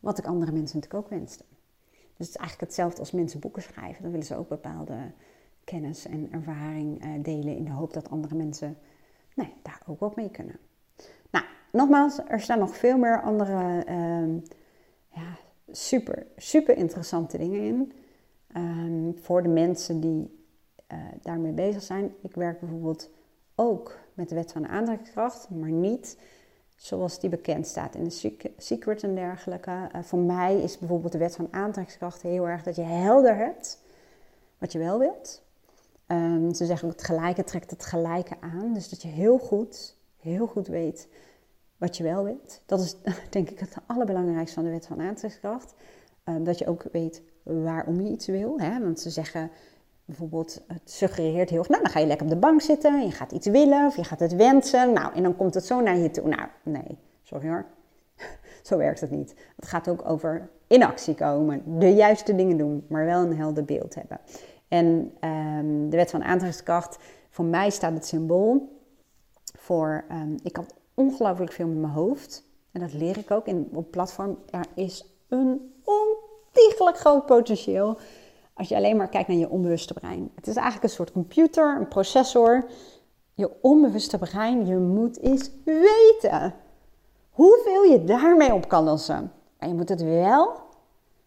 wat 0.00 0.18
ik 0.18 0.24
andere 0.24 0.52
mensen 0.52 0.78
natuurlijk 0.78 1.04
ook 1.04 1.18
wenste. 1.18 1.44
Dus 1.90 2.26
het 2.26 2.28
is 2.28 2.36
eigenlijk 2.36 2.70
hetzelfde 2.70 3.00
als 3.00 3.12
mensen 3.12 3.40
boeken 3.40 3.62
schrijven. 3.62 4.02
Dan 4.02 4.10
willen 4.10 4.26
ze 4.26 4.36
ook 4.36 4.48
bepaalde 4.48 5.12
kennis 5.64 6.06
en 6.06 6.32
ervaring 6.32 7.04
uh, 7.04 7.22
delen 7.22 7.56
in 7.56 7.64
de 7.64 7.70
hoop 7.70 7.92
dat 7.92 8.10
andere 8.10 8.34
mensen 8.34 8.76
nou, 9.34 9.48
daar 9.62 9.82
ook 9.86 10.00
wat 10.00 10.16
mee 10.16 10.30
kunnen 10.30 10.58
nogmaals, 11.72 12.18
er 12.28 12.40
staan 12.40 12.58
nog 12.58 12.76
veel 12.76 12.98
meer 12.98 13.22
andere 13.22 13.84
uh, 13.88 14.36
ja, 15.08 15.36
super, 15.70 16.26
super 16.36 16.76
interessante 16.76 17.38
dingen 17.38 17.60
in. 17.60 17.92
Um, 18.56 19.16
voor 19.20 19.42
de 19.42 19.48
mensen 19.48 20.00
die 20.00 20.44
uh, 20.92 20.98
daarmee 21.22 21.52
bezig 21.52 21.82
zijn. 21.82 22.14
Ik 22.22 22.34
werk 22.34 22.60
bijvoorbeeld 22.60 23.10
ook 23.54 23.98
met 24.14 24.28
de 24.28 24.34
wet 24.34 24.52
van 24.52 24.62
de 24.62 24.68
aantrekkingskracht, 24.68 25.50
maar 25.50 25.70
niet 25.70 26.18
zoals 26.76 27.20
die 27.20 27.30
bekend 27.30 27.66
staat 27.66 27.94
in 27.94 28.04
de 28.04 28.34
secret 28.56 29.02
en 29.02 29.14
dergelijke. 29.14 29.70
Uh, 29.70 30.02
voor 30.02 30.18
mij 30.18 30.60
is 30.62 30.78
bijvoorbeeld 30.78 31.12
de 31.12 31.18
wet 31.18 31.36
van 31.36 31.48
aantrekkingskracht 31.50 32.22
heel 32.22 32.48
erg 32.48 32.62
dat 32.62 32.76
je 32.76 32.82
helder 32.82 33.36
hebt 33.36 33.82
wat 34.58 34.72
je 34.72 34.78
wel 34.78 34.98
wilt. 34.98 35.42
Um, 36.06 36.54
ze 36.54 36.66
zeggen 36.66 36.88
het 36.88 37.02
gelijke 37.02 37.44
trekt 37.44 37.70
het 37.70 37.84
gelijke 37.84 38.36
aan. 38.40 38.74
Dus 38.74 38.88
dat 38.88 39.02
je 39.02 39.08
heel 39.08 39.38
goed, 39.38 39.96
heel 40.16 40.46
goed 40.46 40.66
weet 40.66 41.08
wat 41.76 41.96
je 41.96 42.02
wel 42.02 42.24
wilt. 42.24 42.62
Dat 42.66 42.80
is 42.80 42.96
denk 43.30 43.50
ik 43.50 43.58
het 43.58 43.76
allerbelangrijkste 43.86 44.54
van 44.54 44.64
de 44.64 44.70
wet 44.70 44.86
van 44.86 45.00
aantrekkingskracht. 45.00 45.74
Ehm, 46.24 46.42
dat 46.42 46.58
je 46.58 46.66
ook 46.66 46.84
weet 46.92 47.22
waarom 47.42 48.00
je 48.00 48.10
iets 48.10 48.26
wil. 48.26 48.58
Hè? 48.58 48.80
Want 48.80 49.00
ze 49.00 49.10
zeggen 49.10 49.50
bijvoorbeeld, 50.04 50.62
het 50.66 50.90
suggereert 50.90 51.50
heel 51.50 51.58
erg, 51.58 51.68
nou 51.68 51.82
dan 51.82 51.92
ga 51.92 52.00
je 52.00 52.06
lekker 52.06 52.26
op 52.26 52.32
de 52.32 52.38
bank 52.38 52.60
zitten, 52.60 53.00
je 53.00 53.10
gaat 53.10 53.32
iets 53.32 53.46
willen 53.46 53.86
of 53.86 53.96
je 53.96 54.04
gaat 54.04 54.20
het 54.20 54.34
wensen. 54.34 54.92
Nou, 54.92 55.14
en 55.14 55.22
dan 55.22 55.36
komt 55.36 55.54
het 55.54 55.64
zo 55.64 55.80
naar 55.80 55.96
je 55.96 56.10
toe. 56.10 56.28
Nou, 56.28 56.48
nee, 56.62 56.98
sorry 57.22 57.48
hoor. 57.48 57.66
Zo 58.62 58.76
werkt 58.76 59.00
het 59.00 59.10
niet. 59.10 59.34
Het 59.56 59.66
gaat 59.66 59.88
ook 59.88 60.08
over 60.08 60.48
in 60.66 60.82
actie 60.82 61.14
komen, 61.14 61.78
de 61.78 61.94
juiste 61.94 62.34
dingen 62.34 62.56
doen, 62.56 62.84
maar 62.88 63.04
wel 63.04 63.22
een 63.22 63.36
helder 63.36 63.64
beeld 63.64 63.94
hebben. 63.94 64.20
En 64.68 65.12
ehm, 65.20 65.88
de 65.88 65.96
wet 65.96 66.10
van 66.10 66.22
aantrekkingskracht, 66.22 66.98
voor 67.30 67.44
mij 67.44 67.70
staat 67.70 67.92
het 67.92 68.06
symbool 68.06 68.78
voor, 69.58 70.04
um, 70.12 70.34
ik 70.42 70.56
had 70.56 70.74
ongelooflijk 70.94 71.52
veel 71.52 71.66
met 71.66 71.78
mijn 71.78 71.92
hoofd. 71.92 72.44
En 72.72 72.80
dat 72.80 72.92
leer 72.92 73.18
ik 73.18 73.30
ook 73.30 73.46
in, 73.46 73.68
op 73.72 73.90
platform. 73.90 74.38
Er 74.50 74.66
is 74.74 75.14
een 75.28 75.72
ontiegelijk 76.52 76.98
groot 76.98 77.26
potentieel 77.26 77.98
als 78.54 78.68
je 78.68 78.76
alleen 78.76 78.96
maar 78.96 79.08
kijkt 79.08 79.28
naar 79.28 79.36
je 79.36 79.48
onbewuste 79.48 79.94
brein. 79.94 80.30
Het 80.34 80.46
is 80.46 80.54
eigenlijk 80.54 80.84
een 80.84 80.90
soort 80.90 81.12
computer, 81.12 81.76
een 81.76 81.88
processor. 81.88 82.70
Je 83.34 83.50
onbewuste 83.60 84.18
brein, 84.18 84.66
je 84.66 84.76
moet 84.76 85.18
eens 85.18 85.50
weten 85.64 86.54
hoeveel 87.30 87.82
je 87.82 88.04
daarmee 88.04 88.54
op 88.54 88.68
kan 88.68 88.84
lossen. 88.84 89.32
En 89.58 89.68
je 89.68 89.74
moet 89.74 89.88
het 89.88 90.02
wel 90.02 90.52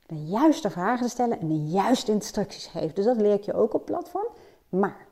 de 0.05 0.25
juiste 0.25 0.69
vragen 0.69 1.09
stellen 1.09 1.39
en 1.39 1.47
de 1.47 1.63
juiste 1.63 2.11
instructies 2.11 2.65
geven. 2.65 2.95
Dus 2.95 3.05
dat 3.05 3.17
leer 3.17 3.33
ik 3.33 3.43
je 3.43 3.53
ook 3.53 3.73
op 3.73 3.85
platform. 3.85 4.27
Maar 4.69 5.07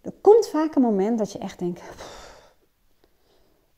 er 0.00 0.12
komt 0.20 0.48
vaak 0.48 0.74
een 0.74 0.82
moment 0.82 1.18
dat 1.18 1.32
je 1.32 1.38
echt 1.38 1.58
denkt: 1.58 1.80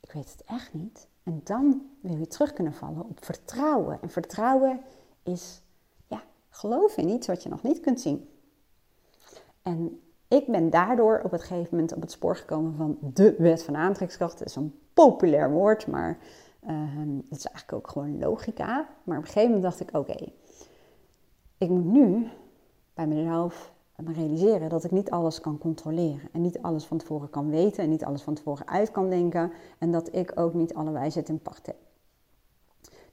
ik 0.00 0.12
weet 0.12 0.32
het 0.32 0.42
echt 0.46 0.74
niet. 0.74 1.06
En 1.22 1.40
dan 1.44 1.90
wil 2.00 2.16
je 2.16 2.26
terug 2.26 2.52
kunnen 2.52 2.74
vallen 2.74 3.04
op 3.04 3.24
vertrouwen. 3.24 3.98
En 4.02 4.10
vertrouwen 4.10 4.80
is 5.27 5.62
ja, 6.07 6.22
geloven 6.51 7.03
in 7.03 7.09
iets 7.09 7.27
wat 7.27 7.43
je 7.43 7.49
nog 7.49 7.62
niet 7.62 7.81
kunt 7.81 8.01
zien. 8.01 8.29
En 9.62 10.01
ik 10.29 10.47
ben 10.47 10.70
daardoor 10.70 11.20
op 11.24 11.31
het 11.31 11.43
gegeven 11.43 11.68
moment 11.70 11.95
op 11.95 12.01
het 12.01 12.11
spoor 12.11 12.37
gekomen 12.37 12.74
van 12.77 12.99
de 13.01 13.35
wet 13.39 13.62
van 13.62 13.77
aantrekkingskracht. 13.77 14.39
Dat 14.39 14.49
is 14.49 14.57
een 14.57 14.79
populair 14.95 15.51
woord, 15.51 15.87
maar 15.87 16.18
uh, 16.68 16.70
het 17.29 17.39
is 17.39 17.47
eigenlijk 17.47 17.72
ook 17.72 17.89
gewoon 17.89 18.18
logica. 18.18 18.89
Maar 19.05 19.18
op 19.18 19.24
een 19.24 19.31
gegeven 19.31 19.55
moment 19.55 19.62
dacht 19.62 19.81
ik, 19.81 19.97
oké, 19.97 20.33
ik 21.59 21.68
moet 21.68 21.85
nu 21.85 22.29
bij 22.95 23.07
mezelf 23.07 23.74
me 23.97 24.12
realiseren 24.12 24.68
dat 24.68 24.85
ik 24.85 24.91
niet 24.91 25.11
alles 25.11 25.41
kan 25.41 25.59
controleren. 25.59 26.29
En 26.33 26.41
niet 26.41 26.62
alles 26.62 26.85
van 26.85 26.99
tevoren 26.99 27.31
kan 27.31 27.51
weten 27.51 27.83
en 27.83 27.91
niet 27.91 28.05
alles 28.05 28.22
van 28.22 28.35
tevoren 28.35 28.68
uit 28.68 28.91
kan 28.91 29.11
denken. 29.11 29.53
En 29.79 29.93
dat 29.93 30.14
ik 30.14 30.33
ook 30.35 30.55
niet 30.55 30.74
alle 30.74 30.91
wijsheid 30.91 31.29
in 31.29 31.39
pacht 31.39 31.66
heb. 31.66 31.77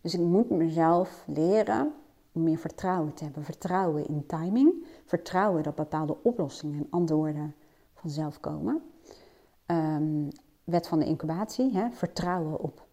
Dus 0.02 0.14
ik 0.14 0.20
moet 0.20 0.50
mezelf 0.50 1.24
leren 1.28 1.94
om 2.34 2.44
meer 2.44 2.58
vertrouwen 2.58 3.14
te 3.14 3.24
hebben. 3.24 3.44
Vertrouwen 3.44 4.06
in 4.06 4.26
timing. 4.26 4.86
Vertrouwen 5.06 5.64
dat 5.64 5.76
bepaalde 5.76 6.18
oplossingen 6.24 6.80
en 6.80 6.88
antwoorden 6.90 7.56
vanzelf 7.94 8.40
komen. 8.40 8.82
Um, 9.68 10.28
wet 10.64 10.88
van 10.88 11.00
de 11.00 11.06
incubatie. 11.06 11.74
Hè? 11.74 11.92
Vertrouwen 11.92 12.60
op 12.60 12.88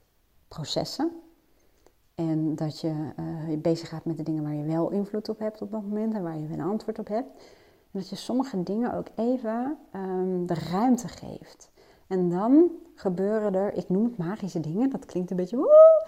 processen. 0.49 1.11
En 2.15 2.55
dat 2.55 2.81
je 2.81 3.13
uh, 3.21 3.51
je 3.51 3.59
bezig 3.59 3.89
gaat 3.89 4.05
met 4.05 4.17
de 4.17 4.23
dingen 4.23 4.43
waar 4.43 4.55
je 4.55 4.65
wel 4.65 4.91
invloed 4.91 5.29
op 5.29 5.39
hebt 5.39 5.63
op 5.63 5.71
dat 5.71 5.83
moment 5.83 6.15
en 6.15 6.23
waar 6.23 6.39
je 6.39 6.47
wel 6.47 6.59
een 6.59 6.65
antwoord 6.65 6.99
op 6.99 7.09
hebt. 7.09 7.29
En 7.93 7.99
dat 7.99 8.09
je 8.09 8.17
sommige 8.17 8.63
dingen 8.63 8.95
ook 8.95 9.07
even 9.17 9.79
um, 9.97 10.47
de 10.47 10.55
ruimte 10.55 11.09
geeft. 11.09 11.71
En 12.07 12.29
dan 12.29 12.71
gebeuren 12.95 13.55
er, 13.55 13.73
ik 13.73 13.89
noem 13.89 14.05
het 14.05 14.17
magische 14.17 14.61
dingen, 14.61 14.91
dat 14.91 15.07
klinkt 15.07 15.31
een 15.31 15.37
beetje 15.37 15.57
woe, 15.57 16.07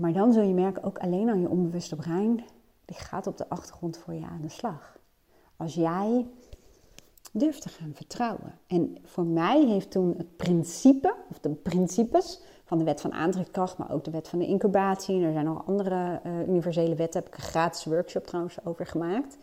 maar 0.00 0.12
dan 0.12 0.32
zul 0.32 0.42
je 0.42 0.54
merken, 0.54 0.82
ook 0.82 0.98
alleen 0.98 1.30
aan 1.30 1.40
je 1.40 1.48
onbewuste 1.48 1.96
brein, 1.96 2.44
die 2.84 2.96
gaat 2.96 3.26
op 3.26 3.36
de 3.36 3.48
achtergrond 3.48 3.98
voor 3.98 4.14
je 4.14 4.24
aan 4.24 4.40
de 4.42 4.48
slag. 4.48 4.98
Als 5.56 5.74
jij 5.74 6.26
durft 7.32 7.62
te 7.62 7.68
gaan 7.68 7.94
vertrouwen. 7.94 8.58
En 8.66 8.96
voor 9.04 9.24
mij 9.24 9.66
heeft 9.66 9.90
toen 9.90 10.14
het 10.16 10.36
principe, 10.36 11.14
of 11.30 11.38
de 11.38 11.50
principes 11.50 12.42
van 12.64 12.78
de 12.78 12.84
wet 12.84 13.00
van 13.00 13.12
aantrekkingskracht, 13.12 13.78
maar 13.78 13.90
ook 13.90 14.04
de 14.04 14.10
wet 14.10 14.28
van 14.28 14.38
de 14.38 14.46
incubatie. 14.46 15.14
En 15.14 15.22
er 15.22 15.32
zijn 15.32 15.44
nog 15.44 15.66
andere 15.66 16.20
uh, 16.26 16.48
universele 16.48 16.94
wetten, 16.94 17.20
heb 17.20 17.28
ik 17.28 17.36
een 17.36 17.44
gratis 17.44 17.84
workshop 17.84 18.26
trouwens 18.26 18.64
over 18.64 18.86
gemaakt. 18.86 19.38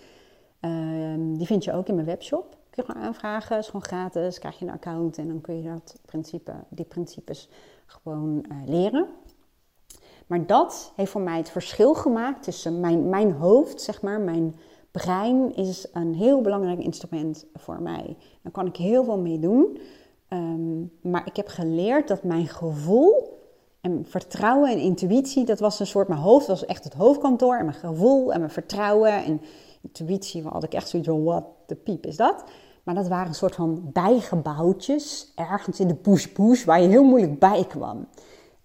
Uh, 0.61 1.13
die 1.37 1.45
vind 1.45 1.63
je 1.63 1.73
ook 1.73 1.87
in 1.87 1.95
mijn 1.95 2.07
webshop. 2.07 2.57
Kun 2.69 2.83
je 2.85 2.91
gewoon 2.91 3.07
aanvragen, 3.07 3.57
is 3.57 3.65
gewoon 3.65 3.83
gratis, 3.83 4.39
krijg 4.39 4.59
je 4.59 4.65
een 4.65 4.71
account 4.71 5.17
en 5.17 5.27
dan 5.27 5.41
kun 5.41 5.57
je 5.57 5.69
dat 5.69 5.99
principe, 6.05 6.53
die 6.69 6.85
principes 6.85 7.49
gewoon 7.85 8.45
uh, 8.51 8.57
leren. 8.65 9.07
Maar 10.27 10.45
dat 10.45 10.91
heeft 10.95 11.11
voor 11.11 11.21
mij 11.21 11.37
het 11.37 11.49
verschil 11.49 11.93
gemaakt 11.93 12.43
tussen 12.43 12.79
mijn, 12.79 13.09
mijn 13.09 13.31
hoofd, 13.31 13.81
zeg 13.81 14.01
maar, 14.01 14.19
mijn 14.21 14.55
brein 14.91 15.55
is 15.55 15.87
een 15.93 16.13
heel 16.13 16.41
belangrijk 16.41 16.79
instrument 16.79 17.45
voor 17.53 17.81
mij. 17.81 18.17
Daar 18.41 18.51
kan 18.51 18.65
ik 18.65 18.75
heel 18.75 19.03
veel 19.03 19.17
mee 19.17 19.39
doen. 19.39 19.79
Um, 20.29 20.91
maar 21.01 21.27
ik 21.27 21.35
heb 21.35 21.47
geleerd 21.47 22.07
dat 22.07 22.23
mijn 22.23 22.47
gevoel 22.47 23.37
en 23.81 24.05
vertrouwen 24.07 24.71
en 24.71 24.79
intuïtie, 24.79 25.45
dat 25.45 25.59
was 25.59 25.79
een 25.79 25.87
soort, 25.87 26.07
mijn 26.07 26.19
hoofd 26.19 26.47
was 26.47 26.65
echt 26.65 26.83
het 26.83 26.93
hoofdkantoor. 26.93 27.57
En 27.57 27.65
mijn 27.65 27.77
gevoel 27.77 28.33
en 28.33 28.39
mijn 28.39 28.51
vertrouwen 28.51 29.23
en 29.23 29.41
intuïtie, 29.81 30.43
had 30.43 30.63
ik 30.63 30.73
echt 30.73 30.89
zoiets 30.89 31.09
van, 31.09 31.23
wat 31.23 31.45
de 31.65 31.75
piep 31.75 32.05
is 32.05 32.15
dat? 32.15 32.43
Maar 32.83 32.95
dat 32.95 33.07
waren 33.07 33.27
een 33.27 33.33
soort 33.33 33.55
van 33.55 33.89
bijgebouwtjes, 33.93 35.31
ergens 35.35 35.79
in 35.79 35.87
de 35.87 35.95
bush-bush, 35.95 36.63
waar 36.65 36.81
je 36.81 36.87
heel 36.87 37.03
moeilijk 37.03 37.39
bij 37.39 37.65
kwam. 37.67 38.07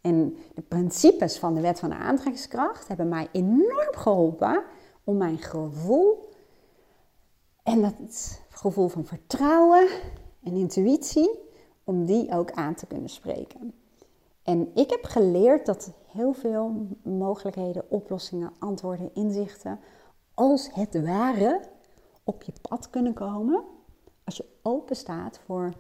En 0.03 0.37
de 0.55 0.63
principes 0.63 1.39
van 1.39 1.55
de 1.55 1.61
wet 1.61 1.79
van 1.79 1.89
de 1.89 1.97
aantrekkingskracht 1.97 2.89
hebben 2.89 3.09
mij 3.09 3.29
enorm 3.33 3.95
geholpen 3.97 4.65
om 5.05 5.17
mijn 5.17 5.39
gevoel 5.39 6.29
en 7.63 7.83
dat 7.83 8.41
gevoel 8.49 8.89
van 8.89 9.05
vertrouwen 9.05 9.89
en 10.43 10.55
intuïtie, 10.55 11.31
om 11.85 12.05
die 12.05 12.35
ook 12.35 12.53
aan 12.53 12.75
te 12.75 12.87
kunnen 12.87 13.09
spreken. 13.09 13.75
En 14.43 14.71
ik 14.75 14.91
heb 14.91 15.05
geleerd 15.05 15.67
dat 15.67 15.93
heel 16.07 16.33
veel 16.33 16.87
mogelijkheden, 17.03 17.91
oplossingen, 17.91 18.53
antwoorden, 18.59 19.15
inzichten, 19.15 19.81
als 20.35 20.71
het 20.73 21.05
ware 21.05 21.61
op 22.25 22.43
je 22.43 22.53
pad 22.69 22.91
kunnen 22.91 23.15
komen 23.15 23.65
als 24.25 24.37
je 24.37 24.45
open 24.63 24.97
staat 24.97 25.41
voor, 25.45 25.73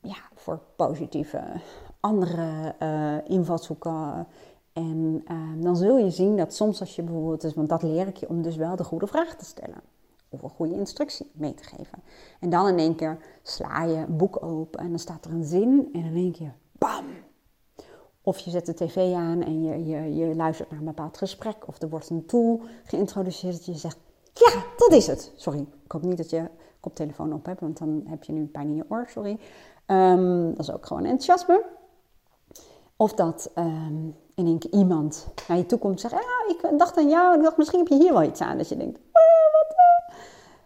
ja, 0.00 0.28
voor 0.34 0.60
positieve 0.76 1.60
andere 2.02 2.74
uh, 2.82 3.16
invalshoeken. 3.24 4.26
En 4.72 5.24
uh, 5.30 5.62
dan 5.62 5.76
zul 5.76 5.98
je 5.98 6.10
zien 6.10 6.36
dat 6.36 6.54
soms 6.54 6.80
als 6.80 6.96
je 6.96 7.02
bijvoorbeeld, 7.02 7.54
want 7.54 7.68
dat 7.68 7.82
leer 7.82 8.06
ik 8.06 8.16
je 8.16 8.28
om 8.28 8.42
dus 8.42 8.56
wel 8.56 8.76
de 8.76 8.84
goede 8.84 9.06
vraag 9.06 9.34
te 9.34 9.44
stellen. 9.44 9.80
Of 10.28 10.42
een 10.42 10.50
goede 10.50 10.74
instructie 10.74 11.30
mee 11.34 11.54
te 11.54 11.64
geven. 11.64 12.02
En 12.40 12.50
dan 12.50 12.68
in 12.68 12.78
één 12.78 12.94
keer 12.94 13.18
sla 13.42 13.82
je 13.82 13.96
een 13.96 14.16
boek 14.16 14.42
open 14.42 14.80
en 14.80 14.88
dan 14.88 14.98
staat 14.98 15.24
er 15.24 15.30
een 15.30 15.44
zin 15.44 15.88
en 15.92 16.04
in 16.04 16.16
één 16.16 16.32
keer 16.32 16.54
bam. 16.78 17.04
Of 18.22 18.38
je 18.38 18.50
zet 18.50 18.66
de 18.66 18.74
tv 18.74 19.14
aan 19.14 19.42
en 19.42 19.62
je, 19.62 19.84
je, 19.84 20.14
je 20.14 20.34
luistert 20.34 20.70
naar 20.70 20.78
een 20.78 20.84
bepaald 20.84 21.18
gesprek. 21.18 21.68
Of 21.68 21.82
er 21.82 21.88
wordt 21.88 22.10
een 22.10 22.26
tool 22.26 22.60
geïntroduceerd 22.84 23.56
dat 23.56 23.66
je 23.66 23.74
zegt, 23.74 23.98
ja, 24.32 24.64
dat 24.76 24.92
is 24.92 25.06
het. 25.06 25.32
Sorry, 25.36 25.66
ik 25.84 25.92
hoop 25.92 26.02
niet 26.02 26.16
dat 26.16 26.30
je 26.30 26.48
koptelefoon 26.80 27.32
op 27.32 27.46
hebt, 27.46 27.60
want 27.60 27.78
dan 27.78 28.02
heb 28.06 28.24
je 28.24 28.32
nu 28.32 28.46
pijn 28.46 28.68
in 28.68 28.76
je 28.76 28.84
oor, 28.88 29.06
sorry. 29.08 29.38
Um, 29.86 30.50
dat 30.50 30.60
is 30.60 30.72
ook 30.72 30.86
gewoon 30.86 31.04
enthousiasme. 31.04 31.64
Of 32.96 33.14
dat 33.14 33.50
um, 33.58 34.16
in 34.34 34.46
één 34.46 34.58
keer 34.58 34.72
iemand 34.72 35.28
naar 35.48 35.56
je 35.56 35.66
toe 35.66 35.78
komt 35.78 36.04
en 36.04 36.10
ja, 36.10 36.70
ik 36.70 36.78
dacht 36.78 36.96
aan 36.96 37.08
jou, 37.08 37.36
ik 37.36 37.42
dacht 37.42 37.56
misschien 37.56 37.78
heb 37.78 37.88
je 37.88 37.94
hier 37.94 38.12
wel 38.12 38.22
iets 38.22 38.40
aan. 38.40 38.56
Dat 38.58 38.68
je 38.68 38.76
denkt, 38.76 38.98
ah, 39.12 39.52
wat? 39.52 39.76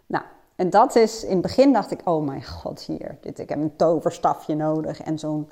Nou, 0.07 0.25
en 0.57 0.71
dat 0.71 0.97
is, 0.97 1.25
in 1.25 1.33
het 1.33 1.41
begin 1.41 1.73
dacht 1.73 1.91
ik, 1.91 2.01
oh 2.05 2.25
mijn 2.25 2.45
god, 2.45 2.81
hier, 2.81 3.19
dit, 3.21 3.39
ik 3.39 3.49
heb 3.49 3.59
een 3.59 3.77
toverstafje 3.77 4.55
nodig 4.55 5.03
en 5.03 5.19
zo'n 5.19 5.49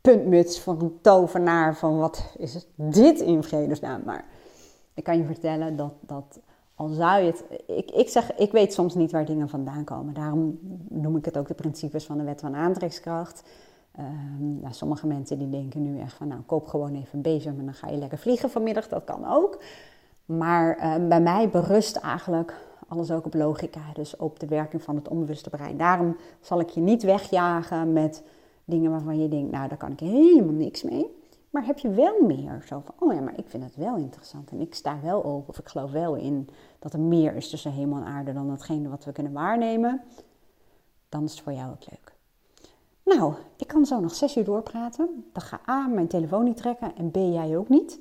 puntmuts 0.00 0.60
van 0.60 0.80
een 0.80 0.98
tovenaar 1.00 1.76
van 1.76 1.98
wat 1.98 2.24
is 2.36 2.66
dit 2.74 3.20
in 3.20 3.42
vredesnaam. 3.42 4.02
Maar 4.04 4.24
ik 4.94 5.04
kan 5.04 5.18
je 5.18 5.24
vertellen 5.24 5.76
dat, 5.76 5.92
dat 6.00 6.40
al 6.74 6.88
zou 6.88 7.22
je 7.22 7.26
het. 7.30 7.44
Ik, 7.66 7.90
ik 7.90 8.08
zeg, 8.08 8.36
ik 8.36 8.52
weet 8.52 8.72
soms 8.72 8.94
niet 8.94 9.10
waar 9.10 9.24
dingen 9.24 9.48
vandaan 9.48 9.84
komen. 9.84 10.14
Daarom 10.14 10.58
noem 10.88 11.16
ik 11.16 11.24
het 11.24 11.38
ook 11.38 11.48
de 11.48 11.54
principes 11.54 12.04
van 12.04 12.18
de 12.18 12.24
wet 12.24 12.40
van 12.40 12.54
aantrekkingskracht. 12.54 13.42
Um, 14.40 14.60
sommige 14.70 15.06
mensen 15.06 15.38
die 15.38 15.48
denken 15.48 15.82
nu 15.82 16.00
echt 16.00 16.12
van, 16.12 16.28
nou 16.28 16.40
koop 16.40 16.66
gewoon 16.66 16.94
even 16.94 17.08
een 17.12 17.22
bezem 17.22 17.58
en 17.58 17.64
dan 17.64 17.74
ga 17.74 17.88
je 17.88 17.96
lekker 17.96 18.18
vliegen 18.18 18.50
vanmiddag. 18.50 18.88
Dat 18.88 19.04
kan 19.04 19.26
ook. 19.26 19.62
Maar 20.24 20.94
um, 20.94 21.08
bij 21.08 21.20
mij 21.20 21.48
berust 21.48 21.96
eigenlijk 21.96 22.68
alles 22.88 23.10
ook 23.10 23.26
op 23.26 23.34
logica, 23.34 23.80
dus 23.92 24.16
op 24.16 24.40
de 24.40 24.46
werking 24.46 24.82
van 24.82 24.96
het 24.96 25.08
onbewuste 25.08 25.50
brein. 25.50 25.76
Daarom 25.76 26.16
zal 26.40 26.60
ik 26.60 26.68
je 26.68 26.80
niet 26.80 27.02
wegjagen 27.02 27.92
met 27.92 28.22
dingen 28.64 28.90
waarvan 28.90 29.18
je 29.20 29.28
denkt, 29.28 29.50
nou 29.50 29.68
daar 29.68 29.78
kan 29.78 29.92
ik 29.92 30.00
helemaal 30.00 30.54
niks 30.54 30.82
mee. 30.82 31.18
Maar 31.50 31.66
heb 31.66 31.78
je 31.78 31.90
wel 31.90 32.22
meer 32.22 32.62
zo 32.66 32.82
van, 32.84 32.94
oh 32.98 33.14
ja, 33.14 33.20
maar 33.20 33.38
ik 33.38 33.48
vind 33.48 33.64
het 33.64 33.76
wel 33.76 33.96
interessant 33.96 34.50
en 34.50 34.60
ik 34.60 34.74
sta 34.74 35.00
wel 35.02 35.24
open 35.24 35.48
of 35.48 35.58
ik 35.58 35.68
geloof 35.68 35.90
wel 35.90 36.14
in 36.14 36.48
dat 36.78 36.92
er 36.92 37.00
meer 37.00 37.34
is 37.34 37.50
tussen 37.50 37.72
hemel 37.72 37.98
en 37.98 38.04
aarde 38.04 38.32
dan 38.32 38.48
datgene 38.48 38.88
wat 38.88 39.04
we 39.04 39.12
kunnen 39.12 39.32
waarnemen, 39.32 40.00
dan 41.08 41.24
is 41.24 41.30
het 41.30 41.40
voor 41.40 41.52
jou 41.52 41.70
ook 41.70 41.90
leuk. 41.90 42.18
Nou, 43.04 43.34
ik 43.56 43.66
kan 43.66 43.86
zo 43.86 44.00
nog 44.00 44.14
zes 44.14 44.36
uur 44.36 44.44
doorpraten. 44.44 45.24
Dan 45.32 45.42
ga 45.42 45.60
A, 45.68 45.86
mijn 45.86 46.08
telefoon 46.08 46.44
niet 46.44 46.56
trekken 46.56 46.96
en 46.96 47.10
B, 47.10 47.16
jij 47.16 47.56
ook 47.56 47.68
niet. 47.68 47.98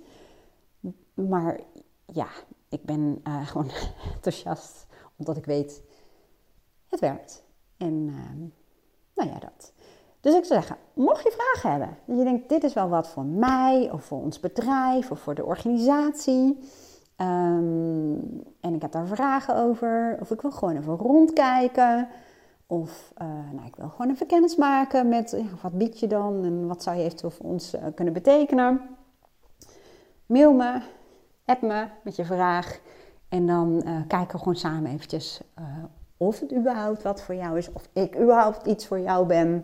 Maar 1.13 1.59
ja, 2.05 2.27
ik 2.69 2.83
ben 2.83 3.21
uh, 3.27 3.47
gewoon 3.51 3.69
enthousiast 4.13 4.87
omdat 5.15 5.37
ik 5.37 5.45
weet, 5.45 5.81
het 6.87 6.99
werkt. 6.99 7.43
En 7.77 7.93
uh, 7.93 8.49
nou 9.15 9.29
ja, 9.29 9.39
dat. 9.39 9.73
Dus 10.21 10.35
ik 10.35 10.45
zou 10.45 10.61
zeggen, 10.61 10.77
mocht 10.93 11.23
je 11.23 11.31
vragen 11.31 11.71
hebben, 11.71 11.97
dat 12.05 12.17
je 12.17 12.23
denkt, 12.23 12.49
dit 12.49 12.63
is 12.63 12.73
wel 12.73 12.89
wat 12.89 13.07
voor 13.07 13.25
mij, 13.25 13.89
of 13.91 14.03
voor 14.03 14.21
ons 14.21 14.39
bedrijf, 14.39 15.11
of 15.11 15.19
voor 15.19 15.35
de 15.35 15.45
organisatie. 15.45 16.59
Um, 17.17 18.43
en 18.59 18.73
ik 18.73 18.81
heb 18.81 18.91
daar 18.91 19.07
vragen 19.07 19.55
over, 19.55 20.17
of 20.19 20.31
ik 20.31 20.41
wil 20.41 20.51
gewoon 20.51 20.77
even 20.77 20.95
rondkijken. 20.95 22.07
Of 22.71 23.13
uh, 23.21 23.27
nou, 23.27 23.67
ik 23.67 23.75
wil 23.75 23.89
gewoon 23.89 24.11
even 24.11 24.27
kennis 24.27 24.55
maken 24.55 25.09
met 25.09 25.31
ja, 25.31 25.57
wat 25.61 25.77
bied 25.77 25.99
je 25.99 26.07
dan 26.07 26.43
en 26.43 26.67
wat 26.67 26.83
zou 26.83 26.97
je 26.97 27.03
eventueel 27.03 27.31
voor 27.31 27.45
ons 27.45 27.75
uh, 27.75 27.81
kunnen 27.95 28.13
betekenen. 28.13 28.81
Mail 30.25 30.53
me, 30.53 30.81
app 31.45 31.61
me 31.61 31.87
met 32.03 32.15
je 32.15 32.25
vraag. 32.25 32.79
En 33.29 33.45
dan 33.45 33.83
kijken 34.07 34.31
we 34.31 34.37
gewoon 34.37 34.55
samen 34.55 34.91
eventjes 34.91 35.41
of 36.17 36.39
het 36.39 36.53
überhaupt 36.53 37.01
wat 37.01 37.21
voor 37.21 37.35
jou 37.35 37.57
is. 37.57 37.71
Of 37.71 37.89
ik 37.93 38.15
überhaupt 38.15 38.67
iets 38.67 38.87
voor 38.87 38.99
jou 38.99 39.27
ben. 39.27 39.63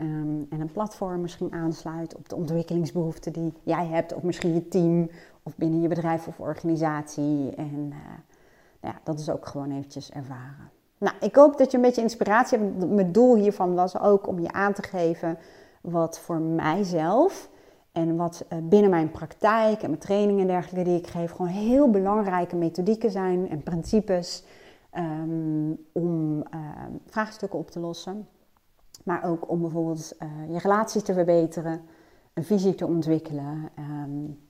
Um, 0.00 0.46
en 0.50 0.60
een 0.60 0.72
platform 0.72 1.20
misschien 1.20 1.52
aansluit 1.52 2.16
op 2.16 2.28
de 2.28 2.36
ontwikkelingsbehoeften 2.36 3.32
die 3.32 3.52
jij 3.62 3.86
hebt. 3.86 4.14
Of 4.14 4.22
misschien 4.22 4.54
je 4.54 4.68
team 4.68 5.10
of 5.42 5.56
binnen 5.56 5.80
je 5.80 5.88
bedrijf 5.88 6.26
of 6.26 6.40
organisatie. 6.40 7.54
En 7.54 7.88
nou 7.88 8.94
ja, 8.94 9.00
dat 9.04 9.18
is 9.18 9.30
ook 9.30 9.46
gewoon 9.46 9.70
eventjes 9.70 10.10
ervaren. 10.10 10.73
Nou, 10.98 11.16
ik 11.20 11.34
hoop 11.34 11.58
dat 11.58 11.70
je 11.70 11.76
een 11.76 11.82
beetje 11.82 12.02
inspiratie 12.02 12.58
hebt. 12.58 12.90
Mijn 12.90 13.12
doel 13.12 13.36
hiervan 13.36 13.74
was 13.74 13.98
ook 13.98 14.26
om 14.26 14.40
je 14.40 14.52
aan 14.52 14.72
te 14.72 14.82
geven 14.82 15.38
wat 15.80 16.18
voor 16.18 16.40
mijzelf 16.40 17.50
en 17.92 18.16
wat 18.16 18.44
eh, 18.48 18.58
binnen 18.62 18.90
mijn 18.90 19.10
praktijk 19.10 19.82
en 19.82 19.88
mijn 19.88 20.00
trainingen 20.00 20.40
en 20.40 20.46
dergelijke 20.46 20.90
die 20.90 20.98
ik 20.98 21.06
geef, 21.06 21.30
gewoon 21.30 21.50
heel 21.50 21.90
belangrijke 21.90 22.56
methodieken 22.56 23.10
zijn 23.10 23.50
en 23.50 23.62
principes 23.62 24.44
um, 24.96 25.86
om 25.92 26.36
uh, 26.36 26.42
vraagstukken 27.06 27.58
op 27.58 27.70
te 27.70 27.80
lossen. 27.80 28.28
Maar 29.04 29.24
ook 29.24 29.50
om 29.50 29.60
bijvoorbeeld 29.60 30.12
uh, 30.20 30.52
je 30.52 30.58
relatie 30.58 31.02
te 31.02 31.12
verbeteren, 31.12 31.82
een 32.34 32.44
visie 32.44 32.74
te 32.74 32.86
ontwikkelen. 32.86 33.70
Um, 33.78 34.42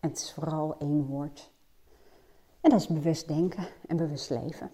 en 0.00 0.08
het 0.08 0.18
is 0.18 0.32
vooral 0.32 0.76
één 0.78 1.06
woord. 1.06 1.50
En 2.60 2.70
dat 2.70 2.80
is 2.80 2.86
bewust 2.86 3.28
denken 3.28 3.66
en 3.86 3.96
bewust 3.96 4.30
leven. 4.30 4.70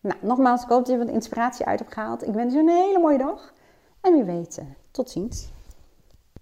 Nou, 0.00 0.16
nogmaals, 0.20 0.62
ik 0.62 0.68
hoop 0.68 0.86
dat 0.86 0.94
je 0.94 1.04
wat 1.04 1.14
inspiratie 1.14 1.66
uit 1.66 1.78
hebt 1.78 1.92
gehaald. 1.92 2.26
Ik 2.26 2.34
wens 2.34 2.54
je 2.54 2.60
een 2.60 2.68
hele 2.68 2.98
mooie 2.98 3.18
dag. 3.18 3.52
En 4.00 4.12
wie 4.12 4.24
weet, 4.24 4.62
tot 4.90 5.10
ziens. 5.10 5.50